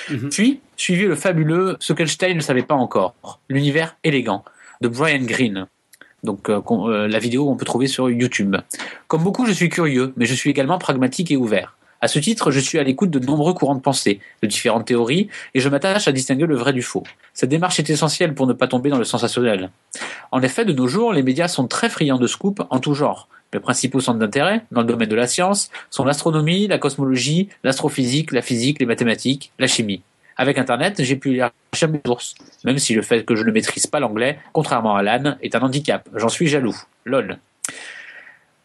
[0.09, 0.29] Mhm.
[0.29, 4.43] Puis, suivi le fabuleux Ce qu'Einstein ne savait pas encore, l'univers élégant,
[4.81, 5.67] de Brian Greene.
[6.23, 8.55] Donc euh, qu'on- euh, la vidéo on peut trouver sur YouTube.
[9.07, 11.77] Comme beaucoup, je suis curieux, mais je suis également pragmatique et ouvert.
[12.03, 15.29] À ce titre, je suis à l'écoute de nombreux courants de pensée, de différentes théories,
[15.53, 17.03] et je m'attache à distinguer le vrai du faux.
[17.35, 19.69] Cette démarche est essentielle pour ne pas tomber dans le sensationnel.
[20.31, 23.27] En effet, de nos jours, les médias sont très friands de scoops en tout genre.
[23.53, 28.31] Mes principaux centres d'intérêt, dans le domaine de la science, sont l'astronomie, la cosmologie, l'astrophysique,
[28.31, 30.01] la physique, les mathématiques, la chimie.
[30.37, 31.51] Avec Internet, j'ai pu lire
[31.87, 32.33] mes sources,
[32.63, 35.61] même si le fait que je ne maîtrise pas l'anglais, contrairement à l'âne, est un
[35.61, 36.09] handicap.
[36.15, 36.75] J'en suis jaloux.
[37.05, 37.37] LOL.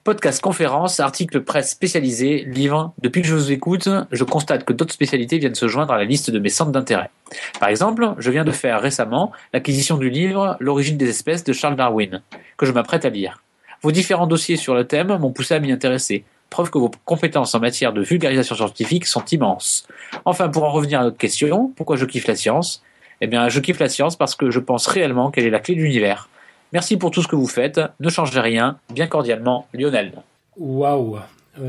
[0.07, 2.95] Podcast, conférences, articles presse spécialisés, livres.
[3.03, 6.05] Depuis que je vous écoute, je constate que d'autres spécialités viennent se joindre à la
[6.05, 7.11] liste de mes centres d'intérêt.
[7.59, 11.75] Par exemple, je viens de faire récemment l'acquisition du livre L'origine des espèces de Charles
[11.75, 12.23] Darwin,
[12.57, 13.43] que je m'apprête à lire.
[13.83, 16.23] Vos différents dossiers sur le thème m'ont poussé à m'y intéresser.
[16.51, 19.89] Preuve que vos compétences en matière de vulgarisation scientifique sont immenses.
[20.25, 22.81] Enfin, pour en revenir à notre question, pourquoi je kiffe la science?
[23.21, 25.75] Eh bien, je kiffe la science parce que je pense réellement qu'elle est la clé
[25.75, 26.29] de l'univers.
[26.73, 27.81] Merci pour tout ce que vous faites.
[28.01, 28.79] Ne changez rien.
[28.93, 30.13] Bien cordialement, Lionel.
[30.57, 31.19] Waouh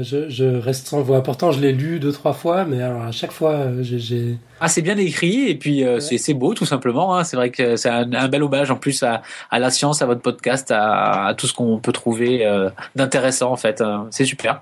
[0.01, 1.23] je, je, reste sans voix.
[1.23, 4.37] Pourtant, je l'ai lu deux, trois fois, mais alors à chaque fois, euh, j'ai.
[4.59, 7.15] Ah, c'est bien écrit et puis euh, c'est beau, tout simplement.
[7.15, 7.23] Hein.
[7.23, 10.05] C'est vrai que c'est un, un, bel hommage en plus à, à, la science, à
[10.05, 13.83] votre podcast, à, à tout ce qu'on peut trouver euh, d'intéressant en fait.
[14.11, 14.61] C'est super.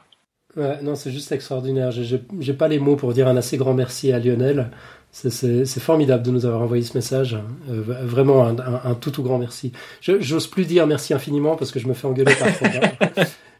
[0.55, 1.91] Ouais, non, c'est juste extraordinaire.
[1.91, 4.69] J'ai pas les mots pour dire un assez grand merci à Lionel.
[5.17, 7.37] C'est formidable de nous avoir envoyé ce message.
[7.69, 9.71] Euh, vraiment un, tout tout grand merci.
[10.01, 12.67] J'ose plus dire merci infiniment parce que je me fais engueuler parfois.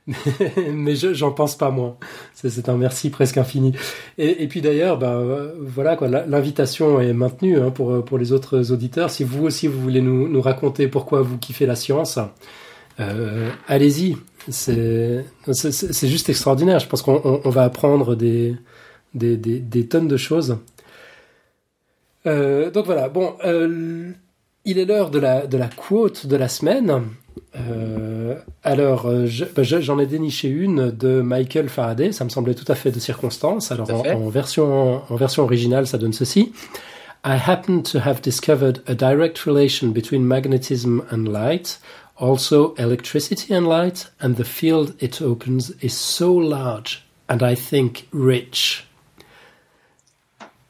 [0.73, 1.95] mais j'en pense pas moins.
[2.33, 3.71] C'est un merci presque infini.
[4.17, 9.09] Et, puis d'ailleurs, ben voilà quoi, l'invitation est maintenue hein, pour pour les autres auditeurs.
[9.09, 12.19] Si vous aussi vous voulez nous, nous raconter pourquoi vous kiffez la science,
[12.99, 14.17] euh, allez-y.
[14.49, 15.23] C'est
[16.03, 16.79] juste extraordinaire.
[16.79, 18.57] Je pense qu'on on, on va apprendre des,
[19.13, 20.57] des, des, des tonnes de choses.
[22.25, 24.11] Euh, donc voilà, bon, euh,
[24.65, 27.03] il est l'heure de la, de la quote de la semaine.
[27.55, 29.09] Euh, alors,
[29.55, 32.99] bah, j'en ai déniché une de Michael Faraday, ça me semblait tout à fait de
[32.99, 33.71] circonstance.
[33.71, 36.51] Alors, en, en, version, en version originale, ça donne ceci.
[37.25, 41.79] I happen to have discovered a direct relation between magnetism and light,
[42.17, 48.07] also electricity and light, and the field it opens is so large and I think
[48.11, 48.85] rich.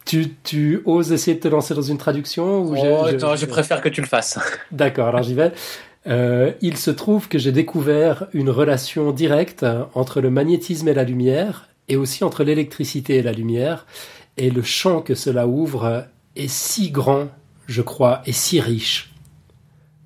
[0.05, 3.45] Tu, tu, oses essayer de te lancer dans une traduction ou oh, je, je, je,
[3.45, 4.37] préfère que tu le fasses.
[4.71, 5.51] D'accord, alors j'y vais.
[6.07, 9.65] Euh, il se trouve que j'ai découvert une relation directe
[9.95, 13.85] entre le magnétisme et la lumière, et aussi entre l'électricité et la lumière,
[14.37, 16.05] et le champ que cela ouvre
[16.35, 17.27] est si grand,
[17.67, 19.11] je crois, et si riche.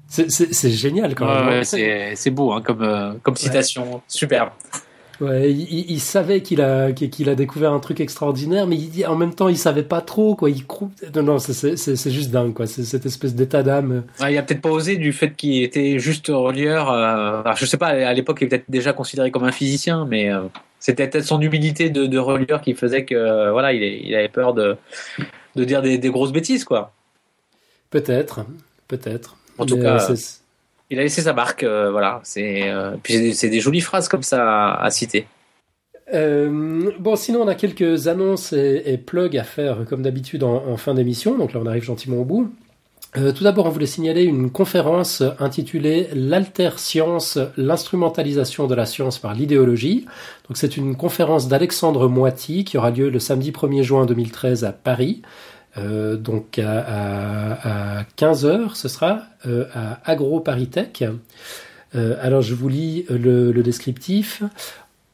[0.07, 1.59] C'est génial quand même.
[1.59, 4.01] Ouais, c'est beau hein, comme, euh, comme citation, ouais.
[4.07, 4.49] superbe.
[5.21, 9.17] Ouais, il, il, savait qu'il a qu'il a découvert un truc extraordinaire, mais il, en
[9.17, 10.49] même temps il savait pas trop quoi.
[10.49, 10.63] Il
[11.13, 12.67] non, non c'est juste dingue quoi.
[12.67, 14.03] C'est cette espèce d'état d'âme.
[14.21, 16.89] Il a peut-être pas osé du fait qu'il était juste relieur.
[16.89, 20.05] Euh, alors, je sais pas, à l'époque il était peut-être déjà considéré comme un physicien,
[20.09, 20.43] mais euh,
[20.79, 24.29] c'était peut-être son humilité de, de relieur qui faisait que euh, voilà, il, il, avait
[24.29, 24.77] peur de
[25.55, 26.93] de dire des, des grosses bêtises quoi.
[27.89, 28.45] Peut-être,
[28.87, 29.35] peut-être.
[29.57, 30.07] En tout mais, cas
[30.89, 32.19] il a laissé sa marque, euh, voilà.
[32.23, 35.27] C'est euh, puis c'est des jolies phrases comme ça à, citer.
[36.13, 40.95] Euh, bon, sinon on a quelques annonces et, plugs à faire comme d'habitude en, fin
[40.95, 41.37] d'émission.
[41.37, 42.51] Donc là on arrive gentiment au bout.
[43.15, 49.33] Tout d'abord, on voulait signaler une conférence intitulée L'alter science, l'instrumentalisation de la science par
[49.33, 50.05] l'idéologie.
[50.47, 54.73] Donc c'est une conférence d'Alexandre Moiti qui aura lieu le samedi 1er juin 2013 à
[54.73, 55.23] Paris.
[55.77, 61.05] Euh, donc à, à, à, 15 heures, ce sera euh, à AgroParisTech.
[61.95, 64.43] Euh, alors je vous lis le, le, descriptif.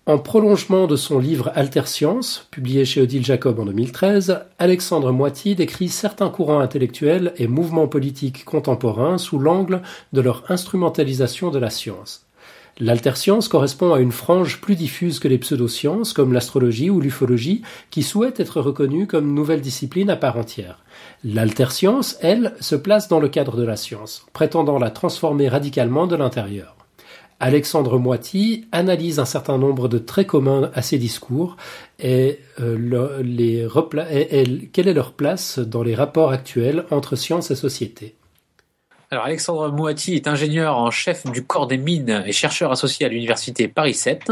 [0.08, 5.90] En prolongement de son livre Alterscience, publié chez Odile Jacob en 2013, Alexandre Moiti décrit
[5.90, 9.82] certains courants intellectuels et mouvements politiques contemporains sous l'angle
[10.14, 12.25] de leur instrumentalisation de la science.
[12.78, 18.04] L'alterscience correspond à une frange plus diffuse que les pseudosciences, comme l'astrologie ou l'ufologie, qui
[18.04, 20.84] souhaitent être reconnues comme nouvelle discipline à part entière.
[21.24, 26.18] L'alterscience, elle, se place dans le cadre de la science, prétendant la transformer radicalement de
[26.18, 26.76] l'intérieur.
[27.40, 31.56] Alexandre Moiti analyse un certain nombre de traits communs à ces discours
[32.00, 33.68] et, euh, le, les
[34.12, 38.16] et quelle est leur place dans les rapports actuels entre science et société.
[39.24, 43.68] Alexandre Moati est ingénieur en chef du corps des mines et chercheur associé à l'université
[43.68, 44.32] Paris 7,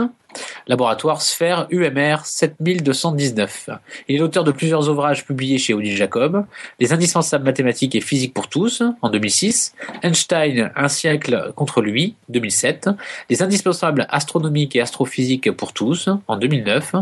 [0.68, 3.69] laboratoire Sphère UMR 7219.
[4.07, 6.45] Il est l'auteur de plusieurs ouvrages publiés chez Odile Jacob,
[6.80, 12.89] Les indispensables mathématiques et physique pour tous en 2006, Einstein un siècle contre lui 2007,
[13.30, 16.95] Les indispensables astronomiques et astrophysique pour tous en 2009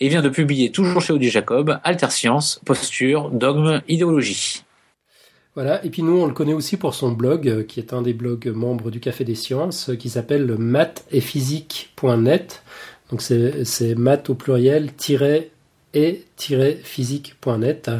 [0.00, 4.65] et vient de publier toujours chez Odile Jacob Alterscience, posture, dogme, idéologie.
[5.56, 8.02] Voilà, et puis nous, on le connaît aussi pour son blog, euh, qui est un
[8.02, 12.62] des blogs membres du Café des Sciences, euh, qui s'appelle mathsetphysique.net.
[13.10, 14.90] Donc c'est math au pluriel,
[15.94, 16.24] et
[16.82, 17.90] physique.net.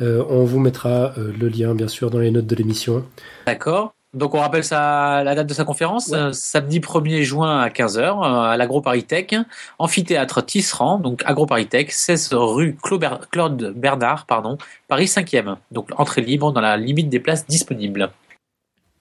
[0.00, 3.04] Euh, on vous mettra euh, le lien, bien sûr, dans les notes de l'émission.
[3.46, 3.93] D'accord.
[4.14, 6.18] Donc on rappelle sa, la date de sa conférence, ouais.
[6.18, 9.34] euh, samedi 1er juin à 15h euh, à l'AgroParisTech,
[9.78, 15.56] amphithéâtre Tisserand, donc AgroParisTech, 16 rue Claude Bernard, pardon, Paris 5e.
[15.72, 18.10] Donc entrée libre dans la limite des places disponibles.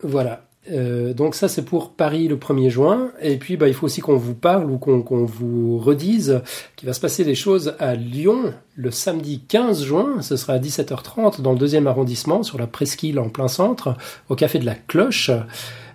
[0.01, 0.41] Voilà.
[0.71, 3.99] Euh, donc ça c'est pour Paris le 1er juin et puis bah, il faut aussi
[3.99, 6.41] qu'on vous parle ou qu'on qu vous redise
[6.77, 10.59] qu'il va se passer des choses à Lyon le samedi 15 juin, ce sera à
[10.59, 13.95] 17h30 dans le deuxième arrondissement sur la presqu'île en plein centre
[14.29, 15.31] au café de la Cloche.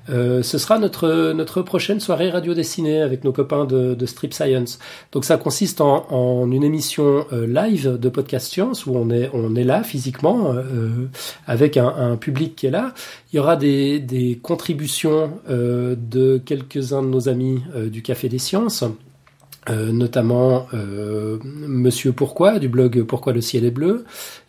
[0.08, 4.78] Ce sera notre notre prochaine soirée radio dessinée avec nos copains de, de Strip Science.
[5.12, 9.54] Donc ça consiste en, en une émission live de podcast science où on est on
[9.54, 10.54] est là physiquement
[11.46, 12.94] avec un, un, public qui est là.
[13.32, 18.84] Il y aura des, des contributions de quelques-uns de nos amis du Café des Sciences.
[19.70, 24.04] Euh, notamment euh, Monsieur Pourquoi du blog Pourquoi le ciel est bleu.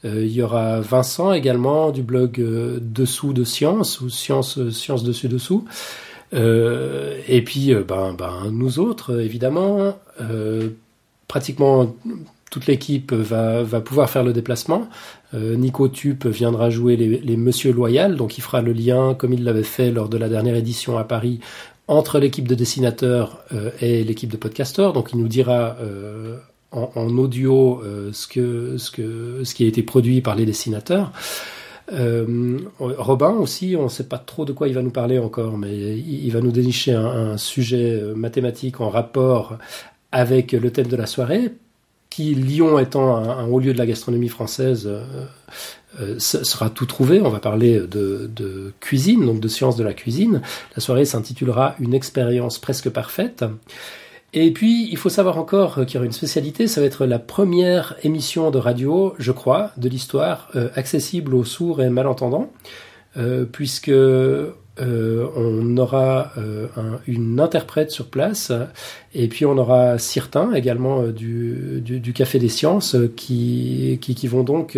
[0.05, 2.39] Euh, il y aura Vincent également du blog
[2.81, 5.65] Dessous de science ou Science Science dessus dessous.
[6.31, 9.97] et puis ben, ben nous autres évidemment
[11.27, 11.95] pratiquement
[12.51, 14.89] toute l'équipe va, va pouvoir faire le déplacement.
[15.33, 19.43] Nico Tup viendra jouer les, les Monsieur Loyal, donc il fera le lien comme il
[19.43, 21.39] l'avait fait lors de la dernière édition à Paris
[21.89, 24.93] entre l'équipe de dessinateurs euh, et l'équipe de podcasteurs.
[24.93, 26.37] Donc il nous dira euh,
[26.71, 31.11] en, audio euh, ce, que, ce, que, ce qui a été produit par les dessinateurs.
[32.79, 35.75] Robin aussi, on ne sait pas trop de quoi il va nous parler encore, mais
[35.75, 39.57] il, va nous dénicher un, sujet mathématique en rapport
[40.11, 41.51] avec le thème de la soirée,
[42.11, 44.87] qui, Lyon étant un, haut lieu de la gastronomie française,
[46.19, 47.21] sera tout trouvé.
[47.21, 50.41] On va parler de, de, cuisine, donc de sciences de la cuisine.
[50.75, 53.43] La soirée s'intitulera Une expérience presque parfaite.
[54.33, 57.17] Et puis, il faut savoir encore qu'il y aura une spécialité, ça va être la
[57.17, 62.51] première émission de radio, je crois, de l'histoire, euh, accessible aux sourds et malentendants,
[63.17, 68.51] euh, puisque euh, on aura euh, un, une interprète sur place,
[69.15, 74.27] et puis on aura Cirtin également du, du, du, Café des Sciences, qui, qui, qui
[74.27, 74.77] vont donc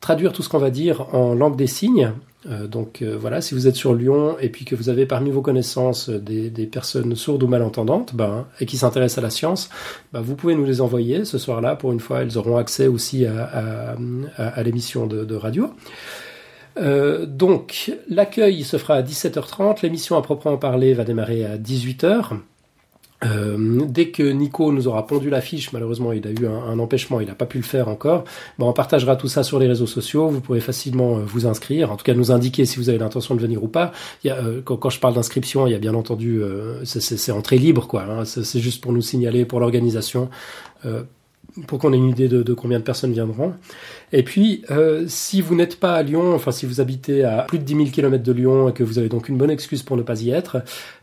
[0.00, 2.12] traduire tout ce qu'on va dire en langue des signes.
[2.48, 5.30] Euh, donc euh, voilà, si vous êtes sur Lyon et puis que vous avez parmi
[5.30, 9.68] vos connaissances des, personnes sourdes ou malentendantes ben, et qui s'intéressent à la science,
[10.12, 11.76] ben, vous pouvez nous les envoyer ce soir-là.
[11.76, 13.94] Pour une fois, elles auront accès aussi à,
[14.62, 15.70] l'émission de, de, radio.
[16.78, 22.38] Euh, donc l'accueil se fera à 17h30, l'émission à proprement parler va démarrer à 18h.
[23.24, 27.26] Euh, dès que Nico nous aura pondu l'affiche, malheureusement il a eu un, empêchement, il
[27.26, 28.24] n'a pas pu le faire encore,
[28.58, 31.92] bon, on partagera tout ça sur les réseaux sociaux, vous pourrez facilement euh, vous inscrire,
[31.92, 33.92] en tout cas nous indiquer si vous avez l'intention de venir ou pas.
[34.24, 36.40] Euh, quand, je parle d'inscription, il y a bien entendu,
[36.84, 38.04] c'est entrée libre, quoi.
[38.04, 40.28] Hein, c'est juste pour nous signaler, pour l'organisation
[41.66, 43.54] pour qu'on ait une idée de, combien de personnes viendront.
[44.12, 47.58] Et puis, euh, si vous n'êtes pas à Lyon, enfin si vous habitez à plus
[47.58, 49.96] de 10 000 km de Lyon et que vous avez donc une bonne excuse pour
[49.96, 50.58] ne pas y être,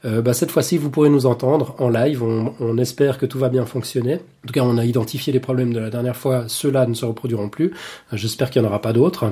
[0.06, 2.24] euh, bah, cette fois-ci, vous pourrez nous entendre en live.
[2.24, 4.16] On, on, espère que tout va bien fonctionner.
[4.16, 6.46] En tout cas, on a identifié les problèmes de la dernière fois.
[6.48, 7.74] Ceux-là ne se reproduiront plus.
[8.14, 9.26] J'espère qu'il n'y en aura pas d'autres.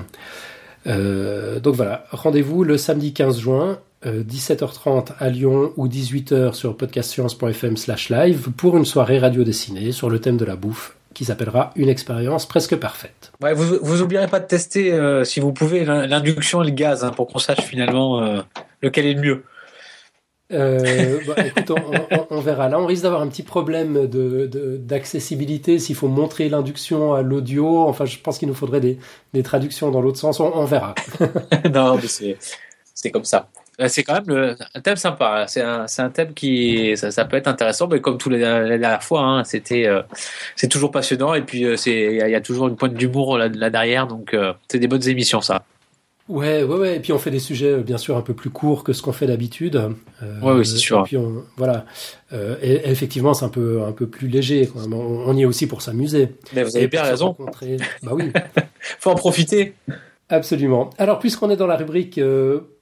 [0.88, 7.76] Euh, donc voilà, rendez-vous le samedi 15 juin 17h30 à Lyon ou 18h sur podcastscience.fm
[7.76, 11.72] slash live pour une soirée radio dessinée sur le thème de la bouffe qui s'appellera
[11.76, 13.32] Une expérience presque parfaite.
[13.42, 17.04] Ouais, vous, vous oublierez pas de tester, euh, si vous pouvez, l'induction et le gaz,
[17.04, 18.42] hein, pour qu'on sache finalement euh,
[18.82, 19.44] lequel est le mieux.
[20.52, 22.70] Euh, bah, écoute, on, on, verra.
[22.70, 27.88] Là, on risque d'avoir un petit problème d'accessibilité de, s'il faut montrer l'induction à l'audio.
[27.88, 29.00] Enfin, je pense qu'il nous faudrait des,
[29.34, 30.40] des traductions dans l'autre sens.
[30.40, 30.94] On, on verra.
[31.74, 32.36] non, mais
[32.94, 33.50] c'est comme ça.
[33.80, 35.46] Euh, c'est quand même le, un thème sympa.
[35.48, 38.78] C'est un, un, thème qui, ça, ça, peut être intéressant, mais comme tous les la
[38.78, 40.02] dernière fois, hein, c'était, euh,
[40.56, 43.50] c'est toujours passionnant et puis euh, c'est, il y, a toujours une pointe d'humour là,
[43.50, 44.36] là, derrière, donc
[44.68, 45.66] c'est des bonnes émissions ça.
[46.28, 46.96] Ouais, ouais, ouais.
[46.96, 49.12] Et puis on fait des sujets bien sûr un peu plus courts que ce qu'on
[49.12, 49.76] fait d'habitude.
[50.24, 51.02] Euh, ouais, oui, c'est sûr.
[51.02, 51.86] Et puis on, voilà.
[52.34, 54.66] Euh, et, effectivement, c'est un peu un peu plus léger.
[54.66, 54.82] Quoi.
[54.92, 56.30] On, on, y est aussi pour s'amuser.
[56.54, 57.36] Mais vous avez bien raison.
[58.02, 58.32] Bah oui.
[59.00, 59.76] Faut en profiter.
[60.30, 60.90] Absolument.
[60.98, 62.20] Alors puisqu'on est dans la rubrique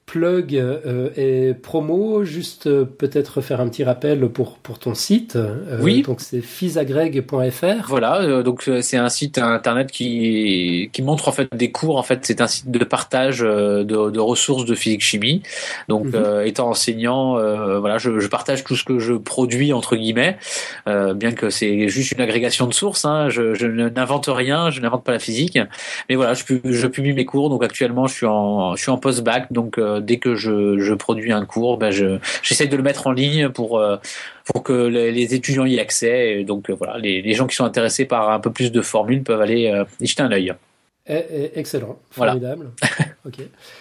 [0.06, 5.36] plug euh, et promo, juste euh, peut-être faire un petit rappel pour, pour ton site.
[5.36, 6.02] Euh, oui.
[6.02, 7.88] Donc c'est fisagreg.fr.
[7.88, 11.96] Voilà, donc c'est un site internet qui, qui montre en fait des cours.
[11.96, 15.42] En fait, c'est un site de partage de, de ressources de physique chimie.
[15.88, 16.42] Donc mhm.
[16.44, 17.34] étant enseignant,
[17.80, 20.36] voilà, je, je, partage tout ce que je produis entre guillemets,
[20.86, 23.04] bien que c'est juste une agrégation de sources.
[23.04, 25.58] Hein, je, je n'invente rien, je n'invente pas la physique.
[26.08, 27.48] Mais voilà, je, je publie mes cours.
[27.48, 31.32] Donc actuellement, je suis en je suis en post-bac, donc dès que je, je, produis
[31.32, 33.96] un cours, ben je j'essaie de le mettre en ligne pour euh,
[34.44, 36.40] pour que les, étudiants y aient accès.
[36.40, 38.80] Et donc euh, voilà, les, les, gens qui sont intéressés par un peu plus de
[38.80, 40.54] formules peuvent aller euh, y jeter un œil.
[41.06, 42.70] Eh, eh, excellent, formidable.
[43.26, 43.36] ok.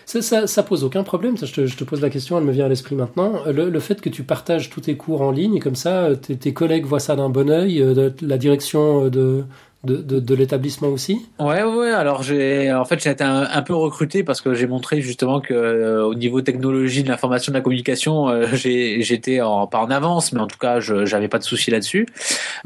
[0.06, 1.38] Ça, ça, ça, pose aucun problème.
[1.38, 3.46] Ça, je, te, je, te, pose la question, elle me vient à l'esprit maintenant.
[3.46, 6.54] Le, le, fait que tu partages tous tes cours en ligne, comme ça, tes, tes
[6.54, 7.82] collègues voient ça d'un bon œil,
[8.22, 9.46] la direction de,
[9.84, 11.92] de, de, l'établissement aussi Ouais, ouais.
[11.92, 15.54] Alors j'ai, en fait, j'ai été un, peu recruté parce que j'ai montré justement que
[15.54, 20.32] euh, au niveau technologie de l'information, de la communication, euh, j'étais en, pas en avance,
[20.32, 22.08] mais en tout cas, je j'avais pas de souci là-dessus.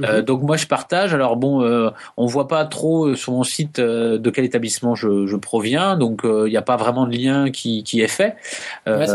[0.04, 0.22] Euh, mhm.
[0.22, 1.16] donc moi, je partage.
[1.16, 5.98] Alors bon, on voit pas trop sur mon site de quel établissement je, je proviens,
[5.98, 8.36] donc il n'y a pas vraiment de lien qui, qui est fait.
[8.86, 9.08] Ouais,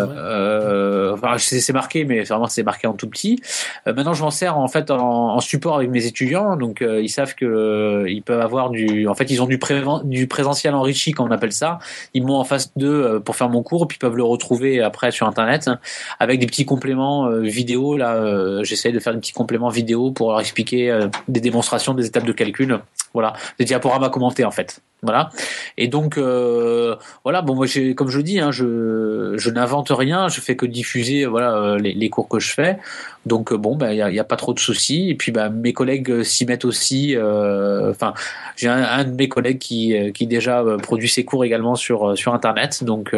[1.12, 3.40] enfin, c'est marqué, mais vraiment c'est marqué en tout petit.
[3.86, 7.36] maintenant, je m'en sers en fait en, en, support avec mes étudiants, donc ils savent
[7.36, 9.58] que euh, ils peuvent avoir du, en fait, ils ont du,
[10.04, 11.78] du présentiel enrichi, comme on appelle ça.
[12.14, 14.80] Ils m'ont en face d'eux euh, pour faire mon cours, puis ils peuvent le retrouver
[14.80, 15.70] après sur Internet
[16.18, 17.96] avec des petits compléments euh, vidéo.
[17.96, 22.24] Là, j'essaie de faire des petits compléments vidéo pour leur expliquer des démonstrations des étapes
[22.24, 22.80] de calcul.
[23.14, 24.80] Voilà, des diaporamas commentés en fait.
[25.02, 25.30] Voilà.
[25.76, 30.40] Et donc voilà, bon moi j'ai comme je dis, hein, je je n'invente rien, je
[30.40, 32.78] fais que diffuser voilà les, les cours que je fais.
[33.24, 35.10] Donc bon ben il y a, pas trop de soucis.
[35.10, 37.14] Et puis ben mes collègues s'y mettent aussi.
[37.16, 38.14] Euh, enfin,
[38.56, 42.18] j'ai un, de mes collègues qui, euh, qui déjà euh, produit ses cours également sur
[42.18, 42.82] sur internet.
[42.82, 43.14] Donc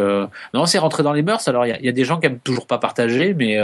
[0.53, 1.47] non, c'est rentré dans les mœurs.
[1.47, 3.57] Alors il y a, des gens qui aiment toujours pas partager, mais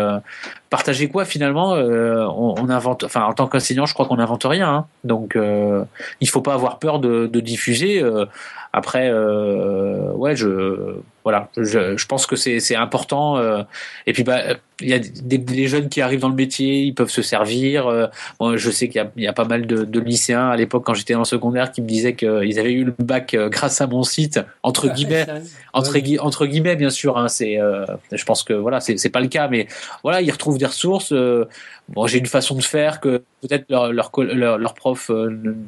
[0.70, 3.04] partager quoi finalement on, invente.
[3.04, 4.70] Enfin, en tant qu'enseignant, je crois qu'on n'invente rien.
[4.70, 4.86] Hein.
[5.04, 5.38] Donc
[6.22, 8.02] il faut pas avoir peur de, de diffuser.
[8.74, 13.38] Après, euh, ouais, je voilà, je, je pense que c'est important.
[13.38, 13.64] Euh,
[14.08, 14.42] et puis bah,
[14.80, 17.88] il y a des, des, jeunes qui arrivent dans le métier, ils peuvent se servir.
[17.88, 18.08] Euh,
[18.40, 20.94] moi, je sais qu'il y, y, a pas mal de, de lycéens à l'époque quand
[20.94, 24.04] j'étais en secondaire qui me disaient qu'ils avaient eu le bac euh, grâce à mon
[24.04, 25.28] site entre guillemets,
[25.74, 27.18] entre, entre guillemets bien sûr.
[27.18, 29.68] Hein, c'est, euh, je pense que voilà, c'est pas le cas, mais
[30.04, 31.14] voilà, ils retrouvent des ressources.
[31.90, 35.12] Bon, j'ai une façon de faire que peut-être leur leur, leur, leur prof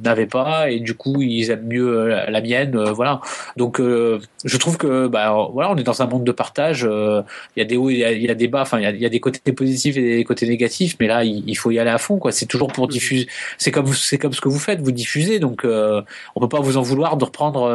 [0.03, 3.21] n'avait pas, et du coup ils aiment mieux la mienne voilà.
[3.57, 6.85] Donc, euh, je trouve que, bah, voilà, on est dans un monde de partage.
[6.89, 7.21] Euh,
[7.55, 8.61] il y a des hauts, il y, a des bas.
[8.61, 10.95] Enfin, il y a, des côtés positifs et des côtés négatifs.
[10.99, 12.31] Mais là, il, faut y aller à fond, quoi.
[12.31, 13.27] C'est toujours pour diffuser.
[13.57, 15.39] C'est comme, c'est comme ce que vous faites, vous diffusez.
[15.39, 16.01] Donc, euh,
[16.35, 17.69] on peut pas vous en vouloir de reprendre,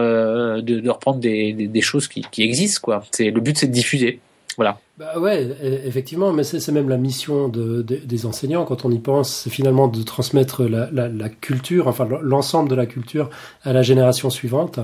[0.60, 3.04] de, reprendre des, choses qui, qui existent, quoi.
[3.10, 4.20] C'est le but, c'est de diffuser.
[4.58, 4.80] Voilà.
[4.98, 8.98] Bah ouais, e, effectivement, mais c'est même la mission de, des enseignants quand on y
[8.98, 13.30] pense, c'est finalement de transmettre la, la, la culture, enfin l'ensemble de la culture
[13.62, 14.80] à la génération suivante.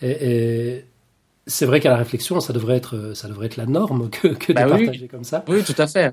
[0.00, 0.84] Et, et
[1.48, 4.52] c'est vrai qu'à la réflexion, ça devrait être, ça devrait être la norme que, que
[4.52, 5.44] de bah partager comme ça.
[5.48, 6.12] Oui, tout à fait.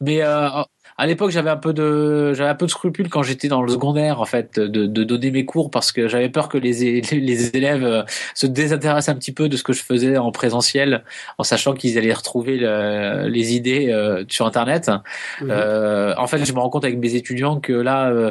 [0.00, 0.48] Mais euh,
[0.96, 3.72] à l'époque, j'avais un peu de, j'avais un peu de scrupule quand j'étais dans le
[3.72, 7.56] secondaire, en fait, de, de donner mes cours parce que j'avais peur que les, les
[7.56, 8.02] élèves euh,
[8.34, 11.02] se désintéressent un petit peu de ce que je faisais en présentiel,
[11.38, 12.58] en sachant qu'ils allaient retrouver
[13.28, 14.90] les idées euh, sur Internet.
[15.42, 18.30] Euh, en fait, je me rends compte avec mes étudiants que là, euh,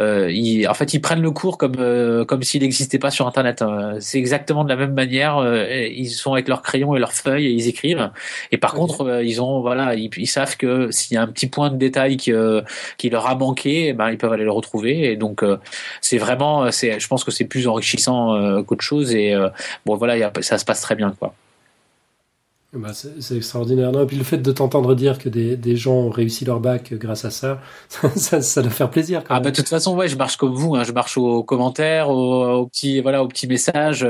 [0.00, 1.74] euh ils, en fait, ils prennent le cours comme
[2.26, 3.62] comme s'il n'existait pas sur Internet.
[3.62, 3.96] Hein.
[3.98, 5.44] C'est exactement de la même manière.
[5.90, 8.10] ils sont avec leur crayon et leurs feuilles et ils écrivent.
[8.52, 11.48] Et par contre, ils ont, voilà, ils, ils savent que s'il y a un petit
[11.48, 12.62] point de détail qui, euh,
[13.10, 15.12] leur a manqué, eh ben ils peuvent aller le retrouver.
[15.12, 15.58] Et donc euh,
[16.00, 19.14] c'est vraiment, c'est, je pense que c'est plus enrichissant euh, qu'autre chose.
[19.14, 19.34] Et
[19.86, 21.34] bon voilà, ça se passe très bien quoi.
[22.74, 23.92] Bah, c'est extraordinaire.
[23.92, 26.58] Non, et puis le fait de t'entendre dire que des, des, gens ont réussi leur
[26.58, 27.60] bac grâce à ça,
[28.16, 29.22] ça, ça doit faire plaisir.
[29.22, 30.74] Quand ah bah de toute façon, ouais, je marche comme vous.
[30.74, 30.82] Hein.
[30.82, 34.06] Je marche aux commentaires, aux, aux petits, voilà, aux petits messages.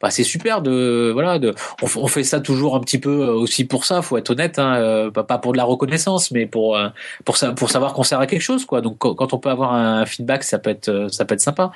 [0.00, 1.54] Bah, c'est super de, voilà, de.
[1.82, 4.00] On, on, fait ça toujours un petit peu aussi pour ça.
[4.00, 6.88] Faut être honnête, hein, euh, pas pour de la reconnaissance, mais pour euh,
[7.26, 8.80] pour ça, pour savoir qu'on sert à quelque chose, quoi.
[8.80, 11.70] Donc quand on peut avoir un feedback, ça peut être ça peut être sympa.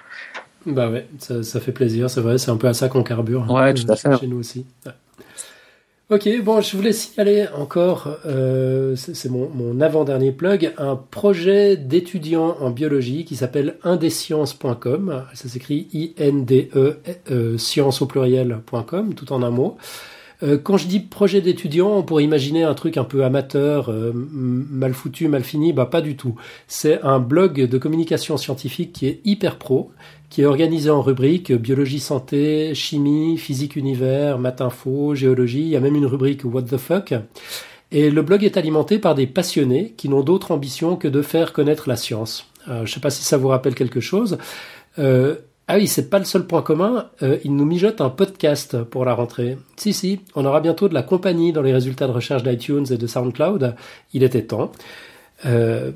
[0.65, 2.39] Bah ouais, ça, ça fait plaisir, c'est vrai.
[2.39, 3.45] C'est un peu à ça qu'on carbure.
[3.49, 4.19] Hein, ouais, tout à fait.
[4.19, 4.65] Chez nous aussi.
[4.87, 4.93] Ouais.
[6.11, 12.71] Ok, bon, je voulais signaler encore, euh, c'est mon, avant-dernier plug, un projet d'étudiant en
[12.71, 15.27] biologie qui s'appelle indesciences.com.
[15.35, 16.99] Ça s'écrit I-N-D-E,
[17.31, 17.59] euh,
[18.01, 19.77] au pluriel.com, tout en un mot.
[20.43, 24.13] Euh, quand je dis projet d'étudiant, on pourrait imaginer un truc un peu amateur, euh,
[24.15, 25.73] mal foutu, mal fini.
[25.73, 26.35] Bah pas du tout.
[26.67, 29.91] C'est un blog de communication scientifique qui est hyper pro,
[30.31, 35.61] qui est organisé en rubriques biologie santé, chimie, physique univers, maths info, géologie.
[35.61, 37.15] Il y a même une rubrique What the fuck.
[37.93, 41.53] Et le blog est alimenté par des passionnés qui n'ont d'autre ambition que de faire
[41.53, 42.47] connaître la science.
[42.69, 44.39] Euh, je ne sais pas si ça vous rappelle quelque chose.
[44.99, 45.37] Euh,
[45.73, 47.07] ah oui, c'est pas le seul point commun.
[47.23, 49.57] Euh, il nous mijote un podcast pour la rentrée.
[49.77, 52.97] Si, si, on aura bientôt de la compagnie dans les résultats de recherche d'iTunes et
[52.97, 53.77] de SoundCloud.
[54.13, 54.73] Il était temps.
[55.47, 55.91] Euh,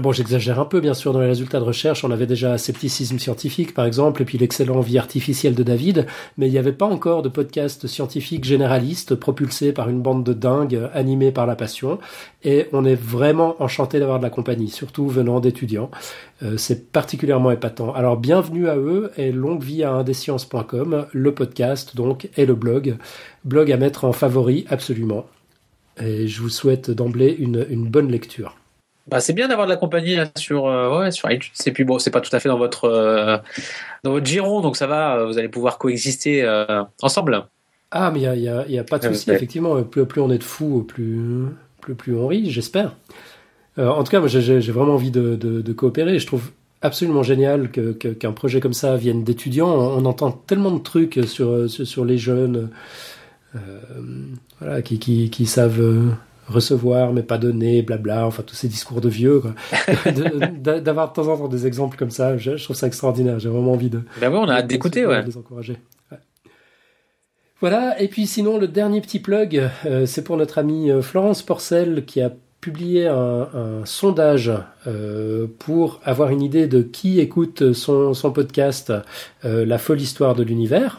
[0.00, 2.04] bon, j'exagère un peu, bien sûr, dans les résultats de recherche.
[2.04, 6.06] On avait déjà Scepticisme scientifique, par exemple, et puis l'excellent Vie artificielle de David,
[6.36, 10.32] mais il n'y avait pas encore de podcast scientifique généraliste propulsé par une bande de
[10.32, 11.98] dingues animée par la passion.
[12.44, 15.90] Et on est vraiment enchanté d'avoir de la compagnie, surtout venant d'étudiants.
[16.42, 17.94] Euh, c'est particulièrement épatant.
[17.94, 22.96] Alors, bienvenue à eux et longue vie à indesciences.com, le podcast, donc, et le blog.
[23.44, 25.26] Blog à mettre en favori, absolument.
[26.00, 28.56] Et je vous souhaite d'emblée une, une bonne lecture.
[29.08, 31.52] Bah, c'est bien d'avoir de la compagnie sur ouais, sur iTunes.
[31.64, 33.40] Et puis bon, c'est pas tout à fait dans votre
[34.02, 35.24] dans votre giron, donc ça va.
[35.24, 36.44] Vous allez pouvoir coexister
[37.00, 37.46] ensemble.
[37.92, 39.30] Ah, mais il y a, pas de souci.
[39.30, 41.46] Effectivement, plus, plus on est de fous, plus
[41.80, 42.96] plus plus on rit, j'espère.
[43.78, 46.18] en tout cas, moi, j'ai vraiment envie de, de, de coopérer.
[46.18, 46.50] Je trouve
[46.82, 49.68] absolument génial qu'un que, projet comme ça vienne d'étudiants.
[49.68, 52.68] On, entend tellement de trucs sur, sur, les jeunes euh,
[54.60, 56.10] voilà, qui, qui, qui savent euh,
[56.48, 59.42] recevoir mais pas donner, blabla, enfin tous ces discours de vieux.
[60.06, 63.38] D'avoir de, temps en temps des exemples comme ça, je, trouve ça extraordinaire.
[63.38, 64.02] J'ai vraiment envie de.
[64.20, 65.22] Ben ouais, on a hâte d'écouter, ouais.
[65.22, 65.78] les encourager.
[67.60, 72.04] Voilà, et puis sinon, le dernier petit plug, euh, c'est pour notre amie Florence Porcel
[72.04, 72.30] qui a
[72.66, 74.50] publié un, sondage
[74.88, 78.92] euh, pour avoir une idée de qui écoute son, podcast
[79.44, 80.98] euh, La folle histoire de l'univers.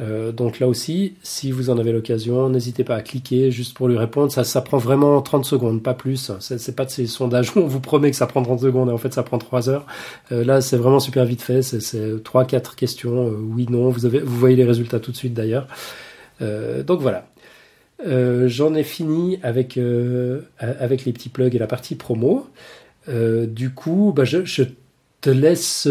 [0.00, 3.88] Euh, donc là aussi, si vous en avez l'occasion, n'hésitez pas à cliquer juste pour
[3.88, 4.32] lui répondre.
[4.32, 6.32] Ça, prend vraiment 30 secondes, pas plus.
[6.40, 8.92] C'est pas de ces sondages où on vous promet que ça prend 30 secondes et
[8.92, 9.86] en fait ça prend 3 heures.
[10.30, 11.62] là, c'est vraiment super vite fait.
[11.62, 13.90] C'est 3-4 questions, oui, non.
[13.90, 15.68] Vous, avez, vous voyez les résultats tout de suite d'ailleurs.
[16.40, 17.26] donc voilà.
[18.06, 22.48] Euh, j'en ai fini avec, euh, avec les petits plugs et la partie promo.
[23.08, 24.62] Euh, du coup, bah, je,
[25.20, 25.88] te laisse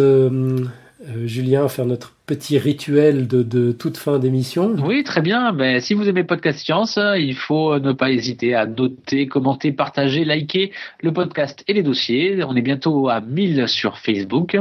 [1.09, 4.75] euh, Julien, faire notre petit rituel de, toute fin d'émission.
[4.79, 5.51] Oui, très bien.
[5.51, 10.23] Ben, si vous aimez Podcast Science, il faut ne pas hésiter à noter, commenter, partager,
[10.23, 10.71] liker
[11.01, 12.41] le podcast et les dossiers.
[12.43, 14.57] On est bientôt à 1000 sur Facebook.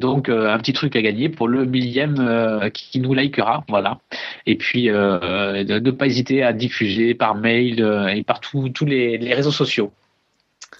[0.00, 3.64] Donc, euh, un petit truc à gagner pour le millième euh, qui nous likera.
[3.68, 3.98] Voilà.
[4.46, 7.80] Et puis, ne pas hésiter à diffuser par mail
[8.14, 9.92] et par tous les réseaux sociaux.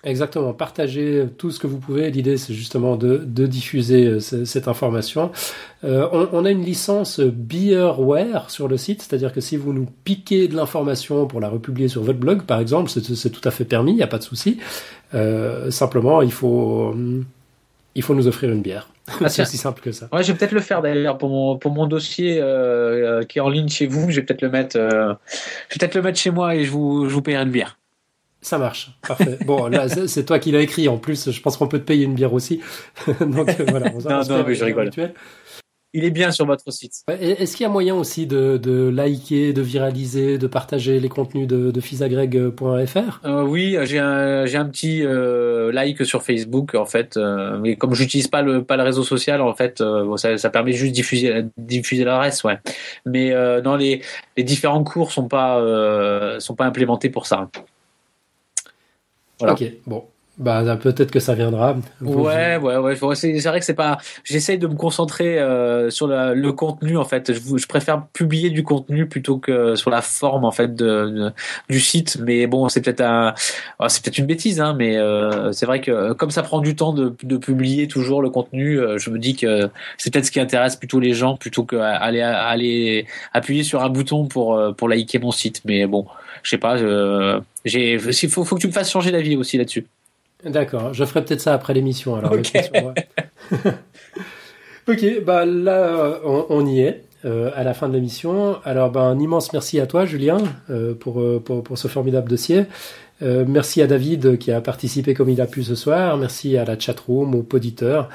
[0.05, 2.11] Exactement, partagez tout ce que vous pouvez.
[2.11, 5.31] L'idée, c'est justement de, de diffuser euh, cette information.
[5.85, 9.87] Euh, on, on, a une licence Beerware sur le site, c'est-à-dire que si vous nous
[10.05, 13.65] piquez de l'information pour la republier sur votre blog, par exemple, c'est tout à fait
[13.65, 14.59] permis, il n'y a pas de souci.
[15.15, 16.97] Euh, simplement, il faut,
[17.95, 18.89] il faut nous offrir une bière.
[19.21, 20.09] Ah, c'est aussi simple que ça.
[20.13, 23.39] Ouais, je vais peut-être le faire d'ailleurs pour mon, pour mon dossier euh, euh qui
[23.39, 24.11] est en ligne chez vous.
[24.11, 25.15] Je vais peut-être le mettre, euh,
[25.69, 27.79] je vais peut-être le mettre chez moi et je vous, je vous payerai une bière.
[28.43, 29.39] Ça marche, parfait.
[29.47, 30.89] Bon, là, c'est toi qui l'as écrit.
[30.89, 32.61] En plus, je pense qu'on peut te payer une bière aussi.
[33.21, 33.93] Donc euh, voilà.
[33.95, 34.91] On non, non, mais je rigole.
[35.95, 37.05] Il est bien sur votre site.
[37.09, 41.47] Est-ce qu'il y a moyen aussi de, de, liker, de viraliser, de partager les contenus
[41.47, 47.59] de, de fisagreg.fr euh, Oui, j'ai un, petit euh, like sur Facebook en fait, euh,
[47.59, 49.85] mais comme j'utilise pas le pas le réseau social en fait,
[50.17, 52.59] ça, ça, permet juste de diffuser diffuser l'adresse, ouais.
[53.05, 54.01] Mais dans les
[54.39, 55.61] les différents cours sont pas
[56.39, 57.51] sont pas implémentés pour ça.
[59.51, 60.12] Ok, bon.
[60.39, 61.77] Bah, peut-être que ça viendra.
[62.01, 63.99] ouais, ouais, ouais, C'est vrai que c'est pas.
[64.25, 67.35] J'essaye de me concentrer euh, sur le contenu en fait.
[67.35, 71.31] Je, je, préfère publier du contenu plutôt que sur la forme en fait de,
[71.69, 72.17] du site.
[72.25, 73.35] Mais bon, c'est peut-être un,
[73.79, 74.75] oh, c'est peut-être une bêtise, hein.
[74.77, 78.31] Mais euh, c'est vrai que comme ça prend du temps de, de publier toujours le
[78.31, 79.69] contenu, euh, je me dis que
[79.99, 84.27] c'est peut-être ce qui intéresse plutôt les gens plutôt qu'aller aller appuyer sur un bouton
[84.27, 85.61] pour pour liker mon site.
[85.67, 86.07] Mais bon,
[86.43, 86.79] je sais pas.
[87.67, 89.87] J'ai, il faut, faut que tu me fasses changer d'avis aussi là-dessus.
[90.45, 92.33] D'accord, je ferai peut-être ça après l'émission alors.
[94.89, 98.57] ok, bah là on, y est euh, à la fin de l'émission.
[98.65, 100.39] Alors bah, un immense merci à toi Julien
[100.71, 102.65] euh, pour, euh, pour, pour, ce formidable dossier.
[103.21, 106.17] merci à David qui a participé comme il a pu ce soir.
[106.17, 108.09] Merci à la chatroom, aux auditeurs.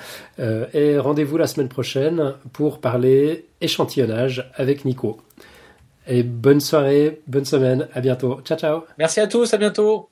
[0.74, 5.18] et rendez-vous la semaine prochaine pour parler échantillonnage avec Nico.
[6.08, 8.40] Et bonne soirée, bonne semaine, à bientôt.
[8.44, 8.84] Ciao ciao.
[8.98, 10.10] Merci à tous, à bientôt.